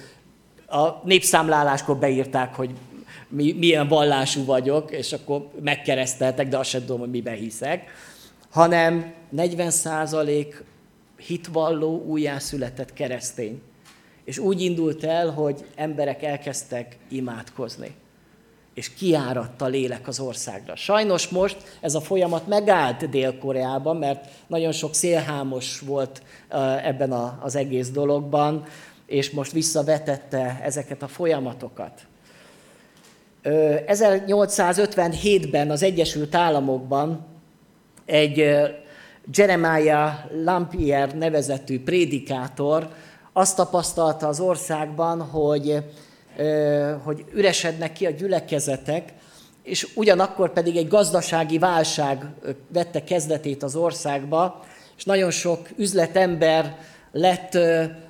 a 0.66 0.88
népszámláláskor 1.04 1.96
beírták, 1.96 2.54
hogy 2.54 2.70
mi, 3.28 3.52
milyen 3.52 3.88
vallású 3.88 4.44
vagyok, 4.44 4.90
és 4.90 5.12
akkor 5.12 5.50
megkereszteltek, 5.60 6.48
de 6.48 6.58
azt 6.58 6.68
sem 6.68 6.80
tudom, 6.80 6.98
hogy 6.98 7.10
miben 7.10 7.34
hiszek, 7.34 7.90
hanem 8.50 9.12
40 9.28 9.70
százalék 9.70 10.64
hitvalló, 11.16 12.04
újjászületett 12.06 12.92
keresztény. 12.92 13.62
És 14.24 14.38
úgy 14.38 14.60
indult 14.60 15.04
el, 15.04 15.30
hogy 15.30 15.64
emberek 15.74 16.22
elkezdtek 16.22 16.96
imádkozni. 17.08 17.94
És 18.76 18.94
kiáradt 18.94 19.60
lélek 19.60 20.08
az 20.08 20.20
országra. 20.20 20.76
Sajnos 20.76 21.28
most 21.28 21.56
ez 21.80 21.94
a 21.94 22.00
folyamat 22.00 22.46
megállt 22.46 23.10
Dél-Koreában, 23.10 23.96
mert 23.96 24.28
nagyon 24.46 24.72
sok 24.72 24.94
szélhámos 24.94 25.80
volt 25.80 26.22
ebben 26.82 27.12
az 27.40 27.56
egész 27.56 27.90
dologban, 27.90 28.64
és 29.06 29.30
most 29.30 29.52
visszavetette 29.52 30.60
ezeket 30.62 31.02
a 31.02 31.08
folyamatokat. 31.08 32.00
1857-ben 33.42 35.70
az 35.70 35.82
Egyesült 35.82 36.34
Államokban 36.34 37.26
egy 38.04 38.56
Jeremiah 39.34 40.12
Lampier 40.44 41.16
nevezetű 41.16 41.82
prédikátor 41.82 42.88
azt 43.32 43.56
tapasztalta 43.56 44.28
az 44.28 44.40
országban, 44.40 45.20
hogy, 45.20 45.84
hogy 47.04 47.24
üresednek 47.32 47.92
ki 47.92 48.06
a 48.06 48.10
gyülekezetek, 48.10 49.12
és 49.62 49.88
ugyanakkor 49.94 50.52
pedig 50.52 50.76
egy 50.76 50.88
gazdasági 50.88 51.58
válság 51.58 52.26
vette 52.68 53.04
kezdetét 53.04 53.62
az 53.62 53.76
országba, 53.76 54.64
és 54.96 55.04
nagyon 55.04 55.30
sok 55.30 55.68
üzletember 55.76 56.76
lett 57.12 57.58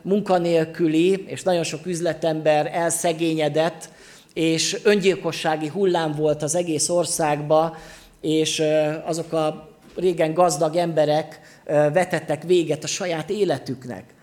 munkanélküli, 0.02 1.24
és 1.26 1.42
nagyon 1.42 1.62
sok 1.62 1.86
üzletember 1.86 2.70
elszegényedett, 2.72 3.90
és 4.34 4.80
öngyilkossági 4.82 5.68
hullám 5.68 6.12
volt 6.12 6.42
az 6.42 6.54
egész 6.54 6.88
országba, 6.88 7.76
és 8.20 8.62
azok 9.04 9.32
a 9.32 9.68
régen 9.96 10.34
gazdag 10.34 10.76
emberek 10.76 11.40
vetettek 11.64 12.42
véget 12.42 12.84
a 12.84 12.86
saját 12.86 13.30
életüknek. 13.30 14.14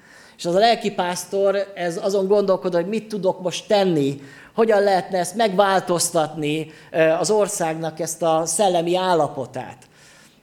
És 0.43 0.49
az 0.49 0.55
a 0.55 0.59
lelkipásztor 0.59 1.71
ez 1.75 1.99
azon 2.03 2.27
gondolkod, 2.27 2.73
hogy 2.73 2.87
mit 2.87 3.07
tudok 3.07 3.41
most 3.41 3.67
tenni, 3.67 4.21
hogyan 4.53 4.81
lehetne 4.83 5.17
ezt 5.17 5.35
megváltoztatni 5.35 6.71
az 7.19 7.29
országnak 7.29 7.99
ezt 7.99 8.21
a 8.21 8.45
szellemi 8.45 8.95
állapotát. 8.95 9.77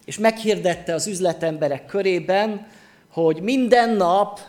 És 0.05 0.19
meghirdette 0.19 0.95
az 0.95 1.07
üzletemberek 1.07 1.87
körében, 1.87 2.67
hogy 3.13 3.41
minden 3.43 3.91
nap 3.91 4.41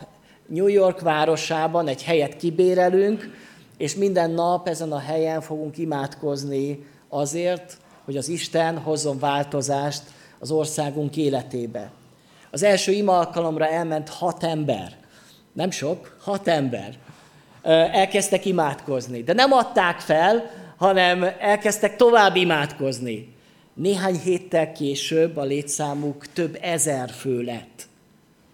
New 0.46 0.66
York 0.66 1.00
városában 1.00 1.88
egy 1.88 2.02
helyet 2.02 2.36
kibérelünk, 2.36 3.30
és 3.76 3.94
minden 3.94 4.30
nap 4.30 4.68
ezen 4.68 4.92
a 4.92 4.98
helyen 4.98 5.40
fogunk 5.40 5.78
imádkozni 5.78 6.86
azért, 7.08 7.76
hogy 8.04 8.16
az 8.16 8.28
Isten 8.28 8.78
hozzon 8.78 9.18
változást 9.18 10.02
az 10.38 10.50
országunk 10.50 11.16
életébe. 11.16 11.90
Az 12.50 12.62
első 12.62 12.92
ima 12.92 13.18
alkalomra 13.18 13.68
elment 13.68 14.08
hat 14.08 14.44
ember. 14.44 15.00
Nem 15.52 15.70
sok, 15.70 16.16
hat 16.20 16.48
ember. 16.48 16.94
Elkezdtek 17.92 18.44
imádkozni. 18.44 19.22
De 19.22 19.32
nem 19.32 19.52
adták 19.52 20.00
fel, 20.00 20.50
hanem 20.76 21.26
elkezdtek 21.38 21.96
tovább 21.96 22.36
imádkozni. 22.36 23.34
Néhány 23.74 24.18
héttel 24.18 24.72
később 24.72 25.36
a 25.36 25.42
létszámuk 25.42 26.26
több 26.32 26.58
ezer 26.60 27.10
fő 27.10 27.42
lett, 27.42 27.86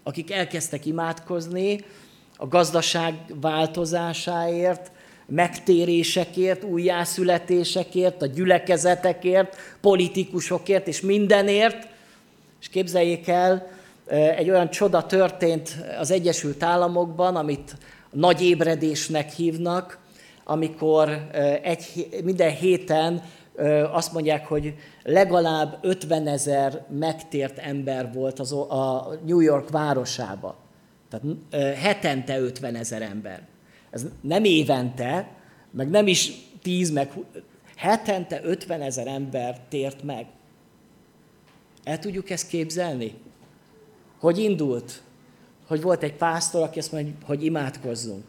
akik 0.03 0.31
elkezdtek 0.31 0.85
imádkozni 0.85 1.85
a 2.37 2.47
gazdaság 2.47 3.13
változásáért, 3.41 4.91
megtérésekért, 5.25 6.63
újjászületésekért, 6.63 8.21
a 8.21 8.25
gyülekezetekért, 8.25 9.55
politikusokért 9.81 10.87
és 10.87 11.01
mindenért. 11.01 11.87
És 12.61 12.69
képzeljék 12.69 13.27
el, 13.27 13.71
egy 14.09 14.49
olyan 14.49 14.69
csoda 14.69 15.05
történt 15.05 15.77
az 15.99 16.11
Egyesült 16.11 16.63
Államokban, 16.63 17.35
amit 17.35 17.75
nagy 18.11 18.41
ébredésnek 18.41 19.31
hívnak, 19.31 19.99
amikor 20.43 21.29
egy, 21.63 22.09
minden 22.23 22.51
héten 22.51 23.21
azt 23.91 24.13
mondják, 24.13 24.47
hogy 24.47 24.75
legalább 25.03 25.77
50 25.81 26.27
ezer 26.27 26.85
megtért 26.89 27.57
ember 27.57 28.13
volt 28.13 28.39
az, 28.39 28.51
a 28.51 29.09
New 29.25 29.39
York 29.39 29.69
városába. 29.69 30.57
Tehát 31.09 31.77
hetente 31.77 32.39
50 32.39 32.75
ezer 32.75 33.01
ember. 33.01 33.41
Ez 33.91 34.05
nem 34.21 34.43
évente, 34.43 35.31
meg 35.71 35.89
nem 35.89 36.07
is 36.07 36.31
10, 36.61 36.91
meg 36.91 37.11
hetente 37.75 38.41
50 38.43 38.81
ezer 38.81 39.07
ember 39.07 39.59
tért 39.69 40.03
meg. 40.03 40.25
El 41.83 41.99
tudjuk 41.99 42.29
ezt 42.29 42.47
képzelni? 42.47 43.13
Hogy 44.19 44.37
indult? 44.37 45.01
Hogy 45.67 45.81
volt 45.81 46.03
egy 46.03 46.13
pásztor, 46.13 46.63
aki 46.63 46.79
azt 46.79 46.91
mondja, 46.91 47.13
hogy 47.25 47.45
imádkozzunk. 47.45 48.23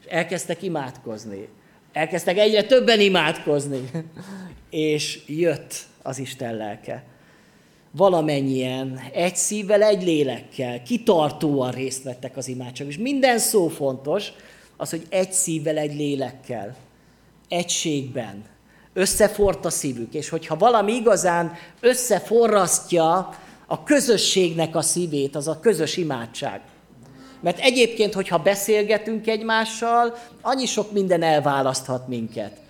És 0.00 0.06
elkezdtek 0.06 0.62
imádkozni. 0.62 1.48
Elkezdtek 1.92 2.38
egyre 2.38 2.62
többen 2.62 3.00
imádkozni. 3.00 3.90
És 4.70 5.22
jött 5.26 5.74
az 6.02 6.18
Isten 6.18 6.56
lelke. 6.56 7.04
Valamennyien, 7.90 9.00
egy 9.12 9.36
szívvel, 9.36 9.82
egy 9.82 10.02
lélekkel, 10.02 10.82
kitartóan 10.82 11.70
részt 11.70 12.02
vettek 12.02 12.36
az 12.36 12.48
imádságban. 12.48 12.96
És 12.96 13.02
minden 13.02 13.38
szó 13.38 13.68
fontos, 13.68 14.32
az, 14.76 14.90
hogy 14.90 15.06
egy 15.08 15.32
szívvel, 15.32 15.76
egy 15.76 15.94
lélekkel, 15.94 16.76
egységben, 17.48 18.44
összefort 18.92 19.64
a 19.64 19.70
szívük, 19.70 20.14
és 20.14 20.28
hogyha 20.28 20.56
valami 20.56 20.92
igazán 20.92 21.52
összeforrasztja 21.80 23.28
a 23.70 23.82
közösségnek 23.82 24.76
a 24.76 24.82
szívét, 24.82 25.36
az 25.36 25.48
a 25.48 25.60
közös 25.60 25.96
imádság. 25.96 26.60
Mert 27.40 27.58
egyébként, 27.58 28.14
hogyha 28.14 28.38
beszélgetünk 28.38 29.26
egymással, 29.26 30.14
annyi 30.40 30.66
sok 30.66 30.92
minden 30.92 31.22
elválaszthat 31.22 32.08
minket. 32.08 32.60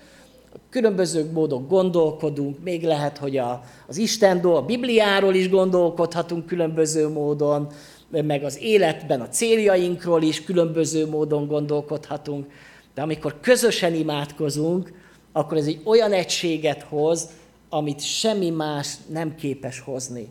Különböző 0.71 1.31
módon 1.33 1.67
gondolkodunk, 1.69 2.63
még 2.63 2.85
lehet, 2.85 3.19
hogy 3.19 3.37
a, 3.37 3.63
az 3.87 3.97
Istendó, 3.97 4.55
a 4.55 4.63
Bibliáról 4.63 5.35
is 5.35 5.49
gondolkodhatunk 5.49 6.47
különböző 6.47 7.09
módon, 7.09 7.73
meg 8.11 8.45
az 8.45 8.59
életben 8.61 9.21
a 9.21 9.29
céljainkról 9.29 10.23
is 10.23 10.45
különböző 10.45 11.09
módon 11.09 11.47
gondolkodhatunk. 11.47 12.47
De 12.95 13.03
amikor 13.03 13.41
közösen 13.41 13.95
imádkozunk, 13.95 14.93
akkor 15.33 15.57
ez 15.57 15.67
egy 15.67 15.81
olyan 15.85 16.13
egységet 16.13 16.83
hoz, 16.83 17.29
amit 17.69 18.01
semmi 18.01 18.51
más 18.51 18.95
nem 19.09 19.35
képes 19.35 19.81
hozni. 19.81 20.29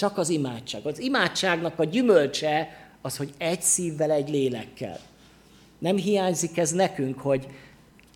Csak 0.00 0.18
az 0.18 0.28
imádság. 0.28 0.86
Az 0.86 0.98
imádságnak 0.98 1.78
a 1.78 1.84
gyümölcse 1.84 2.68
az, 3.02 3.16
hogy 3.16 3.30
egy 3.38 3.62
szívvel, 3.62 4.10
egy 4.10 4.30
lélekkel. 4.30 4.98
Nem 5.78 5.96
hiányzik 5.96 6.58
ez 6.58 6.70
nekünk, 6.70 7.20
hogy 7.20 7.46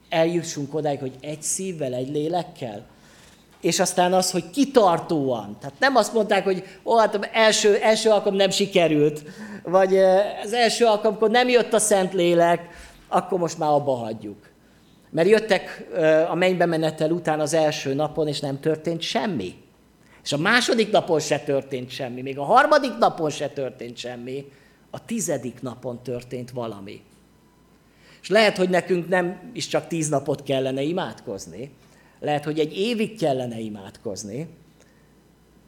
eljussunk 0.08 0.74
odáig, 0.74 0.98
hogy 0.98 1.14
egy 1.20 1.42
szívvel, 1.42 1.94
egy 1.94 2.10
lélekkel? 2.10 2.86
És 3.60 3.80
aztán 3.80 4.12
az, 4.12 4.30
hogy 4.30 4.50
kitartóan. 4.50 5.56
Tehát 5.60 5.74
nem 5.78 5.96
azt 5.96 6.12
mondták, 6.12 6.44
hogy 6.44 6.64
ó, 6.84 6.96
hát 6.96 7.28
első, 7.32 7.76
első 7.76 8.10
alkalom 8.10 8.36
nem 8.36 8.50
sikerült, 8.50 9.22
vagy 9.62 9.96
az 10.42 10.52
első 10.52 10.84
alkalomkor 10.84 11.30
nem 11.30 11.48
jött 11.48 11.72
a 11.72 11.78
Szentlélek, 11.78 12.68
akkor 13.08 13.38
most 13.38 13.58
már 13.58 13.70
abba 13.70 13.94
hagyjuk. 13.94 14.50
Mert 15.10 15.28
jöttek 15.28 15.86
a 16.30 16.34
mennybe 16.34 16.66
menetel 16.66 17.10
után 17.10 17.40
az 17.40 17.54
első 17.54 17.94
napon, 17.94 18.28
és 18.28 18.40
nem 18.40 18.60
történt 18.60 19.00
semmi. 19.00 19.63
És 20.24 20.32
a 20.32 20.38
második 20.38 20.90
napon 20.90 21.20
se 21.20 21.38
történt 21.38 21.90
semmi, 21.90 22.22
még 22.22 22.38
a 22.38 22.44
harmadik 22.44 22.96
napon 22.98 23.30
se 23.30 23.48
történt 23.48 23.96
semmi, 23.96 24.44
a 24.90 25.04
tizedik 25.04 25.62
napon 25.62 26.02
történt 26.02 26.50
valami. 26.50 27.02
És 28.22 28.28
lehet, 28.28 28.56
hogy 28.56 28.68
nekünk 28.70 29.08
nem 29.08 29.50
is 29.52 29.66
csak 29.66 29.86
tíz 29.86 30.08
napot 30.08 30.42
kellene 30.42 30.82
imádkozni, 30.82 31.70
lehet, 32.20 32.44
hogy 32.44 32.58
egy 32.58 32.76
évig 32.76 33.18
kellene 33.18 33.58
imádkozni, 33.58 34.48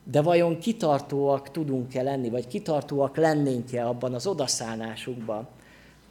de 0.05 0.23
vajon 0.23 0.59
kitartóak 0.59 1.51
tudunk-e 1.51 2.03
lenni, 2.03 2.31
vagy 2.31 2.47
kitartóak 2.47 3.17
lennénk-e 3.17 3.87
abban 3.87 4.15
az 4.15 4.27
odaszállásunkban, 4.27 5.49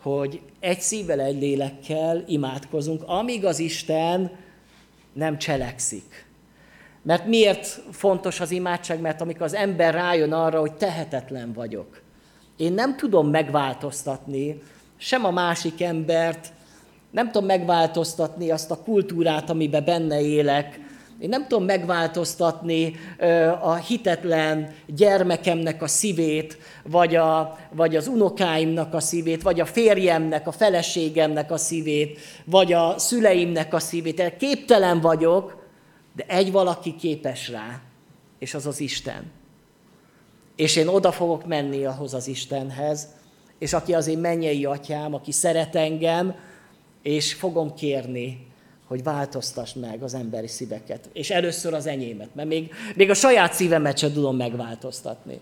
hogy 0.02 0.42
egy 0.60 0.80
szívvel, 0.80 1.20
egy 1.20 1.40
lélekkel 1.40 2.24
imádkozunk, 2.28 3.04
amíg 3.06 3.46
az 3.46 3.60
Isten 3.60 4.32
nem 5.14 5.38
cselekszik. 5.38 6.25
Mert 7.06 7.26
miért 7.26 7.82
fontos 7.92 8.40
az 8.40 8.52
imádság? 8.52 9.02
Mert 9.02 9.22
amikor 9.22 9.42
az 9.42 9.54
ember 9.54 9.94
rájön 9.94 10.34
arra, 10.34 10.60
hogy 10.60 10.74
tehetetlen 10.74 11.54
vagyok, 11.54 12.02
én 12.58 12.74
nem 12.74 12.98
tudom 12.98 13.30
megváltoztatni 13.30 14.62
sem 14.98 15.26
a 15.26 15.32
másik 15.32 15.82
embert, 15.82 16.54
nem 17.12 17.32
tudom 17.32 17.46
megváltoztatni 17.46 18.52
azt 18.52 18.72
a 18.72 18.82
kultúrát, 18.84 19.50
amiben 19.50 19.84
benne 19.84 20.22
élek, 20.22 20.80
én 21.20 21.30
nem 21.30 21.48
tudom 21.48 21.64
megváltoztatni 21.64 22.96
a 23.62 23.76
hitetlen 23.76 24.74
gyermekemnek 24.88 25.82
a 25.82 25.88
szívét, 25.88 26.58
vagy, 26.84 27.16
a, 27.16 27.58
vagy 27.72 27.96
az 27.96 28.08
unokáimnak 28.08 28.94
a 28.94 29.00
szívét, 29.00 29.42
vagy 29.42 29.60
a 29.60 29.66
férjemnek, 29.66 30.48
a 30.48 30.52
feleségemnek 30.52 31.52
a 31.52 31.58
szívét, 31.58 32.20
vagy 32.46 32.74
a 32.74 32.94
szüleimnek 32.98 33.74
a 33.74 33.80
szívét. 33.80 34.20
Én 34.20 34.38
képtelen 34.38 35.02
vagyok, 35.02 35.65
de 36.16 36.24
egy 36.28 36.52
valaki 36.52 36.96
képes 36.96 37.50
rá, 37.50 37.82
és 38.40 38.54
az 38.54 38.66
az 38.66 38.80
Isten. 38.80 39.32
És 40.56 40.76
én 40.76 40.88
oda 40.88 41.12
fogok 41.12 41.46
menni 41.46 41.86
ahhoz 41.86 42.14
az 42.14 42.28
Istenhez, 42.28 43.08
és 43.60 43.74
aki 43.74 43.94
az 43.94 44.08
én 44.08 44.18
mennyei 44.18 44.66
atyám, 44.66 45.14
aki 45.14 45.32
szeret 45.32 45.76
engem, 45.76 46.36
és 47.02 47.34
fogom 47.34 47.74
kérni, 47.74 48.48
hogy 48.88 49.04
változtass 49.04 49.74
meg 49.74 50.04
az 50.04 50.14
emberi 50.14 50.48
szíveket. 50.48 51.10
És 51.14 51.30
először 51.30 51.74
az 51.74 51.86
enyémet, 51.86 52.36
mert 52.36 52.48
még, 52.48 52.74
még 52.96 53.10
a 53.10 53.14
saját 53.14 53.54
szívemet 53.54 53.98
sem 53.98 54.14
tudom 54.14 54.36
megváltoztatni. 54.36 55.40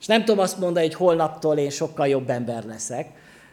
És 0.00 0.06
nem 0.06 0.24
tudom 0.24 0.40
azt 0.40 0.58
mondani, 0.58 0.86
hogy 0.86 0.94
holnaptól 0.94 1.58
én 1.58 1.70
sokkal 1.70 2.08
jobb 2.08 2.30
ember 2.30 2.64
leszek, 2.64 3.10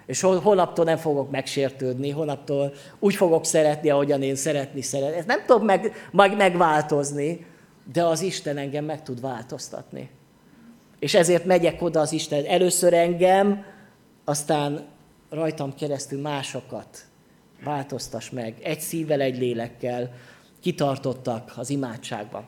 és 0.10 0.22
holnaptól 0.22 0.86
nem 0.86 0.98
fogok 0.98 1.32
megsértődni, 1.32 2.10
holnaptól 2.10 2.74
úgy 3.00 3.16
fogok 3.16 3.46
szeretni, 3.46 3.90
ahogyan 3.90 4.22
én 4.22 4.36
szeretni 4.36 4.82
szeretni. 4.82 5.18
Ezt 5.18 5.28
nem 5.28 5.44
tudom 5.46 5.66
meg, 5.66 5.94
meg, 6.12 6.36
megváltozni, 6.36 7.46
de 7.94 8.04
az 8.04 8.22
Isten 8.22 8.58
engem 8.58 8.86
meg 8.86 9.04
tud 9.04 9.22
változtatni. 9.22 10.10
És 11.00 11.14
ezért 11.14 11.46
megyek 11.46 11.82
oda 11.82 12.00
az 12.00 12.12
Isten. 12.12 12.46
Először 12.46 12.94
engem, 12.94 13.66
aztán 14.26 14.88
rajtam 15.30 15.76
keresztül 15.76 16.22
másokat 16.22 17.06
változtas 17.64 18.30
meg. 18.30 18.56
Egy 18.64 18.80
szívvel, 18.80 19.22
egy 19.22 19.38
lélekkel 19.38 20.12
kitartottak 20.62 21.54
az 21.56 21.70
imádságban. 21.70 22.48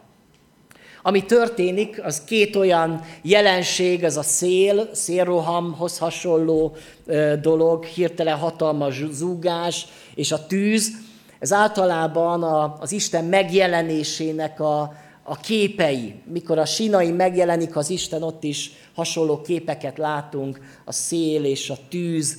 Ami 1.04 1.26
történik, 1.26 2.04
az 2.04 2.24
két 2.24 2.56
olyan 2.56 3.02
jelenség, 3.22 4.04
ez 4.04 4.18
a 4.18 4.24
szél, 4.24 4.89
szélrohamhoz 4.93 5.97
hasonló 5.97 6.76
dolog, 7.41 7.84
hirtelen 7.86 8.38
hatalmas 8.38 9.04
zúgás, 9.12 9.86
és 10.16 10.32
a 10.32 10.45
tűz, 10.45 10.91
ez 11.39 11.54
általában 11.54 12.43
a, 12.43 12.78
az 12.80 12.91
Isten 12.91 13.26
megjelenésének 13.26 14.60
a, 14.60 14.93
a 15.24 15.36
képei. 15.36 16.14
Mikor 16.26 16.58
a 16.58 16.66
sinai 16.66 17.12
megjelenik 17.12 17.76
az 17.76 17.89
Isten, 17.89 18.24
ott 18.24 18.43
is 18.43 18.72
hasonló 18.95 19.41
képeket 19.41 19.97
látunk, 19.97 20.60
a 20.86 20.91
szél 20.91 21.45
és 21.45 21.70
a 21.70 21.78
tűz 21.89 22.38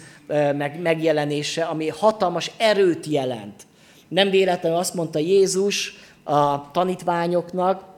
meg, 0.56 0.80
megjelenése, 0.80 1.64
ami 1.64 1.88
hatalmas 1.88 2.50
erőt 2.56 3.06
jelent. 3.06 3.66
Nem 4.08 4.30
véletlenül 4.30 4.78
azt 4.78 4.94
mondta 4.94 5.18
Jézus 5.18 5.94
a 6.24 6.70
tanítványoknak, 6.70 7.91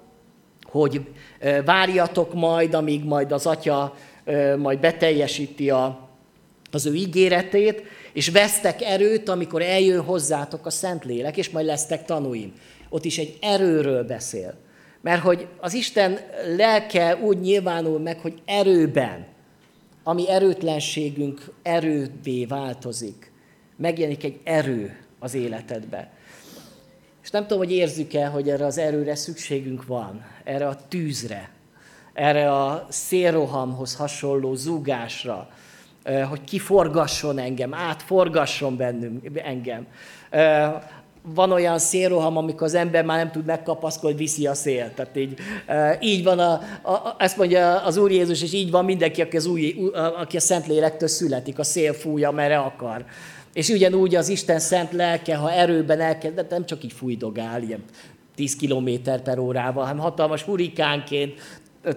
hogy 0.81 1.01
várjatok 1.65 2.35
majd, 2.35 2.75
amíg 2.75 3.05
majd 3.05 3.33
az 3.33 3.47
atya 3.47 3.95
majd 4.59 4.79
beteljesíti 4.79 5.71
a, 5.71 6.09
az 6.71 6.87
ő 6.87 6.95
ígéretét, 6.95 7.83
és 8.13 8.29
vesztek 8.29 8.83
erőt, 8.83 9.29
amikor 9.29 9.63
eljön 9.63 10.01
hozzátok 10.01 10.67
a 10.67 10.71
Szentlélek, 10.71 11.37
és 11.37 11.51
majd 11.51 11.67
lesztek 11.67 12.05
tanúim. 12.05 12.53
Ott 12.89 13.05
is 13.05 13.19
egy 13.19 13.39
erőről 13.41 14.05
beszél. 14.05 14.55
Mert 15.01 15.23
hogy 15.23 15.47
az 15.61 15.75
Isten 15.75 16.19
lelke 16.57 17.17
úgy 17.17 17.41
nyilvánul 17.41 17.99
meg, 17.99 18.19
hogy 18.19 18.43
erőben, 18.45 19.27
ami 20.03 20.31
erőtlenségünk 20.31 21.41
erővé 21.63 22.45
változik. 22.45 23.33
Megjelenik 23.77 24.25
egy 24.25 24.41
erő 24.45 24.99
az 25.19 25.35
életedbe. 25.35 26.13
És 27.25 27.31
nem 27.31 27.43
tudom, 27.43 27.59
hogy 27.59 27.73
érzük-e, 27.73 28.27
hogy 28.27 28.49
erre 28.49 28.65
az 28.65 28.79
erőre 28.79 29.15
szükségünk 29.15 29.87
van, 29.87 30.25
erre 30.45 30.67
a 30.67 30.77
tűzre, 30.89 31.51
erre 32.13 32.53
a 32.53 32.87
szélrohamhoz 32.89 33.95
hasonló 33.95 34.55
zúgásra, 34.55 35.49
hogy 36.29 36.45
kiforgasson 36.45 37.39
engem, 37.39 37.75
átforgasson 37.75 38.77
bennünk 38.77 39.41
engem. 39.45 39.87
Van 41.23 41.53
olyan 41.53 41.79
szélroham, 41.79 42.37
amikor 42.37 42.67
az 42.67 42.75
ember 42.75 43.05
már 43.05 43.19
nem 43.19 43.31
tud 43.31 43.45
megkapaszkodni, 43.45 44.17
viszi 44.17 44.47
a 44.47 44.55
szél. 44.55 44.95
Tehát 44.95 45.17
így, 45.17 45.39
így 46.01 46.25
van, 46.25 46.39
a, 46.39 46.53
a, 46.83 47.17
ezt 47.19 47.37
mondja 47.37 47.83
az 47.83 47.97
Úr 47.97 48.11
Jézus, 48.11 48.43
és 48.43 48.53
így 48.53 48.71
van 48.71 48.85
mindenki, 48.85 49.23
aki, 49.23 49.37
az 49.37 49.47
új, 49.47 49.91
aki 50.21 50.37
a 50.37 50.41
Szentlélektől 50.41 51.09
születik, 51.09 51.59
a 51.59 51.65
szél 51.65 51.93
fújja, 51.93 52.31
merre 52.31 52.59
akar. 52.59 53.05
És 53.55 53.69
ugyanúgy 53.69 54.15
az 54.15 54.29
Isten 54.29 54.59
szent 54.59 54.93
lelke, 54.93 55.37
ha 55.37 55.53
erőben 55.53 56.01
elkezd, 56.01 56.35
de 56.35 56.47
nem 56.49 56.67
csak 56.67 56.85
így 56.85 56.93
fújdogál, 56.93 57.63
ilyen 57.63 57.85
10 58.35 58.57
km 58.57 58.91
per 59.25 59.39
órával, 59.39 59.85
hanem 59.85 60.03
hatalmas 60.03 60.43
hurikánként, 60.43 61.41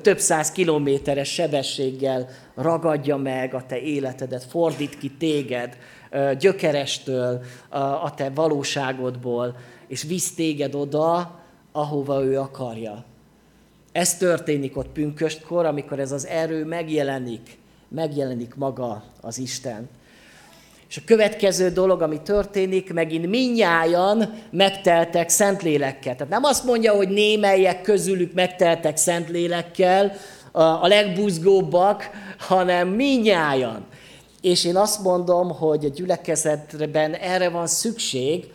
több 0.01 0.19
száz 0.19 0.51
kilométeres 0.51 1.33
sebességgel 1.33 2.29
ragadja 2.55 3.17
meg 3.17 3.53
a 3.53 3.65
te 3.65 3.79
életedet, 3.79 4.43
fordít 4.43 4.97
ki 4.97 5.11
téged 5.11 5.77
gyökerestől, 6.39 7.41
a 8.03 8.13
te 8.13 8.29
valóságodból, 8.29 9.57
és 9.87 10.03
visz 10.03 10.33
téged 10.33 10.75
oda, 10.75 11.39
ahova 11.71 12.23
ő 12.23 12.39
akarja. 12.39 13.05
Ez 13.91 14.17
történik 14.17 14.77
ott 14.77 14.87
pünköstkor, 14.87 15.65
amikor 15.65 15.99
ez 15.99 16.11
az 16.11 16.25
erő 16.25 16.65
megjelenik, 16.65 17.57
megjelenik 17.87 18.55
maga 18.55 19.03
az 19.21 19.37
Isten. 19.37 19.89
És 20.89 20.97
a 20.97 21.01
következő 21.05 21.69
dolog, 21.69 22.01
ami 22.01 22.21
történik, 22.21 22.93
megint 22.93 23.27
minnyájan 23.29 24.33
megteltek 24.51 25.29
Szentlélekkel. 25.29 26.15
Tehát 26.15 26.29
nem 26.29 26.43
azt 26.43 26.63
mondja, 26.63 26.93
hogy 26.93 27.09
némelyek 27.09 27.81
közülük 27.81 28.33
megteltek 28.33 28.97
Szentlélekkel, 28.97 30.13
a 30.51 30.87
legbuzgóbbak, 30.87 32.09
hanem 32.37 32.87
minnyájan. 32.87 33.85
És 34.41 34.65
én 34.65 34.75
azt 34.75 35.03
mondom, 35.03 35.49
hogy 35.49 35.85
a 35.85 35.89
gyülekezetben 35.89 37.13
erre 37.13 37.49
van 37.49 37.67
szükség, 37.67 38.45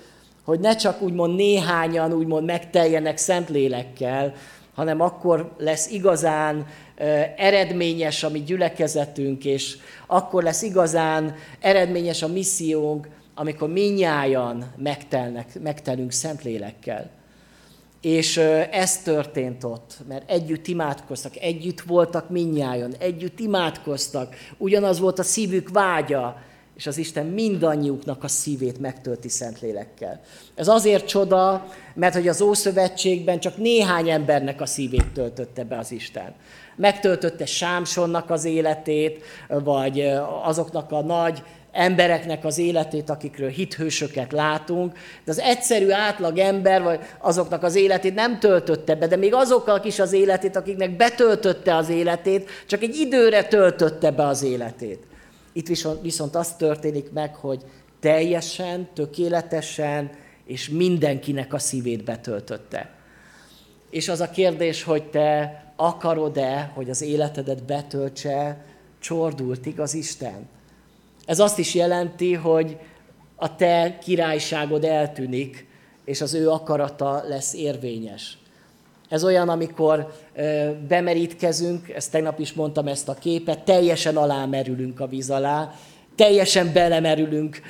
hogy 0.44 0.60
ne 0.60 0.76
csak 0.76 1.02
úgymond 1.02 1.34
néhányan 1.34 2.12
úgymond 2.12 2.44
megteljenek 2.44 3.16
Szentlélekkel, 3.16 4.34
hanem 4.74 5.00
akkor 5.00 5.52
lesz 5.58 5.90
igazán 5.90 6.66
eredményes 7.36 8.22
a 8.22 8.30
mi 8.30 8.42
gyülekezetünk, 8.42 9.44
és 9.44 9.76
akkor 10.06 10.42
lesz 10.42 10.62
igazán 10.62 11.34
eredményes 11.60 12.22
a 12.22 12.28
missziónk, 12.28 13.08
amikor 13.34 13.68
minnyájan 13.68 14.72
megtelnek, 14.76 15.60
megtelünk 15.62 16.12
Szentlélekkel. 16.12 17.10
És 18.00 18.36
ez 18.70 18.98
történt 18.98 19.64
ott, 19.64 19.98
mert 20.08 20.30
együtt 20.30 20.66
imádkoztak, 20.66 21.36
együtt 21.36 21.80
voltak 21.80 22.30
minnyájon, 22.30 22.94
együtt 22.98 23.40
imádkoztak, 23.40 24.34
ugyanaz 24.58 24.98
volt 24.98 25.18
a 25.18 25.22
szívük 25.22 25.68
vágya, 25.68 26.42
és 26.76 26.86
az 26.86 26.98
Isten 26.98 27.26
mindannyiuknak 27.26 28.24
a 28.24 28.28
szívét 28.28 28.78
megtölti 28.80 29.28
Szentlélekkel. 29.28 30.20
Ez 30.54 30.68
azért 30.68 31.06
csoda, 31.06 31.68
mert 31.94 32.14
hogy 32.14 32.28
az 32.28 32.40
Ószövetségben 32.40 33.38
csak 33.38 33.56
néhány 33.56 34.08
embernek 34.08 34.60
a 34.60 34.66
szívét 34.66 35.06
töltötte 35.14 35.64
be 35.64 35.78
az 35.78 35.92
Isten. 35.92 36.34
Megtöltötte 36.76 37.46
Sámsonnak 37.46 38.30
az 38.30 38.44
életét, 38.44 39.24
vagy 39.48 40.00
azoknak 40.42 40.92
a 40.92 41.02
nagy 41.02 41.42
embereknek 41.72 42.44
az 42.44 42.58
életét, 42.58 43.10
akikről 43.10 43.48
hithősöket 43.48 44.32
látunk, 44.32 44.92
de 45.24 45.30
az 45.30 45.40
egyszerű 45.40 45.90
átlag 45.90 46.38
ember, 46.38 46.82
vagy 46.82 47.00
azoknak 47.18 47.62
az 47.62 47.74
életét 47.74 48.14
nem 48.14 48.38
töltötte 48.38 48.94
be, 48.94 49.06
de 49.06 49.16
még 49.16 49.34
azokkal 49.34 49.80
is 49.84 49.98
az 49.98 50.12
életét, 50.12 50.56
akiknek 50.56 50.96
betöltötte 50.96 51.76
az 51.76 51.88
életét, 51.88 52.50
csak 52.66 52.82
egy 52.82 52.94
időre 52.94 53.44
töltötte 53.44 54.10
be 54.10 54.26
az 54.26 54.42
életét. 54.42 55.06
Itt 55.52 55.66
viszont, 56.02 56.34
az 56.34 56.56
történik 56.56 57.12
meg, 57.12 57.34
hogy 57.34 57.64
teljesen, 58.00 58.88
tökéletesen, 58.94 60.10
és 60.44 60.68
mindenkinek 60.68 61.52
a 61.52 61.58
szívét 61.58 62.04
betöltötte. 62.04 62.94
És 63.90 64.08
az 64.08 64.20
a 64.20 64.30
kérdés, 64.30 64.82
hogy 64.82 65.02
te 65.04 65.62
akarod-e, 65.76 66.72
hogy 66.74 66.90
az 66.90 67.02
életedet 67.02 67.64
betöltse, 67.64 68.64
csordult 68.98 69.78
az 69.78 69.94
Isten. 69.94 70.48
Ez 71.24 71.38
azt 71.38 71.58
is 71.58 71.74
jelenti, 71.74 72.34
hogy 72.34 72.78
a 73.36 73.56
te 73.56 73.98
királyságod 73.98 74.84
eltűnik, 74.84 75.66
és 76.04 76.20
az 76.20 76.34
ő 76.34 76.50
akarata 76.50 77.24
lesz 77.28 77.54
érvényes. 77.54 78.38
Ez 79.12 79.24
olyan, 79.24 79.48
amikor 79.48 80.12
bemerítkezünk, 80.88 81.88
ezt 81.88 82.10
tegnap 82.10 82.38
is 82.38 82.52
mondtam 82.52 82.86
ezt 82.86 83.08
a 83.08 83.14
képet, 83.14 83.58
teljesen 83.58 84.16
alámerülünk 84.16 85.00
a 85.00 85.06
víz 85.06 85.30
alá, 85.30 85.74
teljesen 86.16 86.72
belemerülünk, 86.72 87.60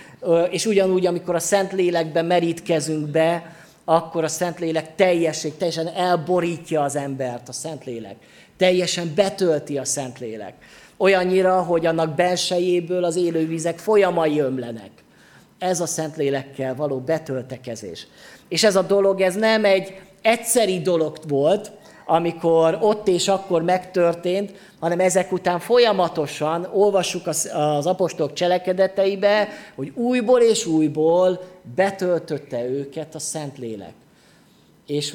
és 0.51 0.67
ugyanúgy, 0.67 1.07
amikor 1.07 1.35
a 1.35 1.39
Szentlélekbe 1.39 2.23
merítkezünk 2.23 3.09
be, 3.09 3.57
akkor 3.85 4.25
a 4.25 4.29
Szentlélek 4.29 4.95
teljesség, 4.95 5.57
teljesen 5.57 5.89
elborítja 5.89 6.83
az 6.83 6.97
embert 6.97 7.49
a 7.49 7.53
Szentlélek. 7.53 8.17
Teljesen 8.57 9.13
betölti 9.15 9.79
a 9.79 9.85
Szentlélek. 9.85 10.55
Olyannyira, 10.97 11.63
hogy 11.63 11.87
annak 11.87 12.15
belsejéből 12.15 13.05
az 13.05 13.17
élővizek 13.17 13.79
folyamai 13.79 14.41
ömlenek. 14.41 14.91
Ez 15.59 15.81
a 15.81 15.87
Szentlélekkel 15.87 16.75
való 16.75 16.99
betöltekezés. 16.99 18.07
És 18.49 18.65
ez 18.65 18.77
a 18.77 18.83
dolog, 18.83 19.21
ez 19.21 19.35
nem 19.35 19.65
egy 19.65 20.01
egyszeri 20.23 20.81
dolog 20.81 21.19
volt, 21.29 21.71
amikor 22.07 22.79
ott 22.81 23.09
és 23.09 23.29
akkor 23.29 23.63
megtörtént, 23.63 24.53
hanem 24.81 25.01
ezek 25.01 25.33
után 25.33 25.59
folyamatosan 25.59 26.69
olvassuk 26.73 27.27
az, 27.27 27.51
az 27.55 27.87
apostolok 27.87 28.33
cselekedeteibe, 28.33 29.49
hogy 29.75 29.93
újból 29.95 30.41
és 30.41 30.67
újból 30.67 31.41
betöltötte 31.75 32.65
őket 32.65 33.15
a 33.15 33.19
Szentlélek. 33.19 33.93
És 34.87 35.15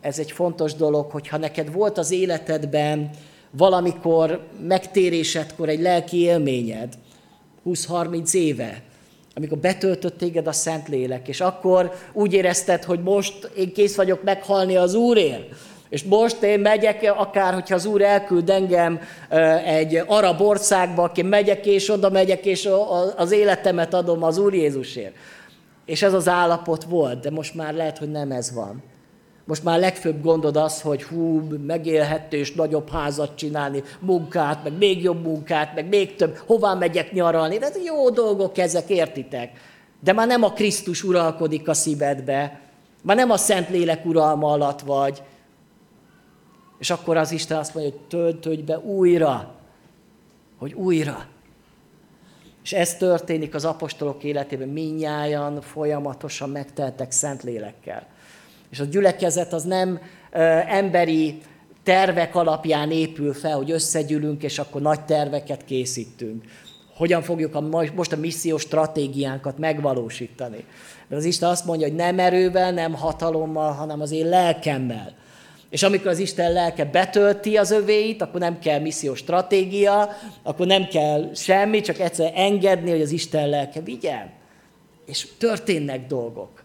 ez 0.00 0.18
egy 0.18 0.32
fontos 0.32 0.74
dolog, 0.74 1.10
hogyha 1.10 1.36
neked 1.36 1.72
volt 1.72 1.98
az 1.98 2.10
életedben 2.10 3.10
valamikor 3.50 4.46
megtérésedkor 4.66 5.68
egy 5.68 5.80
lelki 5.80 6.16
élményed, 6.16 6.94
20-30 7.66 8.34
éve, 8.34 8.82
amikor 9.40 9.58
betöltött 9.58 10.18
téged 10.18 10.46
a 10.46 10.52
Szentlélek, 10.52 11.28
és 11.28 11.40
akkor 11.40 11.92
úgy 12.12 12.32
érezted, 12.32 12.84
hogy 12.84 13.02
most 13.02 13.50
én 13.56 13.72
kész 13.72 13.96
vagyok 13.96 14.22
meghalni 14.22 14.76
az 14.76 14.94
Úrért, 14.94 15.48
és 15.88 16.02
most 16.02 16.42
én 16.42 16.60
megyek, 16.60 17.12
akár 17.16 17.54
hogyha 17.54 17.74
az 17.74 17.84
Úr 17.84 18.02
elküld 18.02 18.50
engem 18.50 19.00
egy 19.64 20.02
arab 20.06 20.40
országba, 20.40 21.02
aki 21.02 21.22
megyek 21.22 21.66
és 21.66 21.90
oda 21.90 22.10
megyek, 22.10 22.46
és 22.46 22.68
az 23.16 23.32
életemet 23.32 23.94
adom 23.94 24.22
az 24.22 24.38
Úr 24.38 24.54
Jézusért. 24.54 25.14
És 25.84 26.02
ez 26.02 26.12
az 26.12 26.28
állapot 26.28 26.84
volt, 26.84 27.20
de 27.20 27.30
most 27.30 27.54
már 27.54 27.74
lehet, 27.74 27.98
hogy 27.98 28.10
nem 28.10 28.30
ez 28.30 28.52
van. 28.54 28.82
Most 29.44 29.64
már 29.64 29.78
legfőbb 29.78 30.22
gondod 30.22 30.56
az, 30.56 30.80
hogy 30.80 31.02
hú, 31.02 31.42
megélhető 31.66 32.36
és 32.36 32.52
nagyobb 32.52 32.90
házat 32.90 33.34
csinálni, 33.34 33.82
munkát, 34.00 34.62
meg 34.62 34.78
még 34.78 35.02
jobb 35.02 35.22
munkát, 35.22 35.74
meg 35.74 35.88
még 35.88 36.16
több, 36.16 36.36
hová 36.46 36.74
megyek 36.74 37.12
nyaralni. 37.12 37.58
De 37.58 37.68
jó 37.84 38.10
dolgok 38.10 38.58
ezek, 38.58 38.88
értitek? 38.88 39.50
De 40.00 40.12
már 40.12 40.26
nem 40.26 40.42
a 40.42 40.52
Krisztus 40.52 41.02
uralkodik 41.02 41.68
a 41.68 41.74
szívedbe, 41.74 42.60
már 43.02 43.16
nem 43.16 43.30
a 43.30 43.36
Szentlélek 43.36 44.04
uralma 44.04 44.50
alatt 44.50 44.80
vagy, 44.80 45.22
és 46.78 46.90
akkor 46.90 47.16
az 47.16 47.32
Isten 47.32 47.58
azt 47.58 47.74
mondja, 47.74 47.92
hogy 47.92 48.00
töltődj 48.00 48.62
be 48.62 48.78
újra, 48.78 49.54
hogy 50.58 50.72
újra. 50.72 51.26
És 52.62 52.72
ez 52.72 52.96
történik 52.96 53.54
az 53.54 53.64
apostolok 53.64 54.24
életében, 54.24 54.68
minnyáján 54.68 55.60
folyamatosan 55.60 56.50
megteltek 56.50 57.10
Szentlélekkel. 57.10 58.06
És 58.70 58.80
a 58.80 58.84
gyülekezet 58.84 59.52
az 59.52 59.62
nem 59.62 60.00
emberi 60.66 61.40
tervek 61.82 62.34
alapján 62.34 62.90
épül 62.90 63.34
fel, 63.34 63.56
hogy 63.56 63.70
összegyűlünk, 63.70 64.42
és 64.42 64.58
akkor 64.58 64.80
nagy 64.80 65.04
terveket 65.04 65.64
készítünk. 65.64 66.44
Hogyan 66.96 67.22
fogjuk 67.22 67.54
a, 67.54 67.60
most 67.94 68.12
a 68.12 68.16
missziós 68.16 68.62
stratégiánkat 68.62 69.58
megvalósítani. 69.58 70.64
Mert 71.08 71.20
az 71.20 71.24
Isten 71.24 71.48
azt 71.48 71.64
mondja, 71.64 71.86
hogy 71.86 71.96
nem 71.96 72.18
erővel, 72.18 72.72
nem 72.72 72.94
hatalommal, 72.94 73.72
hanem 73.72 74.00
az 74.00 74.10
én 74.10 74.28
lelkemmel. 74.28 75.14
És 75.70 75.82
amikor 75.82 76.06
az 76.06 76.18
Isten 76.18 76.52
lelke 76.52 76.84
betölti 76.84 77.56
az 77.56 77.70
övéit, 77.70 78.22
akkor 78.22 78.40
nem 78.40 78.58
kell 78.58 78.78
missziós 78.78 79.18
stratégia, 79.18 80.08
akkor 80.42 80.66
nem 80.66 80.86
kell 80.86 81.30
semmi, 81.34 81.80
csak 81.80 81.98
egyszer 81.98 82.32
engedni, 82.34 82.90
hogy 82.90 83.02
az 83.02 83.10
Isten 83.10 83.48
lelke 83.48 83.80
vigyen. 83.80 84.30
És 85.06 85.26
történnek 85.38 86.06
dolgok. 86.06 86.59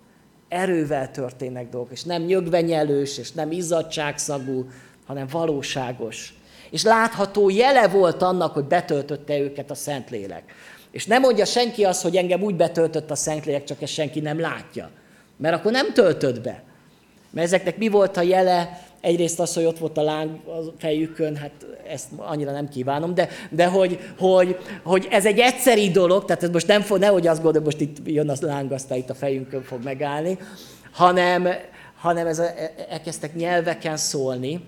Erővel 0.48 1.12
történnek 1.12 1.70
dolgok, 1.70 1.92
és 1.92 2.04
nem 2.04 2.22
nyögvenyelős, 2.22 3.18
és 3.18 3.32
nem 3.32 3.52
izzadságszagú, 3.52 4.68
hanem 5.06 5.28
valóságos. 5.32 6.34
És 6.70 6.84
látható 6.84 7.50
jele 7.50 7.88
volt 7.88 8.22
annak, 8.22 8.54
hogy 8.54 8.66
betöltötte 8.66 9.40
őket 9.40 9.72
a 9.72 9.76
Szentlélek. 9.76 10.44
És 10.92 11.06
nem 11.06 11.22
mondja 11.22 11.46
senki 11.46 11.84
azt, 11.84 12.02
hogy 12.02 12.16
engem 12.16 12.42
úgy 12.42 12.56
betöltött 12.56 13.12
a 13.12 13.16
Szentlélek, 13.16 13.64
csak 13.64 13.82
ezt 13.82 13.94
senki 13.94 14.20
nem 14.20 14.40
látja. 14.40 14.90
Mert 15.38 15.56
akkor 15.56 15.72
nem 15.72 15.94
töltöd 15.94 16.42
be. 16.42 16.64
Mert 17.30 17.48
ezeknek 17.48 17.78
mi 17.78 17.88
volt 17.88 18.18
a 18.18 18.22
jele? 18.22 18.85
Egyrészt 19.06 19.40
az, 19.40 19.54
hogy 19.54 19.66
ott 19.66 19.78
volt 19.78 19.98
a 19.98 20.02
láng 20.02 20.30
a 20.46 20.74
fejükön, 20.78 21.36
hát 21.36 21.52
ezt 21.88 22.08
annyira 22.18 22.52
nem 22.52 22.70
kívánom, 22.70 23.14
de, 23.14 23.30
de 23.50 23.66
hogy, 23.66 24.00
hogy, 24.20 24.58
hogy, 24.84 25.08
ez 25.12 25.26
egy 25.26 25.40
egyszeri 25.40 25.90
dolog, 25.90 26.26
tehát 26.26 26.44
ez 26.44 26.50
most 26.50 26.68
nem 26.68 26.82
fog, 26.82 27.00
nehogy 27.00 27.28
azt 27.28 27.42
gondolj, 27.42 27.66
most 27.66 27.82
itt 27.82 27.98
jön 28.04 28.30
a 28.30 28.36
láng, 28.40 28.72
aztán 28.72 28.98
itt 28.98 29.10
a 29.10 29.14
fejünkön 29.14 29.64
fog 29.64 29.84
megállni, 29.84 30.38
hanem, 30.92 31.48
hanem 31.96 32.28
ez 32.28 32.40
a, 32.40 32.46
elkezdtek 32.90 33.36
nyelveken 33.36 33.98
szólni, 33.98 34.62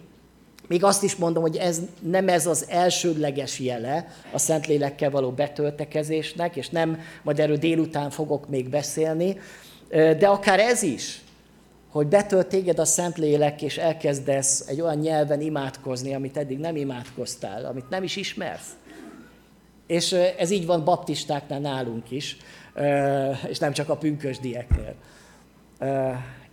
még 0.67 0.83
azt 0.83 1.03
is 1.03 1.15
mondom, 1.15 1.41
hogy 1.41 1.55
ez 1.55 1.79
nem 1.99 2.27
ez 2.27 2.45
az 2.45 2.65
elsődleges 2.69 3.59
jele 3.59 4.07
a 4.31 4.37
Szentlélekkel 4.37 5.09
való 5.09 5.29
betöltekezésnek, 5.31 6.55
és 6.55 6.69
nem, 6.69 6.99
majd 7.23 7.39
erről 7.39 7.57
délután 7.57 8.09
fogok 8.09 8.49
még 8.49 8.69
beszélni, 8.69 9.39
de 9.89 10.27
akár 10.27 10.59
ez 10.59 10.81
is, 10.81 11.21
hogy 11.97 12.07
betölt 12.07 12.47
téged 12.47 12.79
a 12.79 12.85
Szentlélek, 12.85 13.61
és 13.61 13.77
elkezdesz 13.77 14.67
egy 14.67 14.81
olyan 14.81 14.97
nyelven 14.97 15.41
imádkozni, 15.41 16.13
amit 16.13 16.37
eddig 16.37 16.57
nem 16.57 16.75
imádkoztál, 16.75 17.65
amit 17.65 17.89
nem 17.89 18.03
is 18.03 18.15
ismersz. 18.15 18.69
És 19.87 20.11
ez 20.37 20.49
így 20.49 20.65
van 20.65 20.83
baptistáknál 20.83 21.59
nálunk 21.59 22.11
is, 22.11 22.37
és 23.47 23.57
nem 23.57 23.71
csak 23.71 23.89
a 23.89 23.97
pünkösdieknél. 23.97 24.95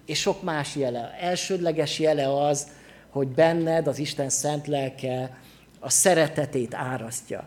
És 0.06 0.20
sok 0.20 0.42
más 0.42 0.76
jele. 0.76 1.16
Elsődleges 1.20 1.98
jele 1.98 2.44
az, 2.46 2.68
hogy 3.10 3.28
benned 3.28 3.86
az 3.86 3.98
Isten 3.98 4.28
szent 4.28 4.66
lelke 4.66 5.38
a 5.80 5.90
szeretetét 5.90 6.74
árasztja. 6.74 7.46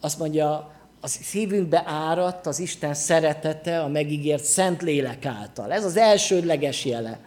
Azt 0.00 0.18
mondja, 0.18 0.72
a 1.00 1.08
szívünkbe 1.08 1.82
áradt 1.86 2.46
az 2.46 2.58
Isten 2.58 2.94
szeretete 2.94 3.80
a 3.80 3.88
megígért 3.88 4.44
szent 4.44 4.82
lélek 4.82 5.26
által. 5.26 5.72
Ez 5.72 5.84
az 5.84 5.96
elsődleges 5.96 6.84
jele. 6.84 7.18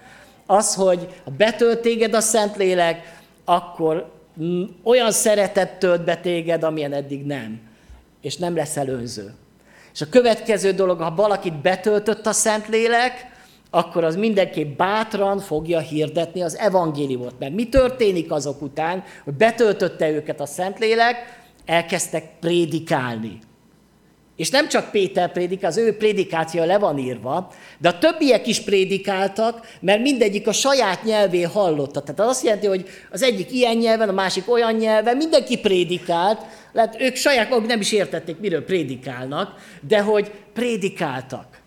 Az, 0.46 0.76
hogy 0.76 1.22
ha 1.24 1.32
betölt 1.32 1.80
téged 1.80 2.14
a 2.14 2.22
szent 2.22 2.56
lélek, 2.56 3.22
akkor 3.46 4.12
olyan 4.84 5.12
szeretet 5.12 5.80
tölt 5.80 6.04
be 6.04 6.18
téged, 6.18 6.64
amilyen 6.64 6.94
eddig 6.94 7.26
nem. 7.26 7.62
És 8.22 8.38
nem 8.38 8.56
lesz 8.56 8.78
önző. 8.78 9.34
És 9.94 10.02
a 10.02 10.10
következő 10.10 10.72
dolog, 10.72 11.00
ha 11.00 11.16
valakit 11.16 11.62
betöltött 11.62 12.26
a 12.26 12.32
szent 12.32 12.68
lélek, 12.68 13.32
akkor 13.70 14.04
az 14.04 14.16
mindenképp 14.16 14.78
bátran 14.78 15.40
fogja 15.40 15.80
hirdetni 15.80 16.42
az 16.42 16.58
evangéliumot. 16.58 17.40
Mert 17.40 17.54
mi 17.54 17.70
történik 17.70 18.32
azok 18.32 18.62
után, 18.62 19.04
hogy 19.24 19.34
betöltötte 19.34 20.10
őket 20.10 20.40
a 20.40 20.46
Szentlélek, 20.46 21.16
elkezdtek 21.66 22.24
prédikálni. 22.40 23.40
És 24.44 24.50
nem 24.50 24.68
csak 24.68 24.92
Péter 24.92 25.32
prédikál, 25.32 25.70
az 25.70 25.78
ő 25.78 25.98
prédikáció 25.98 26.64
le 26.64 26.78
van 26.78 26.98
írva, 26.98 27.52
de 27.78 27.90
a 27.90 27.98
többiek 27.98 28.48
is 28.48 28.62
prédikáltak, 28.62 29.68
mert 29.80 30.02
mindegyik 30.02 30.48
a 30.48 30.52
saját 30.52 31.04
nyelvén 31.04 31.48
hallotta. 31.48 32.02
Tehát 32.02 32.20
az 32.20 32.28
azt 32.28 32.44
jelenti, 32.44 32.68
hogy 32.68 32.86
az 33.12 33.22
egyik 33.22 33.52
ilyen 33.52 33.78
nyelven, 33.78 34.10
a 34.10 34.12
másik 34.12 34.52
olyan 34.52 34.74
nyelven, 34.74 35.18
mindenki 35.18 35.60
prédikált, 35.60 36.42
lehet 36.72 37.02
ők 37.02 37.16
saját 37.16 37.50
maguk 37.50 37.68
nem 37.68 37.80
is 37.80 37.92
értették, 37.92 38.40
miről 38.40 38.66
prédikálnak, 38.66 39.54
de 39.88 40.02
hogy 40.02 40.32
prédikáltak 40.54 41.62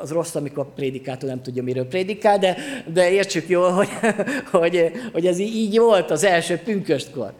az 0.00 0.10
rossz, 0.10 0.34
amikor 0.34 0.74
prédikátor 0.74 1.28
nem 1.28 1.42
tudja, 1.42 1.62
miről 1.62 1.86
prédikál, 1.86 2.38
de, 2.38 2.56
de 2.92 3.10
értsük 3.10 3.48
jól, 3.48 3.70
hogy, 3.70 3.88
hogy, 4.60 4.92
hogy 5.12 5.26
ez 5.26 5.38
így 5.38 5.78
volt 5.78 6.10
az 6.10 6.24
első 6.24 6.56
pünköstkor. 6.56 7.32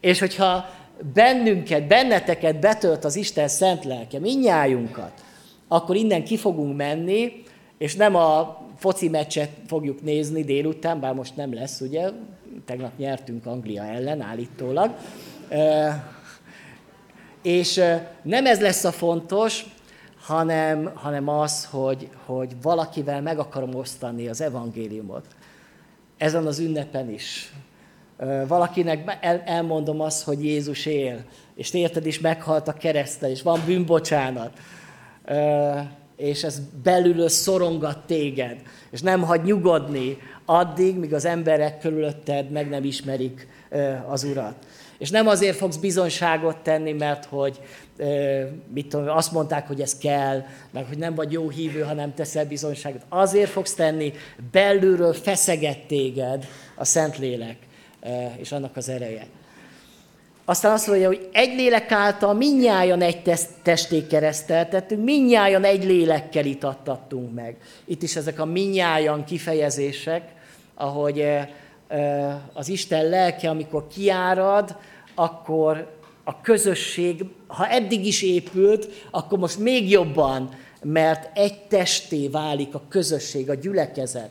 És 0.00 0.18
hogyha 0.18 0.80
bennünket, 1.14 1.86
benneteket 1.86 2.60
betölt 2.60 3.04
az 3.04 3.16
Isten 3.16 3.48
szent 3.48 3.84
lelke, 3.84 4.18
minnyájunkat, 4.18 5.12
akkor 5.68 5.96
innen 5.96 6.24
ki 6.24 6.36
fogunk 6.36 6.76
menni, 6.76 7.42
és 7.78 7.96
nem 7.96 8.16
a 8.16 8.60
foci 8.76 9.08
meccset 9.08 9.50
fogjuk 9.66 10.02
nézni 10.02 10.44
délután, 10.44 11.00
bár 11.00 11.14
most 11.14 11.36
nem 11.36 11.54
lesz, 11.54 11.80
ugye, 11.80 12.10
tegnap 12.64 12.98
nyertünk 12.98 13.46
Anglia 13.46 13.84
ellen 13.84 14.20
állítólag, 14.20 14.94
és 17.42 17.82
nem 18.22 18.46
ez 18.46 18.60
lesz 18.60 18.84
a 18.84 18.92
fontos, 18.92 19.64
hanem, 20.20 20.90
hanem 20.94 21.28
az, 21.28 21.64
hogy, 21.64 22.08
hogy 22.24 22.56
valakivel 22.62 23.22
meg 23.22 23.38
akarom 23.38 23.74
osztani 23.74 24.28
az 24.28 24.40
evangéliumot. 24.40 25.26
Ezen 26.16 26.46
az 26.46 26.58
ünnepen 26.58 27.10
is. 27.10 27.52
Valakinek 28.46 29.18
el, 29.20 29.42
elmondom 29.46 30.00
azt, 30.00 30.24
hogy 30.24 30.44
Jézus 30.44 30.86
él, 30.86 31.24
és 31.54 31.74
érted 31.74 32.06
is 32.06 32.20
meghalt 32.20 32.68
a 32.68 32.72
keresztel, 32.72 33.30
és 33.30 33.42
van 33.42 33.60
bűnbocsánat, 33.66 34.50
és 36.16 36.42
ez 36.42 36.60
belülről 36.82 37.28
szorongat 37.28 37.98
téged, 38.06 38.56
és 38.90 39.00
nem 39.00 39.22
hagy 39.22 39.42
nyugodni 39.42 40.18
addig, 40.44 40.96
míg 40.96 41.14
az 41.14 41.24
emberek 41.24 41.78
körülötted 41.78 42.50
meg 42.50 42.68
nem 42.68 42.84
ismerik 42.84 43.48
az 44.08 44.24
Urat. 44.24 44.54
És 44.98 45.10
nem 45.10 45.26
azért 45.26 45.56
fogsz 45.56 45.76
bizonyságot 45.76 46.56
tenni, 46.56 46.92
mert 46.92 47.24
hogy 47.24 47.60
mit 48.74 48.86
tudom, 48.88 49.08
azt 49.08 49.32
mondták, 49.32 49.66
hogy 49.66 49.80
ez 49.80 49.98
kell, 49.98 50.44
meg 50.70 50.84
hogy 50.88 50.98
nem 50.98 51.14
vagy 51.14 51.32
jó 51.32 51.48
hívő, 51.48 51.80
ha 51.80 51.92
nem 51.92 52.14
teszel 52.14 52.46
bizonyságot. 52.46 53.02
Azért 53.08 53.50
fogsz 53.50 53.74
tenni, 53.74 54.12
belülről 54.50 55.12
feszeget 55.12 55.78
téged 55.78 56.46
a 56.76 56.84
Szentlélek 56.84 57.56
és 58.36 58.52
annak 58.52 58.76
az 58.76 58.88
ereje. 58.88 59.26
Aztán 60.44 60.72
azt 60.72 60.86
mondja, 60.86 61.06
hogy 61.06 61.28
egy 61.32 61.54
lélek 61.56 61.92
által 61.92 62.34
minnyáján 62.34 63.02
egy 63.02 63.22
testé 63.62 64.06
kereszteltettünk, 64.06 65.04
minnyáján 65.04 65.64
egy 65.64 65.84
lélekkel 65.84 66.44
itattattunk 66.44 67.34
meg. 67.34 67.56
Itt 67.84 68.02
is 68.02 68.16
ezek 68.16 68.40
a 68.40 68.44
minnyáján 68.44 69.24
kifejezések, 69.24 70.22
ahogy 70.74 71.24
az 72.52 72.68
Isten 72.68 73.08
lelke, 73.08 73.48
amikor 73.48 73.86
kiárad, 73.86 74.76
akkor 75.14 75.90
a 76.24 76.40
közösség, 76.40 77.24
ha 77.46 77.68
eddig 77.68 78.06
is 78.06 78.22
épült, 78.22 78.88
akkor 79.10 79.38
most 79.38 79.58
még 79.58 79.90
jobban, 79.90 80.48
mert 80.82 81.38
egy 81.38 81.58
testé 81.62 82.28
válik 82.28 82.74
a 82.74 82.82
közösség, 82.88 83.50
a 83.50 83.54
gyülekezet. 83.54 84.30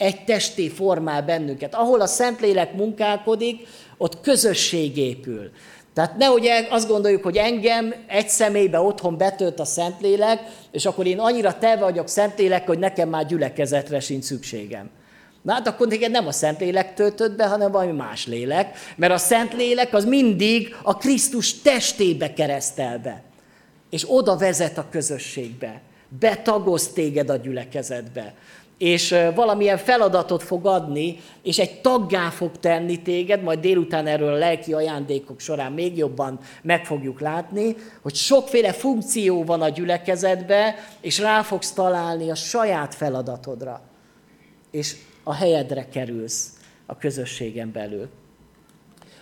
Egy 0.00 0.24
testé 0.24 0.68
formál 0.68 1.22
bennünket. 1.22 1.74
Ahol 1.74 2.00
a 2.00 2.06
Szentlélek 2.06 2.74
munkálkodik, 2.74 3.66
ott 3.98 4.20
közösség 4.20 4.96
épül. 4.96 5.50
Tehát 5.94 6.16
nehogy 6.16 6.48
azt 6.70 6.88
gondoljuk, 6.88 7.22
hogy 7.22 7.36
engem 7.36 7.94
egy 8.06 8.28
személybe 8.28 8.80
otthon 8.80 9.16
betölt 9.16 9.60
a 9.60 9.64
Szentlélek, 9.64 10.40
és 10.70 10.86
akkor 10.86 11.06
én 11.06 11.18
annyira 11.18 11.58
te 11.58 11.76
vagyok 11.76 12.08
Szentlélek, 12.08 12.66
hogy 12.66 12.78
nekem 12.78 13.08
már 13.08 13.26
gyülekezetre 13.26 14.00
sincs 14.00 14.24
szükségem. 14.24 14.90
Na 15.42 15.52
hát 15.52 15.68
akkor 15.68 15.86
neked 15.86 16.10
nem 16.10 16.26
a 16.26 16.32
Szentlélek 16.32 16.94
töltött 16.94 17.36
be, 17.36 17.46
hanem 17.46 17.70
valami 17.70 17.92
más 17.92 18.26
lélek, 18.26 18.76
mert 18.96 19.12
a 19.12 19.18
Szentlélek 19.18 19.94
az 19.94 20.04
mindig 20.04 20.76
a 20.82 20.96
Krisztus 20.96 21.60
testébe 21.60 22.32
keresztel 22.32 22.98
be, 22.98 23.22
és 23.90 24.04
oda 24.08 24.36
vezet 24.36 24.78
a 24.78 24.86
közösségbe, 24.90 25.80
betagoz 26.18 26.88
téged 26.88 27.30
a 27.30 27.36
gyülekezetbe, 27.36 28.34
és 28.80 29.14
valamilyen 29.34 29.78
feladatot 29.78 30.42
fog 30.42 30.66
adni, 30.66 31.18
és 31.42 31.58
egy 31.58 31.80
taggá 31.80 32.30
fog 32.30 32.50
tenni 32.60 33.02
téged, 33.02 33.42
majd 33.42 33.60
délután 33.60 34.06
erről 34.06 34.32
a 34.32 34.36
lelki 34.36 34.72
ajándékok 34.72 35.40
során 35.40 35.72
még 35.72 35.96
jobban 35.96 36.38
meg 36.62 36.84
fogjuk 36.84 37.20
látni, 37.20 37.76
hogy 38.02 38.14
sokféle 38.14 38.72
funkció 38.72 39.44
van 39.44 39.62
a 39.62 39.68
gyülekezetbe, 39.68 40.74
és 41.00 41.18
rá 41.18 41.42
fogsz 41.42 41.72
találni 41.72 42.30
a 42.30 42.34
saját 42.34 42.94
feladatodra. 42.94 43.80
És 44.70 44.96
a 45.22 45.34
helyedre 45.34 45.88
kerülsz 45.88 46.48
a 46.86 46.96
közösségen 46.96 47.72
belül. 47.72 48.08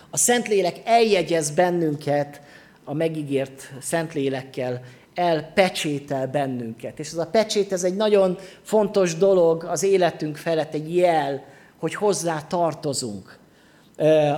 A 0.09 0.17
Szentlélek 0.17 0.81
eljegyez 0.85 1.51
bennünket 1.51 2.41
a 2.83 2.93
megígért 2.93 3.71
Szentlélekkel, 3.81 4.81
elpecsétel 5.19 6.27
bennünket. 6.27 6.99
És 6.99 7.07
ez 7.07 7.17
a 7.17 7.25
pecsét, 7.25 7.71
ez 7.71 7.83
egy 7.83 7.95
nagyon 7.95 8.37
fontos 8.61 9.15
dolog 9.15 9.63
az 9.63 9.83
életünk 9.83 10.37
felett, 10.37 10.73
egy 10.73 10.95
jel, 10.95 11.43
hogy 11.79 11.95
hozzá 11.95 12.41
tartozunk. 12.41 13.37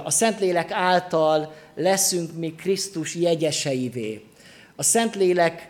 A 0.03 0.11
Szentlélek 0.11 0.71
által 0.71 1.53
leszünk 1.75 2.38
mi 2.38 2.55
Krisztus 2.55 3.15
jegyeseivé. 3.15 4.25
A 4.75 4.84
Szentlélek 4.84 5.69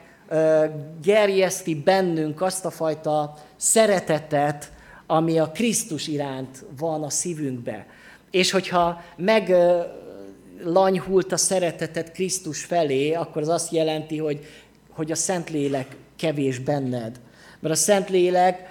gerjeszti 1.02 1.76
bennünk 1.76 2.42
azt 2.42 2.66
a 2.66 2.70
fajta 2.70 3.34
szeretetet, 3.56 4.72
ami 5.08 5.40
a 5.40 5.52
Krisztus 5.52 6.08
iránt 6.08 6.64
van 6.78 7.04
a 7.04 7.10
szívünkbe. 7.10 7.86
És 8.32 8.52
hogyha 8.52 9.02
meglanyhult 9.18 11.32
a 11.32 11.38
szeretetet 11.38 12.12
Krisztus 12.12 12.64
felé, 12.64 13.14
akkor 13.14 13.42
az 13.42 13.48
azt 13.48 13.72
jelenti, 13.72 14.18
hogy, 14.18 14.46
hogy 14.92 15.12
a 15.12 15.16
Szentlélek 15.16 15.88
kevés 16.18 16.60
benned. 16.60 17.20
Mert 17.60 17.74
a 17.74 17.78
Szentlélek 17.78 18.70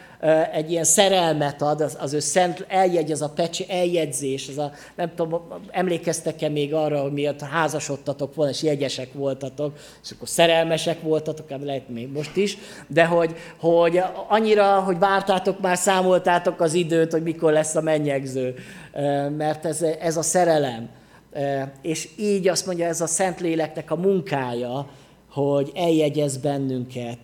egy 0.53 0.71
ilyen 0.71 0.85
szerelmet 0.85 1.63
ad, 1.63 1.81
az, 1.81 1.97
az 2.01 2.13
ő 2.13 2.19
szent 2.19 2.65
eljegyez 2.69 3.21
a 3.21 3.29
pecsi, 3.29 3.65
eljegyzés, 3.69 4.49
az 4.49 4.59
a, 4.59 4.73
nem 4.97 5.13
tudom, 5.17 5.43
emlékeztek-e 5.71 6.49
még 6.49 6.75
arra, 6.75 7.01
hogy 7.01 7.13
miatt 7.13 7.41
házasodtatok 7.41 8.35
volna, 8.35 8.51
és 8.51 8.63
jegyesek 8.63 9.13
voltatok, 9.13 9.79
és 10.03 10.11
akkor 10.11 10.29
szerelmesek 10.29 11.03
voltatok, 11.03 11.51
hát 11.51 11.63
lehet 11.63 11.89
még 11.89 12.13
most 12.13 12.37
is, 12.37 12.59
de 12.87 13.05
hogy, 13.05 13.35
hogy 13.59 14.01
annyira, 14.29 14.81
hogy 14.81 14.99
vártátok 14.99 15.61
már, 15.61 15.77
számoltátok 15.77 16.61
az 16.61 16.75
időt, 16.75 17.13
hogy 17.13 17.23
mikor 17.23 17.53
lesz 17.53 17.75
a 17.75 17.81
mennyegző, 17.81 18.55
mert 19.37 19.67
ez, 19.67 19.83
ez 19.83 20.17
a 20.17 20.23
szerelem. 20.23 20.89
És 21.83 22.09
így 22.19 22.49
azt 22.49 22.67
mondja, 22.67 22.87
ez 22.87 23.01
a 23.01 23.07
Szentléleknek 23.07 23.91
a 23.91 23.97
munkája, 23.97 24.87
hogy 25.31 25.71
eljegyez 25.75 26.37
bennünket, 26.37 27.19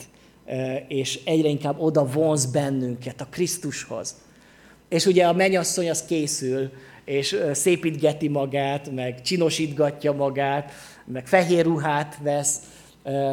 és 0.88 1.20
egyre 1.24 1.48
inkább 1.48 1.80
oda 1.80 2.06
vonz 2.06 2.46
bennünket 2.46 3.20
a 3.20 3.26
Krisztushoz. 3.30 4.14
És 4.88 5.06
ugye 5.06 5.26
a 5.26 5.32
mennyasszony 5.32 5.90
az 5.90 6.04
készül, 6.04 6.70
és 7.04 7.36
szépítgeti 7.52 8.28
magát, 8.28 8.90
meg 8.90 9.22
csinosítgatja 9.22 10.12
magát, 10.12 10.72
meg 11.04 11.26
fehér 11.26 11.64
ruhát 11.64 12.18
vesz, 12.22 12.60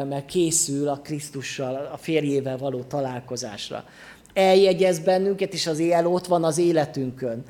meg 0.08 0.24
készül 0.24 0.88
a 0.88 1.00
Krisztussal, 1.04 1.90
a 1.92 1.96
férjével 1.96 2.58
való 2.58 2.82
találkozásra. 2.82 3.84
Eljegyez 4.32 4.98
bennünket, 4.98 5.52
és 5.52 5.66
az 5.66 5.78
él 5.78 6.06
ott 6.06 6.26
van 6.26 6.44
az 6.44 6.58
életünkön. 6.58 7.42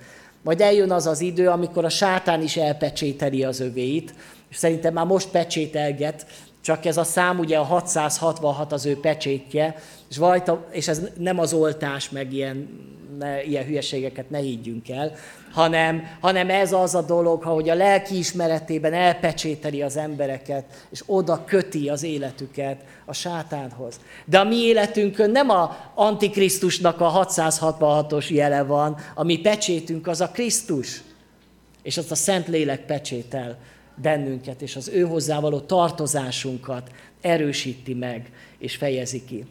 Majd 0.43 0.61
eljön 0.61 0.91
az 0.91 1.07
az 1.07 1.21
idő, 1.21 1.49
amikor 1.49 1.85
a 1.85 1.89
sátán 1.89 2.43
is 2.43 2.57
elpecsételi 2.57 3.45
az 3.45 3.61
övéit, 3.61 4.15
és 4.51 4.57
szerintem 4.57 4.93
már 4.93 5.07
most 5.07 5.29
pecsételget, 5.29 6.27
csak 6.65 6.85
ez 6.85 6.97
a 6.97 7.05
szám 7.05 7.39
ugye 7.39 7.59
a 7.59 7.63
666 7.63 8.73
az 8.73 8.87
ő 8.87 9.01
pecsétje, 9.01 9.75
és, 10.11 10.17
vajta, 10.17 10.67
és 10.71 10.89
ez 10.89 11.03
nem 11.19 11.39
az 11.39 11.53
oltás, 11.53 12.11
meg 12.11 12.33
ilyen, 12.33 12.69
ne, 13.19 13.43
ilyen 13.43 13.65
hülyeségeket 13.65 14.31
ne 14.31 14.39
higgyünk 14.39 14.89
el, 14.89 15.13
hanem, 15.53 16.03
hanem 16.21 16.51
ez 16.51 16.73
az 16.73 16.95
a 16.95 17.03
dolog, 17.03 17.43
hogy 17.43 17.69
a 17.69 17.75
lelki 17.75 18.19
ismeretében 18.19 18.93
elpecsételi 18.93 19.83
az 19.83 19.97
embereket, 19.97 20.65
és 20.91 21.03
oda 21.07 21.45
köti 21.45 21.89
az 21.89 22.03
életüket 22.03 22.85
a 23.05 23.13
sátánhoz. 23.13 24.01
De 24.25 24.39
a 24.39 24.45
mi 24.45 24.57
életünkön 24.57 25.31
nem 25.31 25.51
a 25.51 25.77
Antikrisztusnak 25.95 27.01
a 27.01 27.27
666-os 27.27 28.29
jele 28.29 28.63
van, 28.63 28.97
a 29.15 29.25
mi 29.25 29.41
pecsétünk 29.41 30.07
az 30.07 30.21
a 30.21 30.29
Krisztus, 30.29 31.03
és 31.83 31.97
azt 31.97 32.11
a 32.11 32.15
Szentlélek 32.15 32.87
pecsétel 32.87 33.59
bennünket, 33.95 34.63
és 34.63 34.77
az 34.77 34.89
ő 34.89 35.03
hozzávaló 35.03 35.61
tartozásunkat 35.61 36.91
erősíti 37.21 37.95
meg, 37.95 38.33
és 38.59 38.77
fejezi 38.77 39.25
ki. 39.25 39.45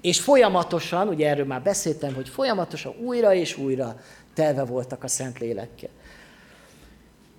És 0.00 0.20
folyamatosan, 0.20 1.08
ugye 1.08 1.28
erről 1.28 1.46
már 1.46 1.62
beszéltem, 1.62 2.14
hogy 2.14 2.28
folyamatosan 2.28 2.94
újra 3.00 3.34
és 3.34 3.56
újra 3.56 4.00
telve 4.34 4.64
voltak 4.64 5.04
a 5.04 5.08
Szentlélekkel. 5.08 5.90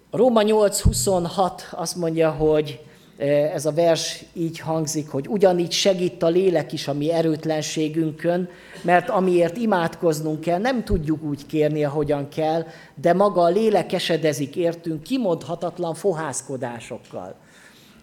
A 0.09 0.17
Róma 0.17 0.41
8.26 0.43 1.71
azt 1.71 1.95
mondja, 1.95 2.31
hogy 2.31 2.83
ez 3.18 3.66
a 3.66 3.72
vers 3.72 4.24
így 4.34 4.59
hangzik, 4.59 5.09
hogy 5.09 5.28
ugyanígy 5.28 5.72
segít 5.72 6.24
a 6.24 6.28
lélek 6.28 6.74
is 6.74 6.88
a 6.88 6.93
mi 6.93 7.11
erőtlenségünkön, 7.11 8.49
mert 8.82 9.09
amiért 9.09 9.57
imádkoznunk 9.57 10.41
kell, 10.41 10.59
nem 10.59 10.84
tudjuk 10.84 11.24
úgy 11.24 11.45
kérni, 11.45 11.84
ahogyan 11.84 12.30
kell, 12.30 12.66
de 13.01 13.13
maga 13.13 13.41
a 13.41 13.49
lélek 13.49 13.93
esedezik 13.93 14.55
értünk 14.55 15.03
kimondhatatlan 15.03 15.93
fohászkodásokkal. 15.93 17.36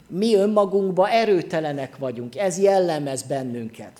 Mi 0.08 0.34
önmagunkban 0.34 1.10
erőtelenek 1.10 1.96
vagyunk, 1.96 2.36
ez 2.36 2.58
jellemez 2.58 3.22
bennünket. 3.22 3.92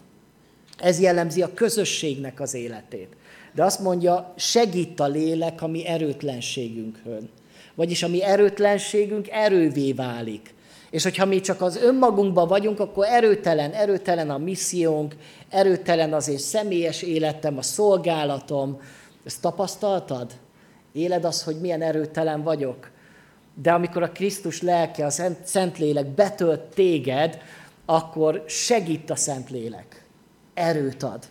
Ez 0.78 1.00
jellemzi 1.00 1.42
a 1.42 1.54
közösségnek 1.54 2.40
az 2.40 2.54
életét. 2.54 3.08
De 3.54 3.64
azt 3.64 3.80
mondja, 3.80 4.32
segít 4.36 5.00
a 5.00 5.06
lélek 5.06 5.62
a 5.62 5.66
mi 5.66 5.86
erőtlenségünkhön. 5.86 7.28
Vagyis 7.74 8.02
a 8.02 8.08
mi 8.08 8.22
erőtlenségünk 8.22 9.28
erővé 9.30 9.92
válik 9.92 10.51
és 10.92 11.02
hogyha 11.02 11.26
mi 11.26 11.40
csak 11.40 11.60
az 11.60 11.76
önmagunkban 11.76 12.48
vagyunk, 12.48 12.80
akkor 12.80 13.06
erőtelen, 13.06 13.70
erőtelen 13.70 14.30
a 14.30 14.38
missziónk, 14.38 15.14
erőtelen 15.48 16.12
az 16.12 16.28
én 16.28 16.38
személyes 16.38 17.02
életem, 17.02 17.58
a 17.58 17.62
szolgálatom. 17.62 18.80
Ezt 19.24 19.40
tapasztaltad? 19.40 20.32
Éled 20.92 21.24
az, 21.24 21.42
hogy 21.42 21.60
milyen 21.60 21.82
erőtelen 21.82 22.42
vagyok? 22.42 22.90
De 23.62 23.72
amikor 23.72 24.02
a 24.02 24.12
Krisztus 24.12 24.62
lelke, 24.62 25.06
a 25.06 25.10
Szentlélek 25.44 26.06
betölt 26.06 26.60
téged, 26.60 27.38
akkor 27.86 28.44
segít 28.46 29.10
a 29.10 29.16
Szentlélek. 29.16 30.04
Erőt 30.54 31.02
ad. 31.02 31.24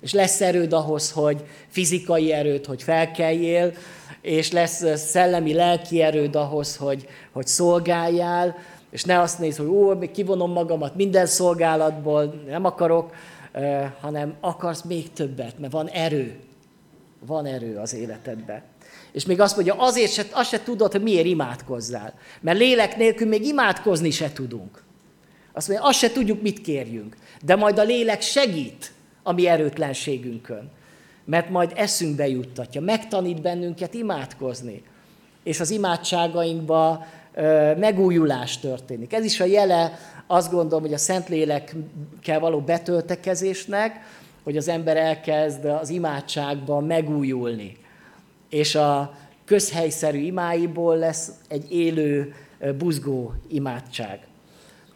És 0.00 0.12
lesz 0.12 0.40
erőd 0.40 0.72
ahhoz, 0.72 1.10
hogy 1.10 1.44
fizikai 1.68 2.32
erőt, 2.32 2.66
hogy 2.66 2.82
felkeljél, 2.82 3.72
és 4.22 4.50
lesz 4.50 4.98
szellemi, 4.98 5.54
lelki 5.54 6.02
erőd 6.02 6.36
ahhoz, 6.36 6.76
hogy, 6.76 7.06
hogy 7.32 7.46
szolgáljál, 7.46 8.56
és 8.90 9.04
ne 9.04 9.20
azt 9.20 9.38
néz, 9.38 9.56
hogy 9.56 9.66
ó, 9.66 9.94
még 9.94 10.10
kivonom 10.10 10.52
magamat 10.52 10.94
minden 10.94 11.26
szolgálatból, 11.26 12.42
nem 12.46 12.64
akarok, 12.64 13.14
hanem 14.00 14.34
akarsz 14.40 14.82
még 14.82 15.12
többet, 15.12 15.58
mert 15.58 15.72
van 15.72 15.88
erő. 15.88 16.36
Van 17.26 17.46
erő 17.46 17.76
az 17.76 17.94
életedben. 17.94 18.62
És 19.12 19.26
még 19.26 19.40
azt 19.40 19.54
mondja, 19.54 19.74
azért 19.74 20.12
se, 20.12 20.24
azt 20.30 20.48
se 20.48 20.62
tudod, 20.62 20.92
hogy 20.92 21.02
miért 21.02 21.26
imádkozzál. 21.26 22.14
Mert 22.40 22.58
lélek 22.58 22.96
nélkül 22.96 23.28
még 23.28 23.46
imádkozni 23.46 24.10
se 24.10 24.32
tudunk. 24.32 24.82
Azt 25.52 25.68
mondja, 25.68 25.86
azt 25.86 25.98
se 25.98 26.12
tudjuk, 26.12 26.42
mit 26.42 26.60
kérjünk. 26.60 27.16
De 27.44 27.56
majd 27.56 27.78
a 27.78 27.82
lélek 27.82 28.20
segít 28.20 28.92
a 29.22 29.32
mi 29.32 29.46
erőtlenségünkön 29.46 30.70
mert 31.24 31.50
majd 31.50 31.72
eszünkbe 31.74 32.28
juttatja, 32.28 32.80
megtanít 32.80 33.42
bennünket 33.42 33.94
imádkozni, 33.94 34.82
és 35.42 35.60
az 35.60 35.70
imádságainkba 35.70 37.06
megújulás 37.76 38.58
történik. 38.58 39.12
Ez 39.12 39.24
is 39.24 39.40
a 39.40 39.44
jele, 39.44 39.98
azt 40.26 40.50
gondolom, 40.50 40.84
hogy 40.84 40.94
a 40.94 40.98
Szentlélekkel 40.98 42.40
való 42.40 42.60
betöltekezésnek, 42.60 44.00
hogy 44.42 44.56
az 44.56 44.68
ember 44.68 44.96
elkezd 44.96 45.64
az 45.64 45.88
imádságban 45.88 46.84
megújulni. 46.84 47.76
És 48.48 48.74
a 48.74 49.14
közhelyszerű 49.44 50.18
imáiból 50.18 50.96
lesz 50.96 51.30
egy 51.48 51.72
élő, 51.72 52.34
buzgó 52.78 53.32
imádság. 53.48 54.20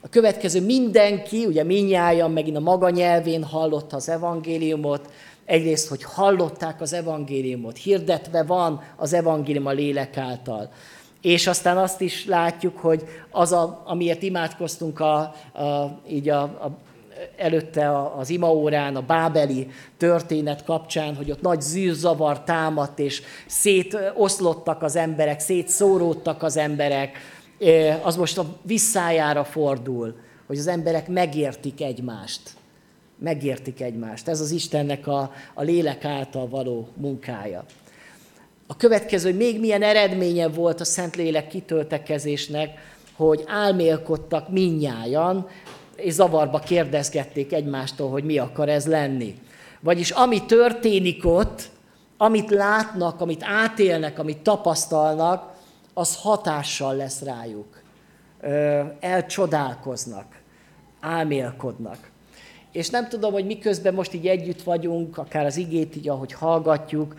A 0.00 0.08
következő 0.08 0.64
mindenki, 0.64 1.44
ugye 1.44 1.64
minnyáján 1.64 2.30
megint 2.30 2.56
a 2.56 2.60
maga 2.60 2.90
nyelvén 2.90 3.44
hallotta 3.44 3.96
az 3.96 4.08
evangéliumot, 4.08 5.10
Egyrészt, 5.46 5.88
hogy 5.88 6.02
hallották 6.02 6.80
az 6.80 6.92
evangéliumot, 6.92 7.76
hirdetve 7.76 8.42
van 8.42 8.82
az 8.96 9.12
evangélium 9.12 9.66
a 9.66 9.70
lélek 9.70 10.16
által. 10.16 10.70
És 11.20 11.46
aztán 11.46 11.76
azt 11.76 12.00
is 12.00 12.26
látjuk, 12.26 12.78
hogy 12.78 13.04
az, 13.30 13.52
a, 13.52 13.82
amiért 13.84 14.22
imádkoztunk 14.22 15.00
a, 15.00 15.16
a, 15.52 16.00
így 16.08 16.28
a, 16.28 16.42
a, 16.42 16.78
előtte 17.36 18.02
az 18.18 18.30
imaórán, 18.30 18.96
a 18.96 19.00
bábeli 19.00 19.68
történet 19.96 20.64
kapcsán, 20.64 21.16
hogy 21.16 21.30
ott 21.30 21.40
nagy 21.40 21.60
zűrzavar 21.60 22.40
támadt, 22.42 22.98
és 22.98 23.22
szétoszlottak 23.46 24.82
az 24.82 24.96
emberek, 24.96 25.40
szétszóródtak 25.40 26.42
az 26.42 26.56
emberek, 26.56 27.18
az 28.02 28.16
most 28.16 28.38
a 28.38 28.44
visszájára 28.62 29.44
fordul, 29.44 30.14
hogy 30.46 30.58
az 30.58 30.66
emberek 30.66 31.08
megértik 31.08 31.80
egymást 31.80 32.40
megértik 33.18 33.80
egymást. 33.80 34.28
Ez 34.28 34.40
az 34.40 34.50
Istennek 34.50 35.06
a, 35.06 35.32
a 35.54 35.62
lélek 35.62 36.04
által 36.04 36.48
való 36.48 36.88
munkája. 36.96 37.64
A 38.66 38.76
következő, 38.76 39.28
hogy 39.28 39.38
még 39.38 39.60
milyen 39.60 39.82
eredménye 39.82 40.48
volt 40.48 40.80
a 40.80 40.84
Szentlélek 40.84 41.48
kitöltekezésnek, 41.48 42.94
hogy 43.16 43.44
álmélkodtak 43.46 44.48
minnyájan, 44.48 45.48
és 45.96 46.12
zavarba 46.12 46.58
kérdezgették 46.58 47.52
egymástól, 47.52 48.10
hogy 48.10 48.24
mi 48.24 48.38
akar 48.38 48.68
ez 48.68 48.86
lenni. 48.86 49.38
Vagyis 49.80 50.10
ami 50.10 50.44
történik 50.46 51.26
ott, 51.26 51.70
amit 52.16 52.50
látnak, 52.50 53.20
amit 53.20 53.42
átélnek, 53.44 54.18
amit 54.18 54.38
tapasztalnak, 54.38 55.54
az 55.94 56.16
hatással 56.16 56.96
lesz 56.96 57.22
rájuk. 57.22 57.82
Elcsodálkoznak, 59.00 60.40
álmélkodnak. 61.00 62.10
És 62.76 62.90
nem 62.90 63.08
tudom, 63.08 63.32
hogy 63.32 63.46
miközben 63.46 63.94
most 63.94 64.14
így 64.14 64.26
együtt 64.26 64.62
vagyunk, 64.62 65.18
akár 65.18 65.46
az 65.46 65.56
igét 65.56 65.96
így, 65.96 66.08
ahogy 66.08 66.32
hallgatjuk, 66.32 67.14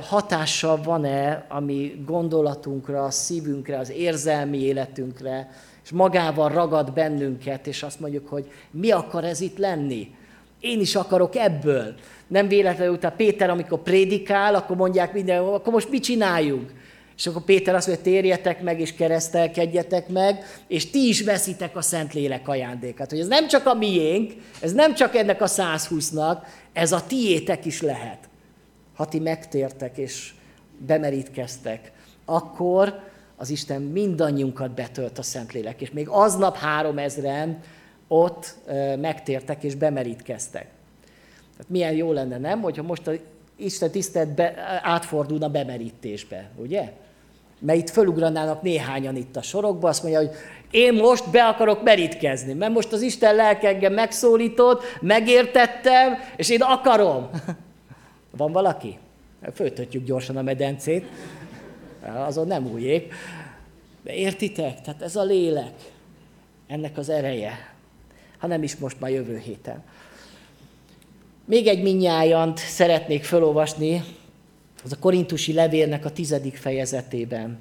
hatással 0.00 0.82
van-e 0.82 1.44
a 1.48 1.60
mi 1.60 2.02
gondolatunkra, 2.06 3.04
a 3.04 3.10
szívünkre, 3.10 3.78
az 3.78 3.90
érzelmi 3.90 4.58
életünkre, 4.58 5.50
és 5.84 5.90
magával 5.90 6.48
ragad 6.48 6.92
bennünket, 6.92 7.66
és 7.66 7.82
azt 7.82 8.00
mondjuk, 8.00 8.28
hogy 8.28 8.50
mi 8.70 8.90
akar 8.90 9.24
ez 9.24 9.40
itt 9.40 9.58
lenni? 9.58 10.14
Én 10.60 10.80
is 10.80 10.94
akarok 10.94 11.36
ebből. 11.36 11.94
Nem 12.26 12.48
véletlenül 12.48 12.94
utána 12.94 13.14
Péter, 13.14 13.50
amikor 13.50 13.82
prédikál, 13.82 14.54
akkor 14.54 14.76
mondják 14.76 15.12
minden, 15.12 15.42
akkor 15.42 15.72
most 15.72 15.90
mit 15.90 16.02
csináljunk? 16.02 16.72
És 17.16 17.26
akkor 17.26 17.44
Péter 17.44 17.74
azt 17.74 17.86
mondja, 17.86 18.04
térjetek 18.04 18.62
meg 18.62 18.80
és 18.80 18.94
keresztelkedjetek 18.94 20.08
meg, 20.08 20.44
és 20.66 20.90
ti 20.90 21.08
is 21.08 21.22
veszitek 21.22 21.76
a 21.76 21.82
Szentlélek 21.82 22.48
ajándékát. 22.48 23.10
Hogy 23.10 23.18
ez 23.20 23.26
nem 23.26 23.48
csak 23.48 23.66
a 23.66 23.74
miénk, 23.74 24.32
ez 24.60 24.72
nem 24.72 24.94
csak 24.94 25.14
ennek 25.14 25.42
a 25.42 25.46
120-nak, 25.46 26.36
ez 26.72 26.92
a 26.92 27.06
tiétek 27.06 27.64
is 27.64 27.80
lehet. 27.82 28.28
Ha 28.94 29.06
ti 29.06 29.18
megtértek 29.18 29.98
és 29.98 30.32
bemerítkeztek, 30.78 31.92
akkor 32.24 33.00
az 33.36 33.50
Isten 33.50 33.82
mindannyiunkat 33.82 34.70
betölt 34.70 35.18
a 35.18 35.22
Szentlélek, 35.22 35.80
és 35.80 35.90
még 35.90 36.08
aznap 36.08 36.56
három 36.56 36.98
ezren 36.98 37.60
ott 38.08 38.54
megtértek 39.00 39.62
és 39.62 39.74
bemerítkeztek. 39.74 40.66
Tehát 41.56 41.70
milyen 41.70 41.92
jó 41.92 42.12
lenne, 42.12 42.38
nem, 42.38 42.60
hogyha 42.60 42.82
most 42.82 43.06
az 43.06 43.18
Isten 43.56 43.90
tisztelt 43.90 44.28
be, 44.28 44.54
átfordulna 44.82 45.48
bemerítésbe, 45.48 46.50
ugye? 46.56 46.92
Mert 47.58 47.78
itt 47.78 47.90
fölugranának 47.90 48.62
néhányan 48.62 49.16
itt 49.16 49.36
a 49.36 49.42
sorokba, 49.42 49.88
azt 49.88 50.02
mondja, 50.02 50.20
hogy 50.20 50.30
én 50.70 50.94
most 50.94 51.30
be 51.30 51.44
akarok 51.44 51.82
merítkezni, 51.82 52.52
mert 52.52 52.72
most 52.72 52.92
az 52.92 53.02
Isten 53.02 53.34
lelke 53.34 53.68
engem 53.68 53.92
megszólított, 53.92 54.82
megértettem, 55.00 56.18
és 56.36 56.48
én 56.48 56.62
akarom. 56.62 57.30
Van 58.36 58.52
valaki? 58.52 58.98
Föltötjük 59.54 60.04
gyorsan 60.04 60.36
a 60.36 60.42
medencét, 60.42 61.04
azon 62.26 62.46
nem 62.46 62.66
újjék. 62.72 63.14
De 64.02 64.14
értitek? 64.14 64.80
Tehát 64.80 65.02
ez 65.02 65.16
a 65.16 65.22
lélek, 65.22 65.72
ennek 66.66 66.98
az 66.98 67.08
ereje. 67.08 67.74
Ha 68.38 68.46
nem 68.46 68.62
is 68.62 68.76
most, 68.76 69.00
már 69.00 69.10
jövő 69.10 69.38
héten. 69.38 69.82
Még 71.44 71.66
egy 71.66 71.82
minnyájant 71.82 72.58
szeretnék 72.58 73.24
felolvasni, 73.24 74.04
az 74.84 74.92
a 74.92 74.98
korintusi 75.00 75.52
levélnek 75.52 76.04
a 76.04 76.10
tizedik 76.10 76.56
fejezetében. 76.56 77.58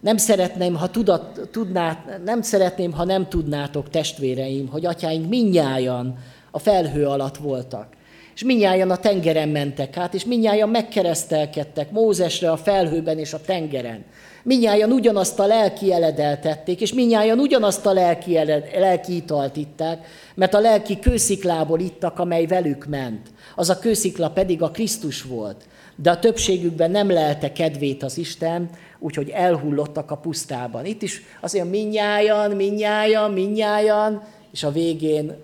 Nem 0.00 0.16
szeretném, 0.16 0.74
ha 0.74 0.90
tudat, 0.90 1.48
tudnát, 1.50 2.24
nem 2.24 2.42
szeretném, 2.42 2.92
ha 2.92 3.04
nem 3.04 3.28
tudnátok, 3.28 3.90
testvéreim, 3.90 4.68
hogy 4.68 4.86
atyáink 4.86 5.28
minnyájan 5.28 6.18
a 6.50 6.58
felhő 6.58 7.06
alatt 7.06 7.36
voltak. 7.36 7.86
És 8.34 8.44
minnyájan 8.44 8.90
a 8.90 8.96
tengeren 8.96 9.48
mentek 9.48 9.96
át, 9.96 10.14
és 10.14 10.24
minnyájan 10.24 10.68
megkeresztelkedtek 10.68 11.90
Mózesre 11.90 12.50
a 12.50 12.56
felhőben 12.56 13.18
és 13.18 13.32
a 13.32 13.40
tengeren. 13.40 14.04
Minnyájan 14.42 14.92
ugyanazt 14.92 15.38
a 15.38 15.46
lelki 15.46 15.92
eledeltették, 15.92 16.80
és 16.80 16.92
minnyájan 16.92 17.38
ugyanazt 17.38 17.86
a 17.86 17.92
lelki, 17.92 18.36
eled, 18.36 18.70
lelki 18.78 19.16
italt 19.16 19.56
itták, 19.56 20.06
mert 20.34 20.54
a 20.54 20.60
lelki 20.60 20.98
kősziklából 20.98 21.80
ittak, 21.80 22.18
amely 22.18 22.46
velük 22.46 22.86
ment. 22.86 23.28
Az 23.56 23.70
a 23.70 23.78
kőszikla 23.78 24.30
pedig 24.30 24.62
a 24.62 24.70
Krisztus 24.70 25.22
volt. 25.22 25.64
De 26.02 26.10
a 26.10 26.18
többségükben 26.18 26.90
nem 26.90 27.10
lelte 27.10 27.52
kedvét 27.52 28.02
az 28.02 28.18
Isten, 28.18 28.70
úgyhogy 28.98 29.28
elhullottak 29.28 30.10
a 30.10 30.16
pusztában. 30.16 30.84
Itt 30.84 31.02
is 31.02 31.22
azért 31.40 31.70
minnyájan, 31.70 32.50
minnyájan, 32.50 33.32
minnyájan, 33.32 34.22
és 34.52 34.62
a 34.62 34.70
végén 34.70 35.34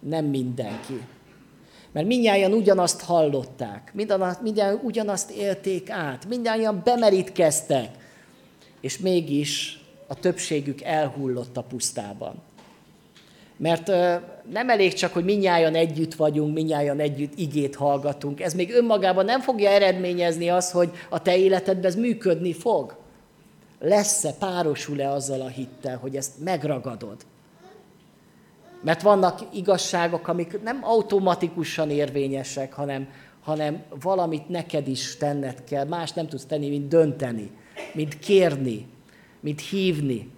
nem 0.00 0.24
mindenki. 0.24 1.00
Mert 1.92 2.06
mindjárt 2.06 2.54
ugyanazt 2.54 3.02
hallották, 3.02 3.92
mindjárt 4.42 4.82
ugyanazt 4.82 5.30
élték 5.30 5.90
át, 5.90 6.28
mindjárt 6.28 6.82
bemerítkeztek, 6.82 7.88
és 8.80 8.98
mégis 8.98 9.80
a 10.06 10.14
többségük 10.14 10.82
elhullott 10.82 11.56
a 11.56 11.62
pusztában. 11.62 12.42
Mert 13.62 13.86
nem 14.50 14.68
elég 14.68 14.92
csak, 14.92 15.12
hogy 15.12 15.24
minnyáján 15.24 15.74
együtt 15.74 16.14
vagyunk, 16.14 16.54
minnyáján 16.54 17.00
együtt 17.00 17.38
igét 17.38 17.74
hallgatunk. 17.74 18.40
Ez 18.40 18.54
még 18.54 18.70
önmagában 18.70 19.24
nem 19.24 19.40
fogja 19.40 19.70
eredményezni 19.70 20.48
az, 20.48 20.70
hogy 20.70 20.90
a 21.08 21.22
te 21.22 21.36
életedben 21.36 21.84
ez 21.84 21.96
működni 21.96 22.52
fog. 22.52 22.96
Lesz-e, 23.78 24.32
párosul-e 24.38 25.10
azzal 25.10 25.40
a 25.40 25.46
hittel, 25.46 25.96
hogy 25.96 26.16
ezt 26.16 26.32
megragadod? 26.44 27.16
Mert 28.80 29.02
vannak 29.02 29.40
igazságok, 29.52 30.28
amik 30.28 30.62
nem 30.62 30.78
automatikusan 30.82 31.90
érvényesek, 31.90 32.72
hanem, 32.72 33.08
hanem 33.42 33.82
valamit 34.00 34.48
neked 34.48 34.88
is 34.88 35.16
tenned 35.16 35.64
kell. 35.64 35.84
Más 35.84 36.12
nem 36.12 36.26
tudsz 36.26 36.44
tenni, 36.44 36.68
mint 36.68 36.88
dönteni, 36.88 37.50
mint 37.92 38.18
kérni, 38.18 38.86
mint 39.40 39.60
hívni. 39.60 40.30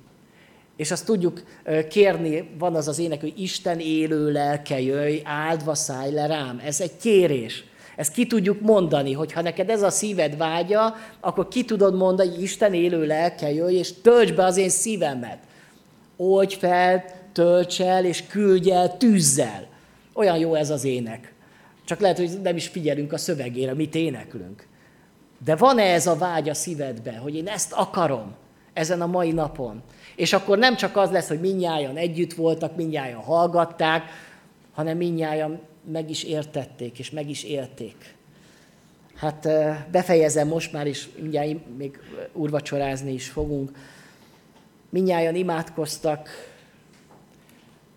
És 0.76 0.90
azt 0.90 1.04
tudjuk 1.04 1.42
kérni, 1.88 2.50
van 2.58 2.74
az 2.74 2.88
az 2.88 2.98
ének, 2.98 3.20
hogy 3.20 3.32
Isten 3.36 3.78
élő 3.78 4.32
lelke 4.32 4.80
jöjj, 4.80 5.20
áldva 5.24 5.74
szállj 5.74 6.12
le 6.12 6.26
rám. 6.26 6.60
Ez 6.64 6.80
egy 6.80 6.96
kérés. 6.96 7.64
Ezt 7.96 8.12
ki 8.12 8.26
tudjuk 8.26 8.60
mondani, 8.60 9.12
hogy 9.12 9.32
ha 9.32 9.42
neked 9.42 9.70
ez 9.70 9.82
a 9.82 9.90
szíved 9.90 10.36
vágya, 10.36 10.94
akkor 11.20 11.48
ki 11.48 11.64
tudod 11.64 11.94
mondani, 11.94 12.28
hogy 12.28 12.42
Isten 12.42 12.74
élő 12.74 13.06
lelke 13.06 13.52
jöjj, 13.52 13.76
és 13.76 13.92
tölts 14.02 14.32
be 14.32 14.44
az 14.44 14.56
én 14.56 14.68
szívemet. 14.68 15.38
Oldj 16.16 16.54
fel, 16.54 17.04
tölts 17.32 17.80
el, 17.80 18.04
és 18.04 18.26
küldj 18.26 18.70
el 18.70 18.96
tűzzel. 18.96 19.66
Olyan 20.12 20.38
jó 20.38 20.54
ez 20.54 20.70
az 20.70 20.84
ének. 20.84 21.32
Csak 21.84 22.00
lehet, 22.00 22.18
hogy 22.18 22.40
nem 22.42 22.56
is 22.56 22.66
figyelünk 22.66 23.12
a 23.12 23.18
szövegére, 23.18 23.74
mit 23.74 23.94
éneklünk. 23.94 24.66
De 25.44 25.56
van-e 25.56 25.82
ez 25.82 26.06
a 26.06 26.16
vágy 26.16 26.48
a 26.48 26.54
szívedbe, 26.54 27.16
hogy 27.16 27.34
én 27.34 27.48
ezt 27.48 27.72
akarom 27.72 28.34
ezen 28.72 29.00
a 29.00 29.06
mai 29.06 29.32
napon? 29.32 29.82
És 30.16 30.32
akkor 30.32 30.58
nem 30.58 30.76
csak 30.76 30.96
az 30.96 31.10
lesz, 31.10 31.28
hogy 31.28 31.40
minnyáján 31.40 31.96
együtt 31.96 32.34
voltak, 32.34 32.76
minnyáján 32.76 33.20
hallgatták, 33.20 34.02
hanem 34.72 34.96
minnyáján 34.96 35.60
meg 35.92 36.10
is 36.10 36.22
értették, 36.22 36.98
és 36.98 37.10
meg 37.10 37.30
is 37.30 37.44
élték. 37.44 38.14
Hát 39.14 39.48
befejezem 39.90 40.48
most 40.48 40.72
már, 40.72 40.86
és 40.86 41.08
mindjárt 41.20 41.76
még 41.76 41.98
urvacsorázni 42.32 43.12
is 43.12 43.28
fogunk. 43.28 43.70
Minnyáján 44.90 45.34
imádkoztak, 45.34 46.28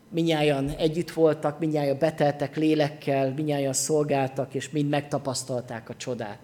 minnyáján 0.09 0.69
együtt 0.69 1.11
voltak, 1.11 1.59
minnyáján 1.59 1.97
beteltek 1.99 2.55
lélekkel, 2.55 3.33
minnyáján 3.35 3.73
szolgáltak, 3.73 4.53
és 4.53 4.69
mind 4.69 4.89
megtapasztalták 4.89 5.89
a 5.89 5.95
csodát. 5.95 6.39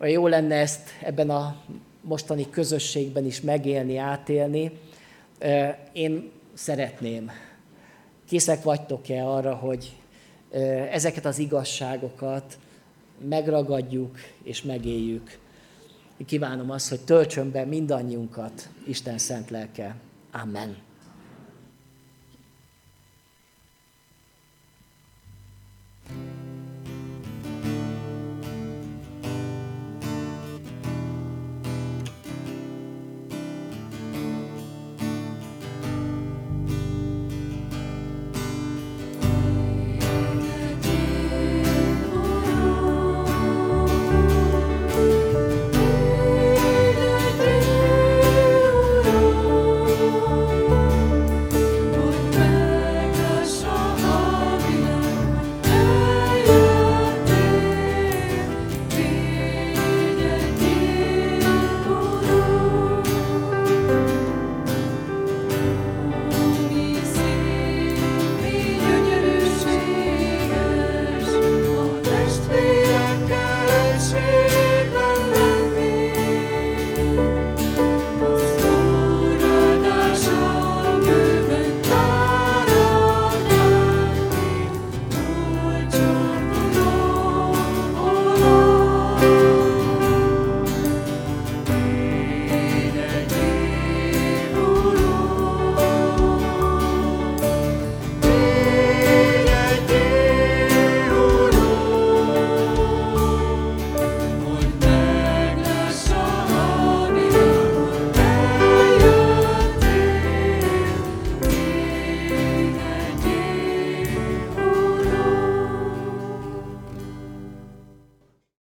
Olyan 0.00 0.14
jó 0.14 0.26
lenne 0.26 0.54
ezt 0.54 0.90
ebben 1.02 1.30
a 1.30 1.56
mostani 2.06 2.50
közösségben 2.50 3.24
is 3.24 3.40
megélni, 3.40 3.96
átélni. 3.96 4.70
Én 5.92 6.30
szeretném. 6.54 7.30
Készek 8.28 8.62
vagytok-e 8.62 9.24
arra, 9.24 9.54
hogy 9.54 9.96
ezeket 10.90 11.24
az 11.24 11.38
igazságokat 11.38 12.58
megragadjuk 13.28 14.16
és 14.42 14.62
megéljük? 14.62 15.38
Kívánom 16.26 16.70
azt, 16.70 16.88
hogy 16.88 17.00
töltsön 17.00 17.50
be 17.50 17.64
mindannyiunkat 17.64 18.68
Isten 18.86 19.18
szent 19.18 19.50
lelke. 19.50 19.96
Amen. 20.32 20.85